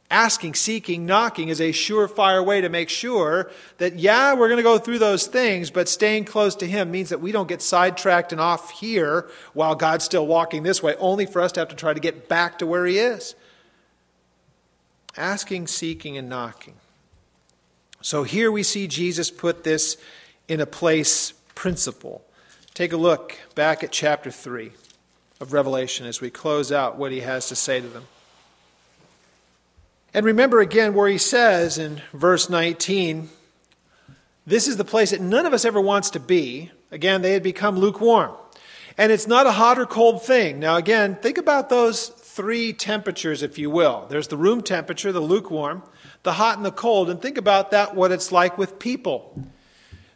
Asking, 0.08 0.54
seeking, 0.54 1.04
knocking 1.04 1.48
is 1.48 1.60
a 1.60 1.72
surefire 1.72 2.46
way 2.46 2.60
to 2.60 2.68
make 2.68 2.88
sure 2.88 3.50
that, 3.78 3.98
yeah, 3.98 4.34
we're 4.34 4.46
going 4.46 4.58
to 4.58 4.62
go 4.62 4.78
through 4.78 5.00
those 5.00 5.26
things, 5.26 5.72
but 5.72 5.88
staying 5.88 6.26
close 6.26 6.54
to 6.54 6.66
Him 6.68 6.92
means 6.92 7.08
that 7.08 7.20
we 7.20 7.32
don't 7.32 7.48
get 7.48 7.60
sidetracked 7.60 8.30
and 8.30 8.40
off 8.40 8.70
here 8.70 9.28
while 9.52 9.74
God's 9.74 10.04
still 10.04 10.28
walking 10.28 10.62
this 10.62 10.80
way, 10.80 10.94
only 11.00 11.26
for 11.26 11.42
us 11.42 11.50
to 11.50 11.60
have 11.60 11.70
to 11.70 11.74
try 11.74 11.92
to 11.92 11.98
get 11.98 12.28
back 12.28 12.60
to 12.60 12.68
where 12.68 12.86
He 12.86 13.00
is. 13.00 13.34
Asking, 15.16 15.66
seeking, 15.66 16.16
and 16.16 16.28
knocking. 16.28 16.74
So 18.06 18.22
here 18.22 18.52
we 18.52 18.62
see 18.62 18.86
Jesus 18.86 19.32
put 19.32 19.64
this 19.64 19.96
in 20.46 20.60
a 20.60 20.64
place 20.64 21.32
principle. 21.56 22.24
Take 22.72 22.92
a 22.92 22.96
look 22.96 23.36
back 23.56 23.82
at 23.82 23.90
chapter 23.90 24.30
3 24.30 24.70
of 25.40 25.52
Revelation 25.52 26.06
as 26.06 26.20
we 26.20 26.30
close 26.30 26.70
out 26.70 26.96
what 26.96 27.10
he 27.10 27.22
has 27.22 27.48
to 27.48 27.56
say 27.56 27.80
to 27.80 27.88
them. 27.88 28.04
And 30.14 30.24
remember 30.24 30.60
again 30.60 30.94
where 30.94 31.08
he 31.08 31.18
says 31.18 31.78
in 31.78 32.00
verse 32.12 32.48
19, 32.48 33.28
this 34.46 34.68
is 34.68 34.76
the 34.76 34.84
place 34.84 35.10
that 35.10 35.20
none 35.20 35.44
of 35.44 35.52
us 35.52 35.64
ever 35.64 35.80
wants 35.80 36.10
to 36.10 36.20
be. 36.20 36.70
Again, 36.92 37.22
they 37.22 37.32
had 37.32 37.42
become 37.42 37.76
lukewarm. 37.76 38.36
And 38.96 39.10
it's 39.10 39.26
not 39.26 39.48
a 39.48 39.50
hot 39.50 39.80
or 39.80 39.84
cold 39.84 40.22
thing. 40.22 40.60
Now, 40.60 40.76
again, 40.76 41.16
think 41.16 41.38
about 41.38 41.70
those 41.70 42.06
three 42.06 42.72
temperatures, 42.72 43.42
if 43.42 43.58
you 43.58 43.68
will. 43.68 44.06
There's 44.08 44.28
the 44.28 44.36
room 44.36 44.62
temperature, 44.62 45.10
the 45.10 45.18
lukewarm 45.18 45.82
the 46.26 46.34
hot 46.34 46.56
and 46.56 46.66
the 46.66 46.72
cold, 46.72 47.08
and 47.08 47.22
think 47.22 47.38
about 47.38 47.70
that, 47.70 47.94
what 47.94 48.12
it's 48.12 48.30
like 48.30 48.58
with 48.58 48.78
people. 48.78 49.40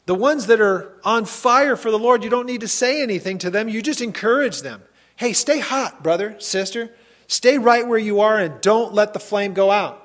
The 0.07 0.14
ones 0.14 0.49
that 0.49 0.61
are 0.61 0.99
on 1.05 1.25
fire 1.25 1.77
for 1.77 1.92
the 1.92 1.99
Lord, 1.99 2.25
you 2.25 2.29
don't 2.29 2.46
need 2.46 2.62
to 2.62 2.68
say 2.68 3.01
anything 3.01 3.38
to 3.38 3.49
them, 3.49 3.68
you 3.68 3.81
just 3.81 4.03
encourage 4.03 4.62
them. 4.62 4.83
Hey, 5.14 5.33
stay 5.33 5.61
hot, 5.61 6.03
brother, 6.03 6.35
sister. 6.40 6.90
Stay 7.29 7.59
right 7.59 7.87
where 7.87 7.99
you 7.99 8.20
are 8.20 8.38
and 8.38 8.61
don't 8.61 8.92
let 8.92 9.12
the 9.12 9.20
flame 9.20 9.55
go 9.55 9.70
out. 9.70 9.96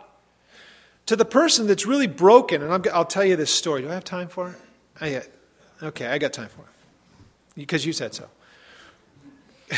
To 1.07 1.15
the 1.15 1.25
person 1.25 1.65
that's 1.65 1.87
really 1.87 2.07
broken, 2.07 2.61
and 2.61 2.71
i 2.71 2.97
will 2.97 3.05
tell 3.05 3.25
you 3.25 3.35
this 3.35 3.51
story. 3.51 3.81
Do 3.81 3.89
I 3.89 3.95
have 3.95 4.03
time 4.03 4.27
for 4.27 4.49
it? 4.49 4.55
Oh, 5.01 5.05
I, 5.05 5.23
okay, 5.87 6.05
I 6.05 6.19
got 6.19 6.33
time 6.33 6.49
for 6.49 6.61
it. 6.61 7.55
Because 7.55 7.83
you 7.83 7.93
said 7.93 8.13
so. 8.13 8.29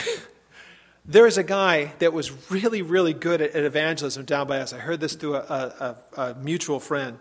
There 1.07 1.25
is 1.25 1.37
a 1.37 1.43
guy 1.43 1.93
that 1.99 2.11
was 2.11 2.51
really, 2.51 2.81
really 2.81 3.13
good 3.13 3.41
at, 3.41 3.51
at 3.55 3.63
evangelism 3.63 4.25
down 4.25 4.45
by 4.47 4.59
us. 4.59 4.73
I 4.73 4.79
heard 4.79 4.99
this 4.99 5.15
through 5.15 5.35
a, 5.35 5.95
a, 6.17 6.21
a 6.21 6.35
mutual 6.35 6.81
friend. 6.81 7.19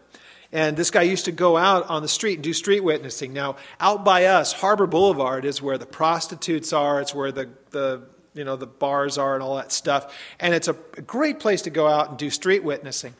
And 0.51 0.77
this 0.77 0.91
guy 0.91 1.03
used 1.03 1.25
to 1.27 1.33
go 1.33 1.57
out 1.57 1.89
on 1.89 2.03
the 2.03 2.09
street 2.09 2.35
and 2.35 2.43
do 2.43 2.53
street 2.53 2.83
witnessing. 2.83 3.33
Now, 3.33 3.57
out 3.79 4.05
by 4.05 4.25
us, 4.25 4.53
Harbor 4.53 4.87
Boulevard 4.87 5.45
is 5.45 5.63
where 5.63 5.79
the 5.79 5.87
prostitutes 5.87 6.73
are. 6.73 7.01
It's 7.01 7.15
where 7.15 7.31
the, 7.31 7.49
the 7.71 8.03
you 8.35 8.45
know 8.45 8.57
the 8.57 8.67
bars 8.67 9.19
are 9.19 9.35
and 9.35 9.43
all 9.43 9.57
that 9.57 9.73
stuff. 9.73 10.15
And 10.41 10.55
it's 10.55 10.69
a 10.69 10.73
great 10.73 11.39
place 11.39 11.63
to 11.63 11.71
go 11.71 11.87
out 11.87 12.11
and 12.11 12.19
do 12.19 12.31
street 12.31 12.65
witnessing. 12.65 13.15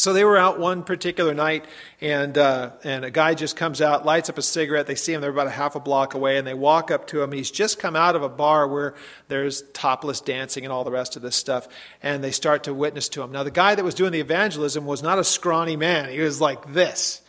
So 0.00 0.14
they 0.14 0.24
were 0.24 0.38
out 0.38 0.58
one 0.58 0.82
particular 0.82 1.34
night, 1.34 1.66
and 2.00 2.38
uh, 2.38 2.70
and 2.84 3.04
a 3.04 3.10
guy 3.10 3.34
just 3.34 3.54
comes 3.54 3.82
out, 3.82 4.06
lights 4.06 4.30
up 4.30 4.38
a 4.38 4.42
cigarette. 4.42 4.86
They 4.86 4.94
see 4.94 5.12
him; 5.12 5.20
they're 5.20 5.28
about 5.28 5.46
a 5.46 5.50
half 5.50 5.76
a 5.76 5.80
block 5.80 6.14
away, 6.14 6.38
and 6.38 6.46
they 6.46 6.54
walk 6.54 6.90
up 6.90 7.06
to 7.08 7.20
him. 7.20 7.32
He's 7.32 7.50
just 7.50 7.78
come 7.78 7.94
out 7.94 8.16
of 8.16 8.22
a 8.22 8.28
bar 8.30 8.66
where 8.66 8.94
there's 9.28 9.60
topless 9.74 10.22
dancing 10.22 10.64
and 10.64 10.72
all 10.72 10.84
the 10.84 10.90
rest 10.90 11.16
of 11.16 11.22
this 11.22 11.36
stuff, 11.36 11.68
and 12.02 12.24
they 12.24 12.30
start 12.30 12.64
to 12.64 12.72
witness 12.72 13.10
to 13.10 13.20
him. 13.20 13.30
Now, 13.30 13.42
the 13.42 13.50
guy 13.50 13.74
that 13.74 13.84
was 13.84 13.94
doing 13.94 14.10
the 14.10 14.20
evangelism 14.20 14.86
was 14.86 15.02
not 15.02 15.18
a 15.18 15.24
scrawny 15.24 15.76
man; 15.76 16.08
he 16.08 16.20
was 16.20 16.40
like 16.40 16.72
this, 16.72 17.20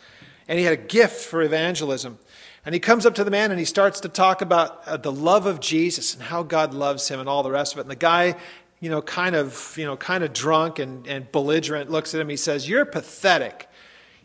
and 0.48 0.58
he 0.58 0.64
had 0.64 0.72
a 0.72 0.82
gift 0.82 1.26
for 1.26 1.42
evangelism. 1.42 2.20
And 2.64 2.76
he 2.76 2.80
comes 2.80 3.08
up 3.08 3.16
to 3.16 3.24
the 3.24 3.32
man 3.32 3.50
and 3.50 3.60
he 3.60 3.66
starts 3.66 4.02
to 4.02 4.10
talk 4.10 4.44
about 4.44 4.88
uh, 4.88 4.96
the 4.96 5.12
love 5.12 5.48
of 5.48 5.60
Jesus 5.60 6.14
and 6.14 6.22
how 6.22 6.44
God 6.44 6.76
loves 6.76 7.08
him 7.08 7.20
and 7.20 7.28
all 7.28 7.42
the 7.42 7.50
rest 7.50 7.74
of 7.74 7.80
it. 7.80 7.82
And 7.82 7.90
the 7.90 7.96
guy 7.96 8.36
you 8.82 8.90
know, 8.90 9.02
kind 9.02 9.36
of, 9.36 9.76
you 9.78 9.86
know, 9.86 9.96
kind 9.96 10.24
of 10.24 10.34
drunk 10.34 10.80
and, 10.80 11.08
and 11.08 11.32
belligerent, 11.32 11.90
looks 11.90 12.14
at 12.14 12.20
him. 12.20 12.28
He 12.28 12.36
says, 12.36 12.68
You're 12.68 12.84
pathetic. 12.84 13.70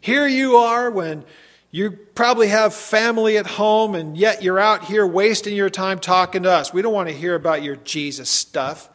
Here 0.00 0.26
you 0.26 0.56
are 0.56 0.90
when 0.90 1.24
you 1.70 1.90
probably 1.90 2.48
have 2.48 2.74
family 2.74 3.36
at 3.36 3.46
home, 3.46 3.94
and 3.94 4.16
yet 4.16 4.42
you're 4.42 4.58
out 4.58 4.84
here 4.84 5.06
wasting 5.06 5.54
your 5.54 5.68
time 5.68 5.98
talking 5.98 6.42
to 6.44 6.50
us. 6.50 6.72
We 6.72 6.80
don't 6.80 6.94
want 6.94 7.10
to 7.10 7.14
hear 7.14 7.34
about 7.34 7.62
your 7.62 7.76
Jesus 7.76 8.30
stuff. 8.30 8.88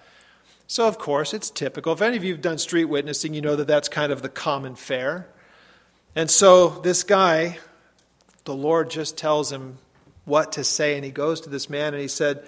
So, 0.65 0.88
of 0.88 0.97
course, 0.97 1.34
it's 1.34 1.52
typical. 1.52 1.93
If 1.93 2.02
any 2.02 2.17
of 2.17 2.24
you 2.24 2.32
have 2.32 2.41
done 2.41 2.58
street 2.58 2.86
witnessing, 2.86 3.34
you 3.34 3.41
know 3.41 3.56
that 3.56 3.67
that's 3.67 3.88
kind 3.89 4.12
of 4.12 4.21
the 4.21 4.30
common 4.30 4.76
fare. 4.76 5.28
And 6.15 6.32
so, 6.32 6.69
this 6.69 7.04
guy, 7.04 7.60
the 8.45 8.56
Lord 8.56 8.89
just 8.89 9.15
tells 9.15 9.52
him 9.52 9.78
what 10.26 10.54
to 10.54 10.63
say, 10.63 10.95
and 10.95 11.06
he 11.06 11.12
goes 11.12 11.41
to 11.41 11.50
this 11.50 11.69
man 11.69 11.93
and 11.93 12.02
he 12.02 12.08
said, 12.08 12.43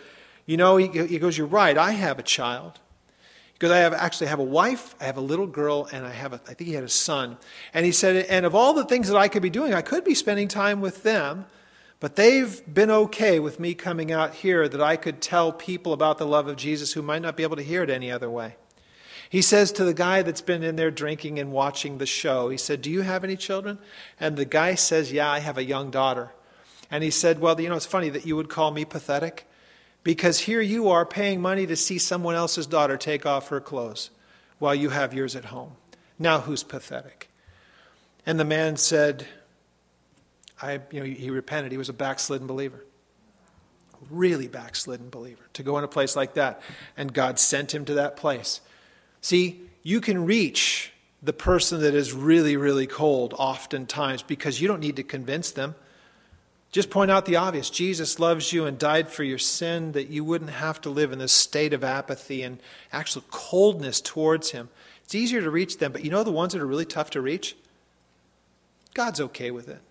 You 0.48 0.58
know, 0.58 0.78
he, 0.78 0.88
he 0.88 1.20
goes, 1.20 1.38
You're 1.38 1.48
right, 1.48 1.78
I 1.78 1.92
have 1.92 2.18
a 2.18 2.24
child. 2.24 2.80
Because 3.54 3.72
I 3.72 3.78
have 3.78 3.94
actually 3.94 4.28
have 4.28 4.40
a 4.40 4.44
wife, 4.44 4.96
I 5.00 5.06
have 5.06 5.18
a 5.18 5.22
little 5.22 5.48
girl, 5.48 5.88
and 5.92 6.06
I 6.06 6.12
have 6.12 6.34
a, 6.34 6.42
I 6.48 6.54
think 6.54 6.68
he 6.68 6.74
had 6.74 6.84
a 6.84 6.90
son. 6.90 7.38
And 7.74 7.86
he 7.86 7.92
said, 7.92 8.26
and 8.26 8.46
of 8.46 8.56
all 8.56 8.74
the 8.74 8.86
things 8.86 9.08
that 9.08 9.18
I 9.18 9.28
could 9.28 9.42
be 9.42 9.50
doing, 9.50 9.74
I 9.74 9.82
could 9.82 10.04
be 10.04 10.16
spending 10.16 10.48
time 10.48 10.82
with 10.82 11.04
them, 11.04 11.46
but 12.00 12.16
they've 12.18 12.62
been 12.72 12.92
okay 12.92 13.40
with 13.40 13.60
me 13.60 13.74
coming 13.74 14.12
out 14.12 14.34
here 14.34 14.68
that 14.68 14.82
I 14.82 14.98
could 14.98 15.22
tell 15.22 15.54
people 15.54 15.94
about 15.94 16.18
the 16.18 16.28
love 16.28 16.48
of 16.48 16.58
Jesus 16.58 16.94
who 16.94 17.02
might 17.02 17.22
not 17.22 17.38
be 17.38 17.44
able 17.44 17.56
to 17.56 17.64
hear 17.64 17.84
it 17.84 17.90
any 17.90 18.12
other 18.12 18.30
way. 18.30 18.58
He 19.30 19.42
says 19.42 19.72
to 19.72 19.84
the 19.84 19.94
guy 19.94 20.22
that's 20.22 20.42
been 20.42 20.62
in 20.62 20.76
there 20.76 20.92
drinking 20.92 21.40
and 21.40 21.52
watching 21.52 21.98
the 21.98 22.06
show, 22.06 22.50
he 22.50 22.58
said, 22.58 22.82
Do 22.82 22.92
you 22.92 23.02
have 23.02 23.24
any 23.24 23.36
children? 23.36 23.80
And 24.20 24.36
the 24.36 24.46
guy 24.46 24.76
says, 24.76 25.12
Yeah, 25.12 25.32
I 25.32 25.40
have 25.40 25.58
a 25.58 25.64
young 25.64 25.90
daughter. 25.90 26.34
And 26.92 27.04
he 27.04 27.10
said, 27.10 27.40
Well, 27.40 27.60
you 27.60 27.70
know, 27.70 27.76
it's 27.76 27.86
funny 27.86 28.10
that 28.10 28.28
you 28.28 28.36
would 28.36 28.50
call 28.50 28.70
me 28.70 28.86
pathetic 28.86 29.48
Because 30.04 30.40
here 30.40 30.62
you 30.62 30.90
are 30.90 31.06
paying 31.06 31.42
money 31.42 31.66
to 31.66 31.76
see 31.76 31.98
someone 31.98 32.36
else's 32.36 32.68
daughter 32.68 32.98
take 32.98 33.26
off 33.26 33.48
her 33.50 33.62
clothes 33.62 34.10
while 34.60 34.76
you 34.76 34.90
have 34.90 35.14
yours 35.14 35.36
at 35.36 35.46
home. 35.46 35.74
Now 36.20 36.42
who's 36.42 36.64
pathetic? 36.64 37.30
And 38.26 38.40
the 38.40 38.46
man 38.46 38.78
said, 38.78 39.26
I, 40.62 40.80
you 40.92 41.00
know, 41.00 41.06
he 41.06 41.30
repented. 41.30 41.72
He 41.72 41.78
was 41.78 41.90
a 41.90 41.94
backslidden 41.94 42.48
believer. 42.48 42.86
Really 44.10 44.48
backslidden 44.48 45.10
believer 45.10 45.44
to 45.54 45.64
go 45.64 45.78
in 45.78 45.84
a 45.84 45.88
place 45.88 46.16
like 46.16 46.34
that. 46.34 46.62
And 46.98 47.14
God 47.14 47.40
sent 47.40 47.74
him 47.74 47.86
to 47.86 47.94
that 47.96 48.18
place. 48.18 48.62
See, 49.22 49.62
you 49.82 50.02
can 50.02 50.26
reach 50.26 50.92
the 51.22 51.34
person 51.34 51.82
that 51.82 51.94
is 51.94 52.14
really, 52.14 52.58
really 52.58 52.88
cold 52.88 53.34
oftentimes 53.38 54.24
because 54.24 54.60
you 54.60 54.68
don't 54.68 54.82
need 54.82 54.98
to 54.98 55.04
convince 55.04 55.52
them. 55.52 55.76
Just 56.74 56.90
point 56.90 57.12
out 57.12 57.26
the 57.26 57.36
obvious. 57.36 57.70
Jesus 57.70 58.20
loves 58.20 58.52
you 58.52 58.66
and 58.66 58.80
died 58.80 59.08
for 59.08 59.24
your 59.24 59.38
sin 59.38 59.92
that 59.92 60.10
you 60.10 60.24
wouldn't 60.24 60.50
have 60.50 60.82
to 60.82 60.90
live 60.90 61.12
in 61.12 61.20
this 61.20 61.32
state 61.32 61.72
of 61.72 61.84
apathy 61.84 62.42
and 62.42 62.60
actual 62.92 63.24
coldness 63.30 64.02
towards 64.02 64.52
Him. 64.52 64.70
It's 65.04 65.14
easier 65.14 65.40
to 65.40 65.52
reach 65.52 65.78
them, 65.78 65.92
but 65.92 66.04
you 66.04 66.10
know 66.10 66.24
the 66.24 66.32
ones 66.32 66.54
that 66.54 66.62
are 66.64 66.66
really 66.66 66.88
tough 66.88 67.12
to 67.12 67.22
reach? 67.22 67.56
God's 68.96 69.22
okay 69.22 69.52
with 69.52 69.70
it. 69.70 69.82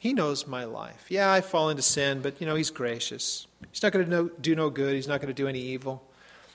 He 0.00 0.12
knows 0.12 0.44
my 0.44 0.64
life. 0.64 1.06
Yeah, 1.08 1.32
I 1.32 1.40
fall 1.40 1.70
into 1.70 1.82
sin, 1.82 2.20
but 2.20 2.40
you 2.40 2.48
know, 2.48 2.56
He's 2.56 2.70
gracious. 2.70 3.46
He's 3.70 3.84
not 3.84 3.92
going 3.92 4.10
to 4.10 4.32
do 4.40 4.56
no 4.56 4.70
good, 4.70 4.96
He's 4.96 5.06
not 5.06 5.20
going 5.20 5.32
to 5.32 5.40
do 5.42 5.46
any 5.46 5.60
evil. 5.60 6.02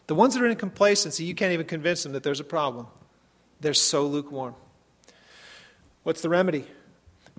The 0.08 0.16
ones 0.16 0.34
that 0.34 0.43
are 0.43 0.48
in 0.48 0.58
complacency, 0.58 1.24
you 1.24 1.34
can't 1.34 1.54
even 1.54 1.66
convince 1.66 2.04
them 2.04 2.12
that 2.12 2.24
there's 2.24 2.41
a 2.41 2.45
problem. 2.45 2.88
They're 3.62 3.74
so 3.74 4.06
lukewarm. 4.06 4.56
What's 6.04 6.22
the 6.22 6.28
remedy? 6.28 6.66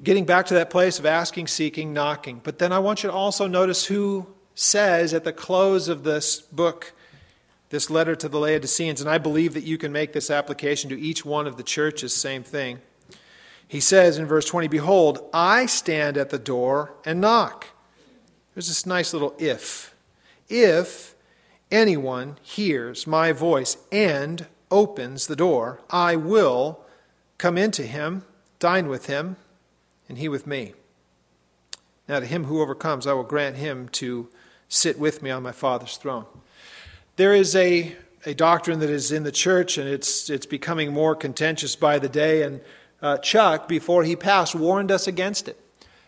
Getting 0.03 0.24
back 0.24 0.46
to 0.46 0.55
that 0.55 0.70
place 0.70 0.99
of 0.99 1.07
asking, 1.07 1.49
seeking, 1.49 1.92
knocking. 1.92 2.40
But 2.42 2.59
then 2.59 2.72
I 2.72 2.78
want 2.78 3.03
you 3.03 3.11
to 3.11 3.14
also 3.14 3.46
notice 3.46 3.86
who 3.86 4.34
says 4.55 5.14
at 5.14 5.24
the 5.24 5.32
close 5.32 5.88
of 5.88 6.05
this 6.05 6.40
book, 6.40 6.92
this 7.70 7.90
letter 7.90 8.16
to 8.16 8.28
the 8.28 8.38
Laodiceans, 8.38 9.01
and 9.01 9.11
I 9.11 9.18
believe 9.18 9.55
that 9.55 9.64
you 9.64 9.78
can 9.78 9.92
make 9.92 10.12
this 10.12 10.30
application 10.30 10.88
to 10.90 11.01
each 11.01 11.24
one 11.24 11.46
of 11.46 11.57
the 11.57 11.62
churches, 11.62 12.14
same 12.14 12.42
thing. 12.42 12.80
He 13.66 13.80
says 13.80 14.18
in 14.18 14.26
verse 14.26 14.46
20, 14.46 14.68
Behold, 14.68 15.28
I 15.32 15.66
stand 15.66 16.16
at 16.16 16.30
the 16.30 16.38
door 16.38 16.94
and 17.05 17.20
knock. 17.20 17.68
There's 18.55 18.68
this 18.68 18.86
nice 18.86 19.12
little 19.12 19.34
if. 19.38 19.94
If 20.49 21.14
anyone 21.70 22.38
hears 22.42 23.07
my 23.07 23.32
voice 23.32 23.76
and 23.92 24.46
opens 24.70 25.26
the 25.26 25.36
door, 25.36 25.80
I 25.90 26.16
will 26.16 26.80
come 27.36 27.59
into 27.59 27.82
him, 27.82 28.24
dine 28.59 28.88
with 28.88 29.07
him, 29.07 29.36
and 30.09 30.18
he 30.18 30.28
with 30.28 30.46
me. 30.46 30.74
Now, 32.09 32.20
to 32.20 32.26
him 32.26 32.44
who 32.44 32.62
overcomes, 32.62 33.06
I 33.06 33.12
will 33.12 33.24
grant 33.24 33.56
him 33.56 33.88
to 33.90 34.28
sit 34.68 34.98
with 34.98 35.22
me 35.22 35.30
on 35.30 35.42
my 35.42 35.52
Father's 35.52 35.96
throne. 35.96 36.24
There 37.16 37.34
is 37.34 37.54
a, 37.54 37.96
a 38.24 38.34
doctrine 38.34 38.78
that 38.80 38.90
is 38.90 39.12
in 39.12 39.24
the 39.24 39.32
church, 39.32 39.76
and 39.76 39.88
it's, 39.88 40.30
it's 40.30 40.46
becoming 40.46 40.92
more 40.92 41.14
contentious 41.14 41.76
by 41.76 41.98
the 41.98 42.09
day. 42.09 42.42
And 42.42 42.61
uh, 43.02 43.18
Chuck, 43.18 43.68
before 43.68 44.04
he 44.04 44.16
passed, 44.16 44.54
warned 44.54 44.90
us 44.90 45.06
against 45.06 45.48
it. 45.48 45.61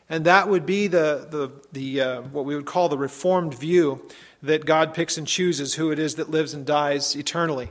And 0.08 0.24
that 0.24 0.48
would 0.48 0.66
be 0.66 0.86
the, 0.86 1.26
the, 1.30 1.50
the, 1.72 2.00
uh, 2.00 2.20
what 2.22 2.44
we 2.44 2.56
would 2.56 2.66
call 2.66 2.88
the 2.88 2.98
reformed 2.98 3.54
view 3.54 4.08
that 4.42 4.64
God 4.64 4.94
picks 4.94 5.18
and 5.18 5.26
chooses 5.26 5.74
who 5.74 5.90
it 5.90 5.98
is 5.98 6.14
that 6.14 6.30
lives 6.30 6.54
and 6.54 6.64
dies 6.64 7.14
eternally. 7.14 7.70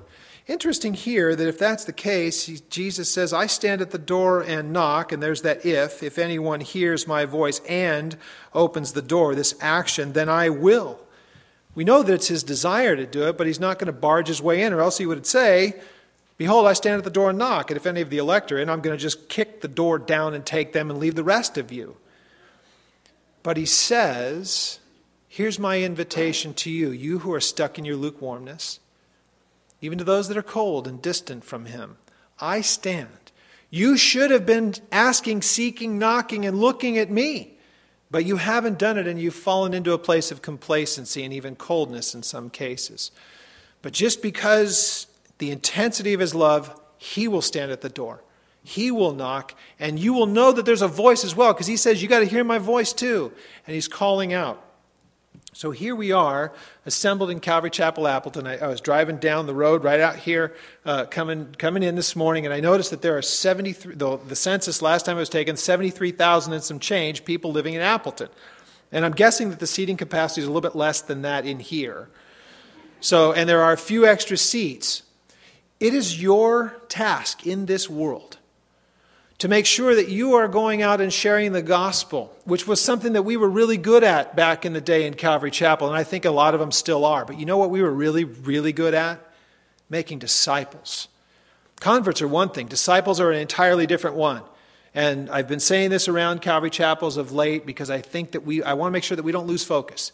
Interesting 0.50 0.96
here 0.96 1.36
that 1.36 1.48
if 1.48 1.60
that's 1.60 1.86
the 1.86 1.94
case, 1.94 2.48
Jesus 2.72 3.14
says, 3.14 3.34
I 3.34 3.46
stand 3.46 3.82
at 3.82 3.92
the 3.92 4.00
door 4.00 4.42
and 4.42 4.74
knock, 4.74 5.12
and 5.12 5.22
there's 5.22 5.44
that 5.44 5.64
if. 5.64 6.02
If 6.02 6.18
anyone 6.18 6.62
hears 6.62 7.06
my 7.06 7.26
voice 7.26 7.62
and 7.70 8.18
opens 8.52 8.94
the 8.94 9.04
door, 9.04 9.36
this 9.36 9.54
action, 9.62 10.14
then 10.14 10.28
I 10.28 10.50
will. 10.50 11.00
We 11.76 11.84
know 11.84 12.02
that 12.02 12.12
it's 12.12 12.30
his 12.30 12.42
desire 12.42 12.96
to 12.96 13.06
do 13.06 13.28
it, 13.28 13.38
but 13.38 13.46
he's 13.46 13.60
not 13.60 13.78
going 13.78 13.94
to 13.94 13.94
barge 13.94 14.28
his 14.28 14.42
way 14.42 14.64
in, 14.64 14.74
or 14.74 14.82
else 14.82 14.98
he 14.98 15.06
would 15.06 15.28
say, 15.28 15.80
Behold, 16.36 16.66
I 16.66 16.74
stand 16.74 16.98
at 16.98 17.04
the 17.04 17.12
door 17.12 17.30
and 17.30 17.38
knock, 17.38 17.70
and 17.70 17.78
if 17.78 17.86
any 17.86 18.02
of 18.02 18.10
the 18.10 18.18
elect 18.18 18.52
are 18.52 18.58
in, 18.58 18.72
I'm 18.72 18.82
going 18.82 18.98
to 18.98 19.02
just 19.02 19.30
kick 19.30 19.62
the 19.62 19.68
door 19.68 20.00
down 20.00 20.34
and 20.34 20.44
take 20.44 20.74
them 20.74 20.90
and 20.90 20.98
leave 20.98 21.14
the 21.14 21.24
rest 21.24 21.60
of 21.60 21.72
you. 21.72 21.96
But 23.44 23.56
he 23.56 23.68
says, 23.68 24.80
Here's 25.28 25.60
my 25.60 25.84
invitation 25.84 26.56
to 26.56 26.72
you, 26.72 26.90
you 26.90 27.20
who 27.20 27.32
are 27.34 27.40
stuck 27.40 27.78
in 27.78 27.86
your 27.86 27.98
lukewarmness 27.98 28.80
even 29.82 29.98
to 29.98 30.04
those 30.04 30.28
that 30.28 30.38
are 30.38 30.44
cold 30.44 30.88
and 30.88 31.02
distant 31.02 31.44
from 31.44 31.66
him. 31.66 31.98
I 32.40 32.62
stand. 32.62 33.32
You 33.70 33.98
should 33.98 34.32
have 34.32 34.46
been 34.46 34.74
asking, 34.92 35.44
seeking, 35.44 36.00
knocking, 36.00 36.46
and 36.46 36.60
looking 36.60 36.98
at 36.98 37.12
me, 37.12 37.58
but 38.10 38.26
you 38.26 38.38
haven't 38.38 38.80
done 38.80 38.98
it, 38.98 39.08
and 39.08 39.20
you've 39.20 39.36
fallen 39.36 39.74
into 39.74 39.94
a 39.94 40.00
place 40.00 40.32
of 40.32 40.42
complacency 40.42 41.24
and 41.24 41.34
even 41.34 41.56
coldness 41.56 42.16
in 42.16 42.24
some 42.24 42.50
cases. 42.50 43.12
But 43.82 43.94
just 43.94 44.22
because 44.22 45.08
the 45.38 45.52
intensity 45.52 46.14
of 46.14 46.20
his 46.20 46.34
love, 46.34 46.80
he 46.98 47.28
will 47.28 47.42
stand 47.42 47.72
at 47.72 47.82
the 47.82 47.90
door. 47.90 48.24
He 48.64 48.92
will 48.92 49.14
knock, 49.14 49.56
and 49.80 50.00
you 50.00 50.14
will 50.14 50.26
know 50.26 50.52
that 50.52 50.66
there's 50.66 50.82
a 50.82 50.88
voice 50.88 51.24
as 51.24 51.36
well, 51.36 51.54
because 51.54 51.68
he 51.68 51.78
says, 51.78 52.02
You 52.02 52.10
got 52.10 52.20
to 52.20 52.26
hear 52.26 52.44
my 52.44 52.58
voice 52.58 52.92
too. 52.92 53.32
And 53.66 53.74
he's 53.74 53.88
calling 53.88 54.34
out. 54.34 54.64
So 55.54 55.72
here 55.72 55.96
we 55.96 56.12
are, 56.12 56.54
assembled 56.86 57.32
in 57.32 57.40
Calvary 57.40 57.72
Chapel, 57.72 58.08
Appleton. 58.08 58.46
I, 58.46 58.58
I 58.58 58.68
was 58.68 58.82
driving 58.82 59.18
down 59.18 59.48
the 59.48 59.54
road 59.54 59.84
right 59.84 60.00
out 60.00 60.16
here, 60.16 60.56
uh, 60.86 61.06
coming 61.06 61.56
coming 61.58 61.82
in 61.82 61.96
this 61.96 62.16
morning, 62.16 62.46
and 62.46 62.54
I 62.54 62.60
noticed 62.60 62.92
that 62.92 63.02
there 63.02 63.18
are 63.18 63.22
73. 63.22 63.96
The, 63.96 64.18
the 64.18 64.36
census 64.36 64.82
last 64.82 65.06
time 65.06 65.18
it 65.18 65.22
was 65.22 65.30
taken, 65.30 65.58
73,000 65.58 66.54
and 66.54 66.64
some 66.64 66.80
change 66.80 67.26
people 67.26 67.52
living 67.52 67.74
in 67.74 67.82
Appleton, 67.82 68.30
and 68.92 69.04
I'm 69.04 69.12
guessing 69.12 69.50
that 69.50 69.60
the 69.60 69.68
seating 69.68 69.98
capacity 69.98 70.42
is 70.42 70.48
a 70.48 70.52
little 70.52 70.62
bit 70.62 70.76
less 70.76 71.02
than 71.02 71.24
that 71.24 71.46
in 71.46 71.60
here. 71.60 72.10
So, 73.02 73.32
and 73.32 73.50
there 73.50 73.64
are 73.64 73.72
a 73.72 73.78
few 73.78 74.06
extra 74.06 74.38
seats. 74.38 75.04
It 75.80 75.94
is 75.94 76.22
your 76.22 76.76
task 76.90 77.48
in 77.48 77.66
this 77.66 77.90
world 77.90 78.39
to 79.40 79.48
make 79.48 79.66
sure 79.66 79.96
that 79.96 80.10
you 80.10 80.34
are 80.34 80.48
going 80.50 80.82
out 80.82 81.00
and 81.00 81.12
sharing 81.12 81.54
the 81.54 81.62
gospel, 81.62 82.36
which 82.44 82.68
was 82.68 82.82
something 82.82 83.14
that 83.14 83.24
we 83.24 83.38
were 83.38 83.50
really 83.50 83.78
good 83.78 84.04
at 84.04 84.36
back 84.36 84.66
in 84.66 84.74
the 84.74 84.82
day 84.82 85.08
in 85.08 85.14
Calvary 85.14 85.50
Chapel, 85.50 85.88
and 85.88 85.96
I 85.96 86.04
think 86.04 86.26
a 86.26 86.32
lot 86.32 86.54
of 86.54 86.60
them 86.60 86.72
still 86.72 87.06
are. 87.06 87.24
But 87.24 87.40
you 87.40 87.46
know 87.46 87.58
what 87.58 87.70
we 87.70 87.82
were 87.82 87.92
really, 87.92 88.26
really 88.26 88.74
good 88.74 88.94
at? 88.94 89.26
Making 89.90 90.20
disciples. 90.20 91.08
Converts 91.80 92.22
are 92.22 92.28
one 92.28 92.50
thing, 92.50 92.68
disciples 92.68 93.20
are 93.22 93.32
an 93.32 93.40
entirely 93.40 93.88
different 93.88 94.18
one. 94.18 94.44
And 94.94 95.30
I've 95.30 95.48
been 95.48 95.62
saying 95.62 95.92
this 95.92 96.08
around 96.10 96.42
Calvary 96.42 96.70
Chapels 96.70 97.16
of 97.16 97.32
late 97.32 97.66
because 97.66 97.90
I 97.90 98.02
think 98.02 98.32
that 98.32 98.46
we, 98.46 98.62
I 98.62 98.74
want 98.74 98.92
to 98.92 98.94
make 98.94 99.04
sure 99.04 99.16
that 99.16 99.24
we 99.24 99.32
don't 99.32 99.48
lose 99.48 99.64
focus 99.64 100.12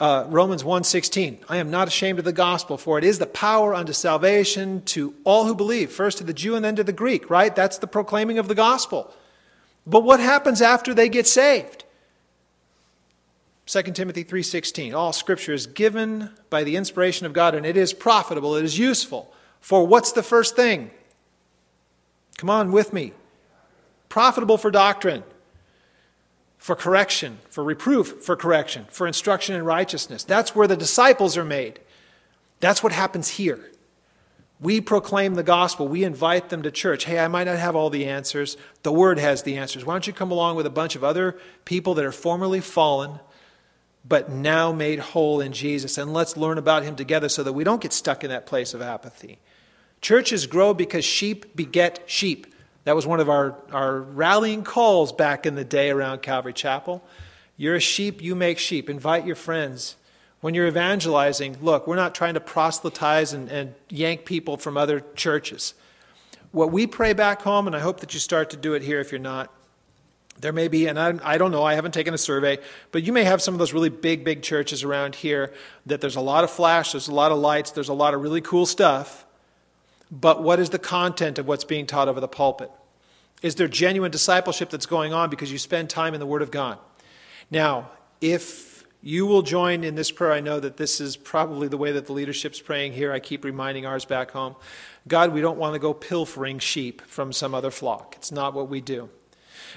uh, 0.00 0.26
Romans 0.28 0.64
1:16, 0.64 1.38
I 1.48 1.58
am 1.58 1.70
not 1.70 1.88
ashamed 1.88 2.18
of 2.18 2.24
the 2.24 2.32
gospel, 2.32 2.76
for 2.76 2.98
it 2.98 3.04
is 3.04 3.18
the 3.18 3.26
power 3.26 3.74
unto 3.74 3.92
salvation 3.92 4.82
to 4.86 5.14
all 5.24 5.44
who 5.44 5.54
believe, 5.54 5.92
first 5.92 6.18
to 6.18 6.24
the 6.24 6.34
Jew 6.34 6.56
and 6.56 6.64
then 6.64 6.76
to 6.76 6.84
the 6.84 6.92
Greek, 6.92 7.30
right? 7.30 7.54
That's 7.54 7.78
the 7.78 7.86
proclaiming 7.86 8.38
of 8.38 8.48
the 8.48 8.54
gospel. 8.54 9.14
But 9.86 10.02
what 10.02 10.20
happens 10.20 10.60
after 10.60 10.94
they 10.94 11.08
get 11.08 11.26
saved? 11.26 11.84
2 13.66 13.94
Timothy 13.94 14.24
3:16 14.24 14.94
All 14.94 15.12
scripture 15.12 15.52
is 15.52 15.66
given 15.66 16.30
by 16.50 16.64
the 16.64 16.76
inspiration 16.76 17.26
of 17.26 17.32
God 17.32 17.54
and 17.54 17.64
it 17.64 17.76
is 17.76 17.92
profitable, 17.92 18.56
it 18.56 18.64
is 18.64 18.78
useful. 18.78 19.32
For 19.60 19.86
what's 19.86 20.12
the 20.12 20.22
first 20.22 20.56
thing? 20.56 20.90
Come 22.36 22.50
on 22.50 22.72
with 22.72 22.92
me. 22.92 23.12
Profitable 24.08 24.58
for 24.58 24.70
doctrine, 24.70 25.24
for 26.64 26.74
correction, 26.74 27.36
for 27.50 27.62
reproof, 27.62 28.22
for 28.22 28.36
correction, 28.36 28.86
for 28.88 29.06
instruction 29.06 29.54
in 29.54 29.62
righteousness. 29.66 30.24
That's 30.24 30.56
where 30.56 30.66
the 30.66 30.78
disciples 30.78 31.36
are 31.36 31.44
made. 31.44 31.78
That's 32.60 32.82
what 32.82 32.90
happens 32.90 33.28
here. 33.28 33.70
We 34.60 34.80
proclaim 34.80 35.34
the 35.34 35.42
gospel. 35.42 35.86
We 35.86 36.04
invite 36.04 36.48
them 36.48 36.62
to 36.62 36.70
church. 36.70 37.04
Hey, 37.04 37.18
I 37.18 37.28
might 37.28 37.44
not 37.44 37.58
have 37.58 37.76
all 37.76 37.90
the 37.90 38.06
answers. 38.06 38.56
The 38.82 38.92
word 38.92 39.18
has 39.18 39.42
the 39.42 39.58
answers. 39.58 39.84
Why 39.84 39.92
don't 39.92 40.06
you 40.06 40.14
come 40.14 40.30
along 40.30 40.56
with 40.56 40.64
a 40.64 40.70
bunch 40.70 40.96
of 40.96 41.04
other 41.04 41.36
people 41.66 41.92
that 41.96 42.04
are 42.06 42.10
formerly 42.10 42.62
fallen, 42.62 43.20
but 44.02 44.30
now 44.30 44.72
made 44.72 45.00
whole 45.00 45.42
in 45.42 45.52
Jesus? 45.52 45.98
And 45.98 46.14
let's 46.14 46.34
learn 46.34 46.56
about 46.56 46.82
him 46.82 46.96
together 46.96 47.28
so 47.28 47.42
that 47.42 47.52
we 47.52 47.64
don't 47.64 47.82
get 47.82 47.92
stuck 47.92 48.24
in 48.24 48.30
that 48.30 48.46
place 48.46 48.72
of 48.72 48.80
apathy. 48.80 49.38
Churches 50.00 50.46
grow 50.46 50.72
because 50.72 51.04
sheep 51.04 51.54
beget 51.54 52.04
sheep. 52.06 52.53
That 52.84 52.94
was 52.94 53.06
one 53.06 53.20
of 53.20 53.28
our, 53.28 53.56
our 53.72 54.00
rallying 54.00 54.62
calls 54.62 55.12
back 55.12 55.46
in 55.46 55.54
the 55.54 55.64
day 55.64 55.90
around 55.90 56.22
Calvary 56.22 56.52
Chapel. 56.52 57.02
You're 57.56 57.76
a 57.76 57.80
sheep, 57.80 58.22
you 58.22 58.34
make 58.34 58.58
sheep. 58.58 58.90
Invite 58.90 59.26
your 59.26 59.36
friends. 59.36 59.96
When 60.40 60.52
you're 60.52 60.66
evangelizing, 60.66 61.56
look, 61.62 61.86
we're 61.86 61.96
not 61.96 62.14
trying 62.14 62.34
to 62.34 62.40
proselytize 62.40 63.32
and, 63.32 63.50
and 63.50 63.74
yank 63.88 64.26
people 64.26 64.58
from 64.58 64.76
other 64.76 65.02
churches. 65.14 65.72
What 66.52 66.70
we 66.70 66.86
pray 66.86 67.14
back 67.14 67.42
home, 67.42 67.66
and 67.66 67.74
I 67.74 67.80
hope 67.80 68.00
that 68.00 68.12
you 68.12 68.20
start 68.20 68.50
to 68.50 68.56
do 68.56 68.74
it 68.74 68.82
here 68.82 69.00
if 69.00 69.10
you're 69.10 69.18
not, 69.18 69.50
there 70.38 70.52
may 70.52 70.68
be, 70.68 70.86
and 70.86 70.98
I, 70.98 71.14
I, 71.22 71.38
don't 71.38 71.52
know, 71.52 71.64
I 71.64 71.74
haven't 71.74 71.92
taken 71.92 72.12
a 72.12 72.18
survey, 72.18 72.58
but 72.92 73.04
you 73.04 73.12
may 73.12 73.24
have 73.24 73.40
some 73.40 73.54
of 73.54 73.58
those 73.58 73.72
really 73.72 73.88
big, 73.88 74.24
big 74.24 74.42
churches 74.42 74.82
around 74.82 75.14
here 75.14 75.52
that 75.86 76.00
there's 76.00 76.16
a 76.16 76.20
lot 76.20 76.44
of 76.44 76.50
flash, 76.50 76.92
there's 76.92 77.08
a 77.08 77.14
lot 77.14 77.32
of 77.32 77.38
lights, 77.38 77.70
there's 77.70 77.88
a 77.88 77.94
lot 77.94 78.14
of 78.14 78.20
really 78.20 78.40
cool 78.40 78.66
stuff, 78.66 79.24
but 80.20 80.42
what 80.42 80.60
is 80.60 80.70
the 80.70 80.78
content 80.78 81.38
of 81.38 81.48
what's 81.48 81.64
being 81.64 81.86
taught 81.86 82.08
over 82.08 82.20
the 82.20 82.28
pulpit? 82.28 82.70
Is 83.42 83.56
there 83.56 83.68
genuine 83.68 84.10
discipleship 84.10 84.70
that's 84.70 84.86
going 84.86 85.12
on 85.12 85.28
because 85.28 85.50
you 85.52 85.58
spend 85.58 85.90
time 85.90 86.14
in 86.14 86.20
the 86.20 86.26
Word 86.26 86.42
of 86.42 86.50
God? 86.50 86.78
Now, 87.50 87.90
if 88.20 88.74
you 89.04 89.26
will 89.26 89.42
join 89.42 89.84
in 89.84 89.96
this 89.96 90.10
prayer. 90.10 90.32
I 90.32 90.40
know 90.40 90.58
that 90.58 90.78
this 90.78 90.98
is 90.98 91.14
probably 91.14 91.68
the 91.68 91.76
way 91.76 91.92
that 91.92 92.06
the 92.06 92.14
leadership's 92.14 92.58
praying 92.58 92.94
here. 92.94 93.12
I 93.12 93.20
keep 93.20 93.44
reminding 93.44 93.84
ours 93.84 94.06
back 94.06 94.30
home. 94.30 94.56
God, 95.06 95.34
we 95.34 95.42
don't 95.42 95.58
want 95.58 95.74
to 95.74 95.78
go 95.78 95.92
pilfering 95.92 96.58
sheep 96.58 97.02
from 97.02 97.30
some 97.30 97.54
other 97.54 97.70
flock. 97.70 98.14
It's 98.16 98.32
not 98.32 98.54
what 98.54 98.70
we 98.70 98.80
do. 98.80 99.10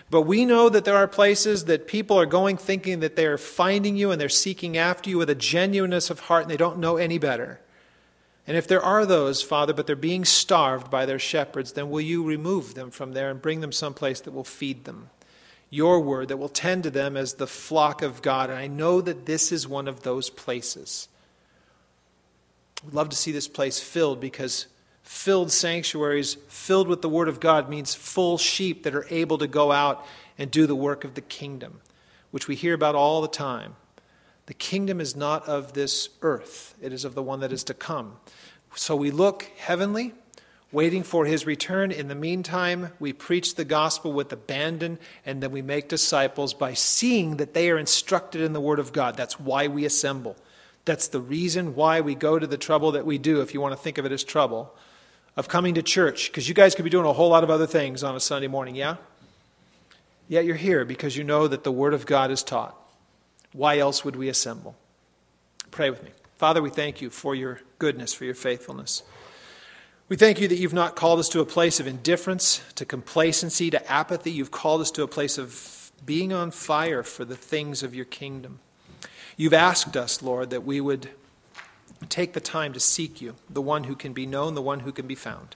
But 0.10 0.22
we 0.22 0.46
know 0.46 0.70
that 0.70 0.86
there 0.86 0.96
are 0.96 1.10
places 1.10 1.66
that 1.66 1.88
people 1.88 2.18
are 2.18 2.26
going 2.26 2.56
thinking 2.56 3.02
that 3.02 3.18
they 3.18 3.26
are 3.26 3.38
finding 3.38 3.98
you 3.98 4.12
and 4.12 4.22
they're 4.22 4.30
seeking 4.30 4.78
after 4.78 5.10
you 5.10 5.18
with 5.18 5.30
a 5.30 5.36
genuineness 5.36 6.10
of 6.10 6.22
heart 6.22 6.44
and 6.44 6.52
they 6.52 6.56
don't 6.56 6.80
know 6.80 6.96
any 6.96 7.18
better. 7.18 7.60
And 8.48 8.56
if 8.56 8.66
there 8.66 8.82
are 8.82 9.06
those, 9.06 9.42
Father, 9.42 9.74
but 9.74 9.86
they're 9.86 9.96
being 9.98 10.24
starved 10.24 10.90
by 10.90 11.06
their 11.06 11.20
shepherds, 11.20 11.74
then 11.74 11.90
will 11.90 12.02
you 12.02 12.24
remove 12.24 12.76
them 12.76 12.92
from 12.92 13.12
there 13.12 13.30
and 13.30 13.42
bring 13.42 13.60
them 13.60 13.74
someplace 13.74 14.22
that 14.22 14.32
will 14.32 14.46
feed 14.46 14.86
them? 14.86 15.10
Your 15.70 16.00
word 16.00 16.30
that 16.30 16.38
will 16.38 16.48
tend 16.48 16.84
to 16.84 16.90
them 16.90 17.18
as 17.18 17.34
the 17.34 17.46
flock 17.46 18.02
of 18.02 18.22
God. 18.22 18.50
And 18.50 18.58
I 18.58 18.68
know 18.68 19.02
that 19.02 19.26
this 19.26 19.52
is 19.52 19.68
one 19.68 19.90
of 19.90 20.04
those 20.04 20.30
places. 20.30 21.10
I'd 22.86 22.94
love 22.94 23.10
to 23.10 23.18
see 23.18 23.34
this 23.34 23.50
place 23.50 23.82
filled 23.82 24.22
because 24.22 24.68
filled 25.04 25.52
sanctuaries 25.52 26.36
filled 26.48 26.88
with 26.88 27.02
the 27.02 27.10
Word 27.10 27.28
of 27.28 27.42
God 27.42 27.70
means 27.70 27.96
full 27.96 28.38
sheep 28.38 28.84
that 28.84 28.96
are 28.96 29.08
able 29.10 29.38
to 29.40 29.48
go 29.48 29.74
out 29.74 30.06
and 30.38 30.50
do 30.50 30.68
the 30.68 30.76
work 30.76 31.04
of 31.04 31.16
the 31.16 31.22
kingdom, 31.22 31.82
which 32.32 32.48
we 32.48 32.56
hear 32.56 32.74
about 32.74 32.96
all 32.96 33.22
the 33.22 33.28
time. 33.28 33.76
The 34.48 34.54
kingdom 34.54 35.00
is 35.00 35.16
not 35.16 35.48
of 35.48 35.74
this 35.74 36.10
earth, 36.22 36.76
it 36.82 36.92
is 36.92 37.06
of 37.06 37.16
the 37.16 37.24
one 37.24 37.40
that 37.42 37.54
is 37.54 37.64
to 37.66 37.74
come. 37.74 38.18
So 38.76 38.96
we 38.96 39.12
look 39.12 39.44
heavenly, 39.58 40.14
waiting 40.72 41.04
for 41.04 41.26
his 41.26 41.46
return. 41.46 41.92
In 41.92 42.08
the 42.08 42.16
meantime, 42.16 42.92
we 43.00 43.14
preach 43.14 43.56
the 43.56 43.66
gospel 43.66 44.12
with 44.12 44.32
abandon, 44.34 45.00
and 45.26 45.42
then 45.42 45.52
we 45.52 45.62
make 45.62 45.88
disciples 45.88 46.54
by 46.54 46.74
seeing 46.74 47.38
that 47.38 47.54
they 47.54 47.70
are 47.70 47.78
instructed 47.78 48.42
in 48.42 48.54
the 48.54 48.60
Word 48.60 48.80
of 48.80 48.92
God. 48.92 49.16
That's 49.16 49.40
why 49.40 49.68
we 49.68 49.86
assemble. 49.86 50.36
That's 50.86 51.08
the 51.08 51.22
reason 51.22 51.76
why 51.76 52.02
we 52.02 52.16
go 52.16 52.40
to 52.40 52.48
the 52.48 52.58
trouble 52.58 52.92
that 52.94 53.06
we 53.06 53.18
do, 53.18 53.42
if 53.42 53.54
you 53.54 53.62
want 53.62 53.74
to 53.74 53.82
think 53.82 53.98
of 53.98 54.06
it 54.06 54.12
as 54.12 54.24
trouble 54.24 54.74
of 55.38 55.48
coming 55.48 55.76
to 55.76 55.84
church 55.84 56.32
because 56.32 56.50
you 56.50 56.56
guys 56.56 56.74
could 56.74 56.84
be 56.84 56.90
doing 56.90 57.06
a 57.06 57.14
whole 57.14 57.30
lot 57.30 57.44
of 57.44 57.50
other 57.50 57.68
things 57.68 58.04
on 58.04 58.16
a 58.16 58.20
Sunday 58.20 58.48
morning, 58.48 58.76
yeah? 58.76 58.96
Yet 60.28 60.46
you're 60.46 60.56
here 60.56 60.84
because 60.84 61.16
you 61.16 61.24
know 61.24 61.48
that 61.48 61.64
the 61.64 61.72
Word 61.72 61.94
of 61.94 62.06
God 62.06 62.32
is 62.32 62.44
taught. 62.44 62.76
Why 63.58 63.80
else 63.80 64.06
would 64.06 64.16
we 64.16 64.30
assemble? 64.30 64.76
Pray 65.72 65.90
with 65.90 66.04
me. 66.04 66.12
Father, 66.38 66.62
we 66.62 66.70
thank 66.70 67.02
you 67.02 67.10
for 67.10 67.34
your 67.34 67.62
goodness, 67.80 68.14
for 68.14 68.24
your 68.24 68.36
faithfulness. 68.36 69.02
We 70.10 70.16
thank 70.16 70.40
you 70.40 70.48
that 70.48 70.60
you've 70.60 70.76
not 70.76 70.96
called 70.96 71.18
us 71.18 71.28
to 71.30 71.40
a 71.40 71.46
place 71.46 71.80
of 71.80 71.88
indifference, 71.88 72.62
to 72.76 72.86
complacency, 72.86 73.72
to 73.72 73.92
apathy. 73.92 74.30
You've 74.30 74.52
called 74.52 74.82
us 74.82 74.92
to 74.92 75.02
a 75.02 75.08
place 75.08 75.40
of 75.40 75.92
being 76.06 76.32
on 76.32 76.52
fire 76.52 77.02
for 77.02 77.26
the 77.26 77.36
things 77.36 77.82
of 77.82 77.96
your 77.96 78.06
kingdom. 78.06 78.60
You've 79.38 79.56
asked 79.56 79.98
us, 79.98 80.22
Lord, 80.22 80.52
that 80.52 80.64
we 80.64 80.80
would 80.80 81.10
take 82.10 82.34
the 82.34 82.40
time 82.40 82.74
to 82.74 82.80
seek 82.80 83.22
you, 83.24 83.38
the 83.50 83.60
one 83.60 83.86
who 83.86 83.96
can 83.96 84.14
be 84.14 84.28
known, 84.28 84.54
the 84.54 84.62
one 84.62 84.82
who 84.82 84.92
can 84.92 85.08
be 85.08 85.16
found. 85.16 85.56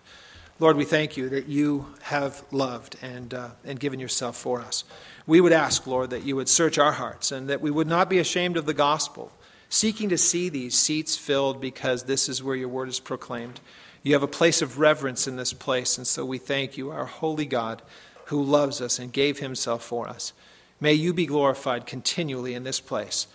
Lord, 0.59 0.75
we 0.75 0.85
thank 0.85 1.17
you 1.17 1.29
that 1.29 1.45
you 1.47 1.93
have 2.01 2.43
loved 2.51 2.95
and, 2.99 3.31
uh, 3.31 3.49
and 3.63 3.79
given 3.79 3.99
yourself 3.99 4.37
for 4.37 4.59
us. 4.59 4.85
We 5.27 5.41
would 5.41 5.53
ask, 5.53 5.85
Lord, 5.85 6.09
that 6.09 6.23
you 6.23 6.35
would 6.35 6.49
search 6.49 6.77
our 6.77 6.93
hearts 6.93 7.31
and 7.31 7.49
that 7.49 7.61
we 7.61 7.71
would 7.71 7.87
not 7.87 8.09
be 8.09 8.19
ashamed 8.19 8.57
of 8.57 8.65
the 8.65 8.73
gospel, 8.73 9.31
seeking 9.69 10.09
to 10.09 10.17
see 10.17 10.49
these 10.49 10.77
seats 10.77 11.15
filled 11.15 11.61
because 11.61 12.03
this 12.03 12.27
is 12.27 12.43
where 12.43 12.55
your 12.55 12.69
word 12.69 12.89
is 12.89 12.99
proclaimed. 12.99 13.59
You 14.03 14.13
have 14.13 14.23
a 14.23 14.27
place 14.27 14.61
of 14.61 14.79
reverence 14.79 15.27
in 15.27 15.35
this 15.35 15.53
place, 15.53 15.97
and 15.97 16.07
so 16.07 16.25
we 16.25 16.39
thank 16.39 16.77
you, 16.77 16.89
our 16.89 17.05
holy 17.05 17.45
God, 17.45 17.81
who 18.25 18.43
loves 18.43 18.81
us 18.81 18.97
and 18.97 19.13
gave 19.13 19.39
himself 19.39 19.83
for 19.83 20.07
us. 20.07 20.33
May 20.79 20.93
you 20.93 21.13
be 21.13 21.27
glorified 21.27 21.85
continually 21.85 22.55
in 22.55 22.63
this 22.63 22.79
place 22.79 23.27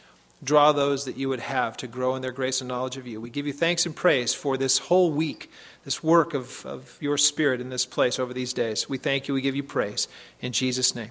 draw 0.43 0.73
those 0.73 1.05
that 1.05 1.17
you 1.17 1.29
would 1.29 1.41
have 1.41 1.77
to 1.79 1.87
grow 1.87 2.15
in 2.15 2.23
their 2.23 2.33
grace 2.33 2.61
and 2.61 2.69
knowledge 2.69 2.97
of 2.97 3.07
you. 3.07 3.21
We 3.21 3.31
give 3.31 3.47
you 3.47 3.53
thanks 3.53 3.87
and 3.87 3.95
praise 3.95 4.35
for 4.35 4.57
this 4.57 4.79
whole 4.79 5.11
week, 5.11 5.51
this 5.85 6.03
work 6.03 6.35
of, 6.35 6.65
of 6.67 6.99
your 7.01 7.17
Spirit 7.17 7.61
in 7.61 7.71
this 7.71 7.87
place 7.87 8.19
over 8.19 8.35
these 8.35 8.53
days. 8.53 8.89
We 8.89 8.99
thank 8.99 9.29
you. 9.29 9.35
We 9.35 9.41
give 9.41 9.57
you 9.57 9.63
praise. 9.63 10.09
In 10.41 10.53
Jesus' 10.53 10.95
name. 10.95 11.11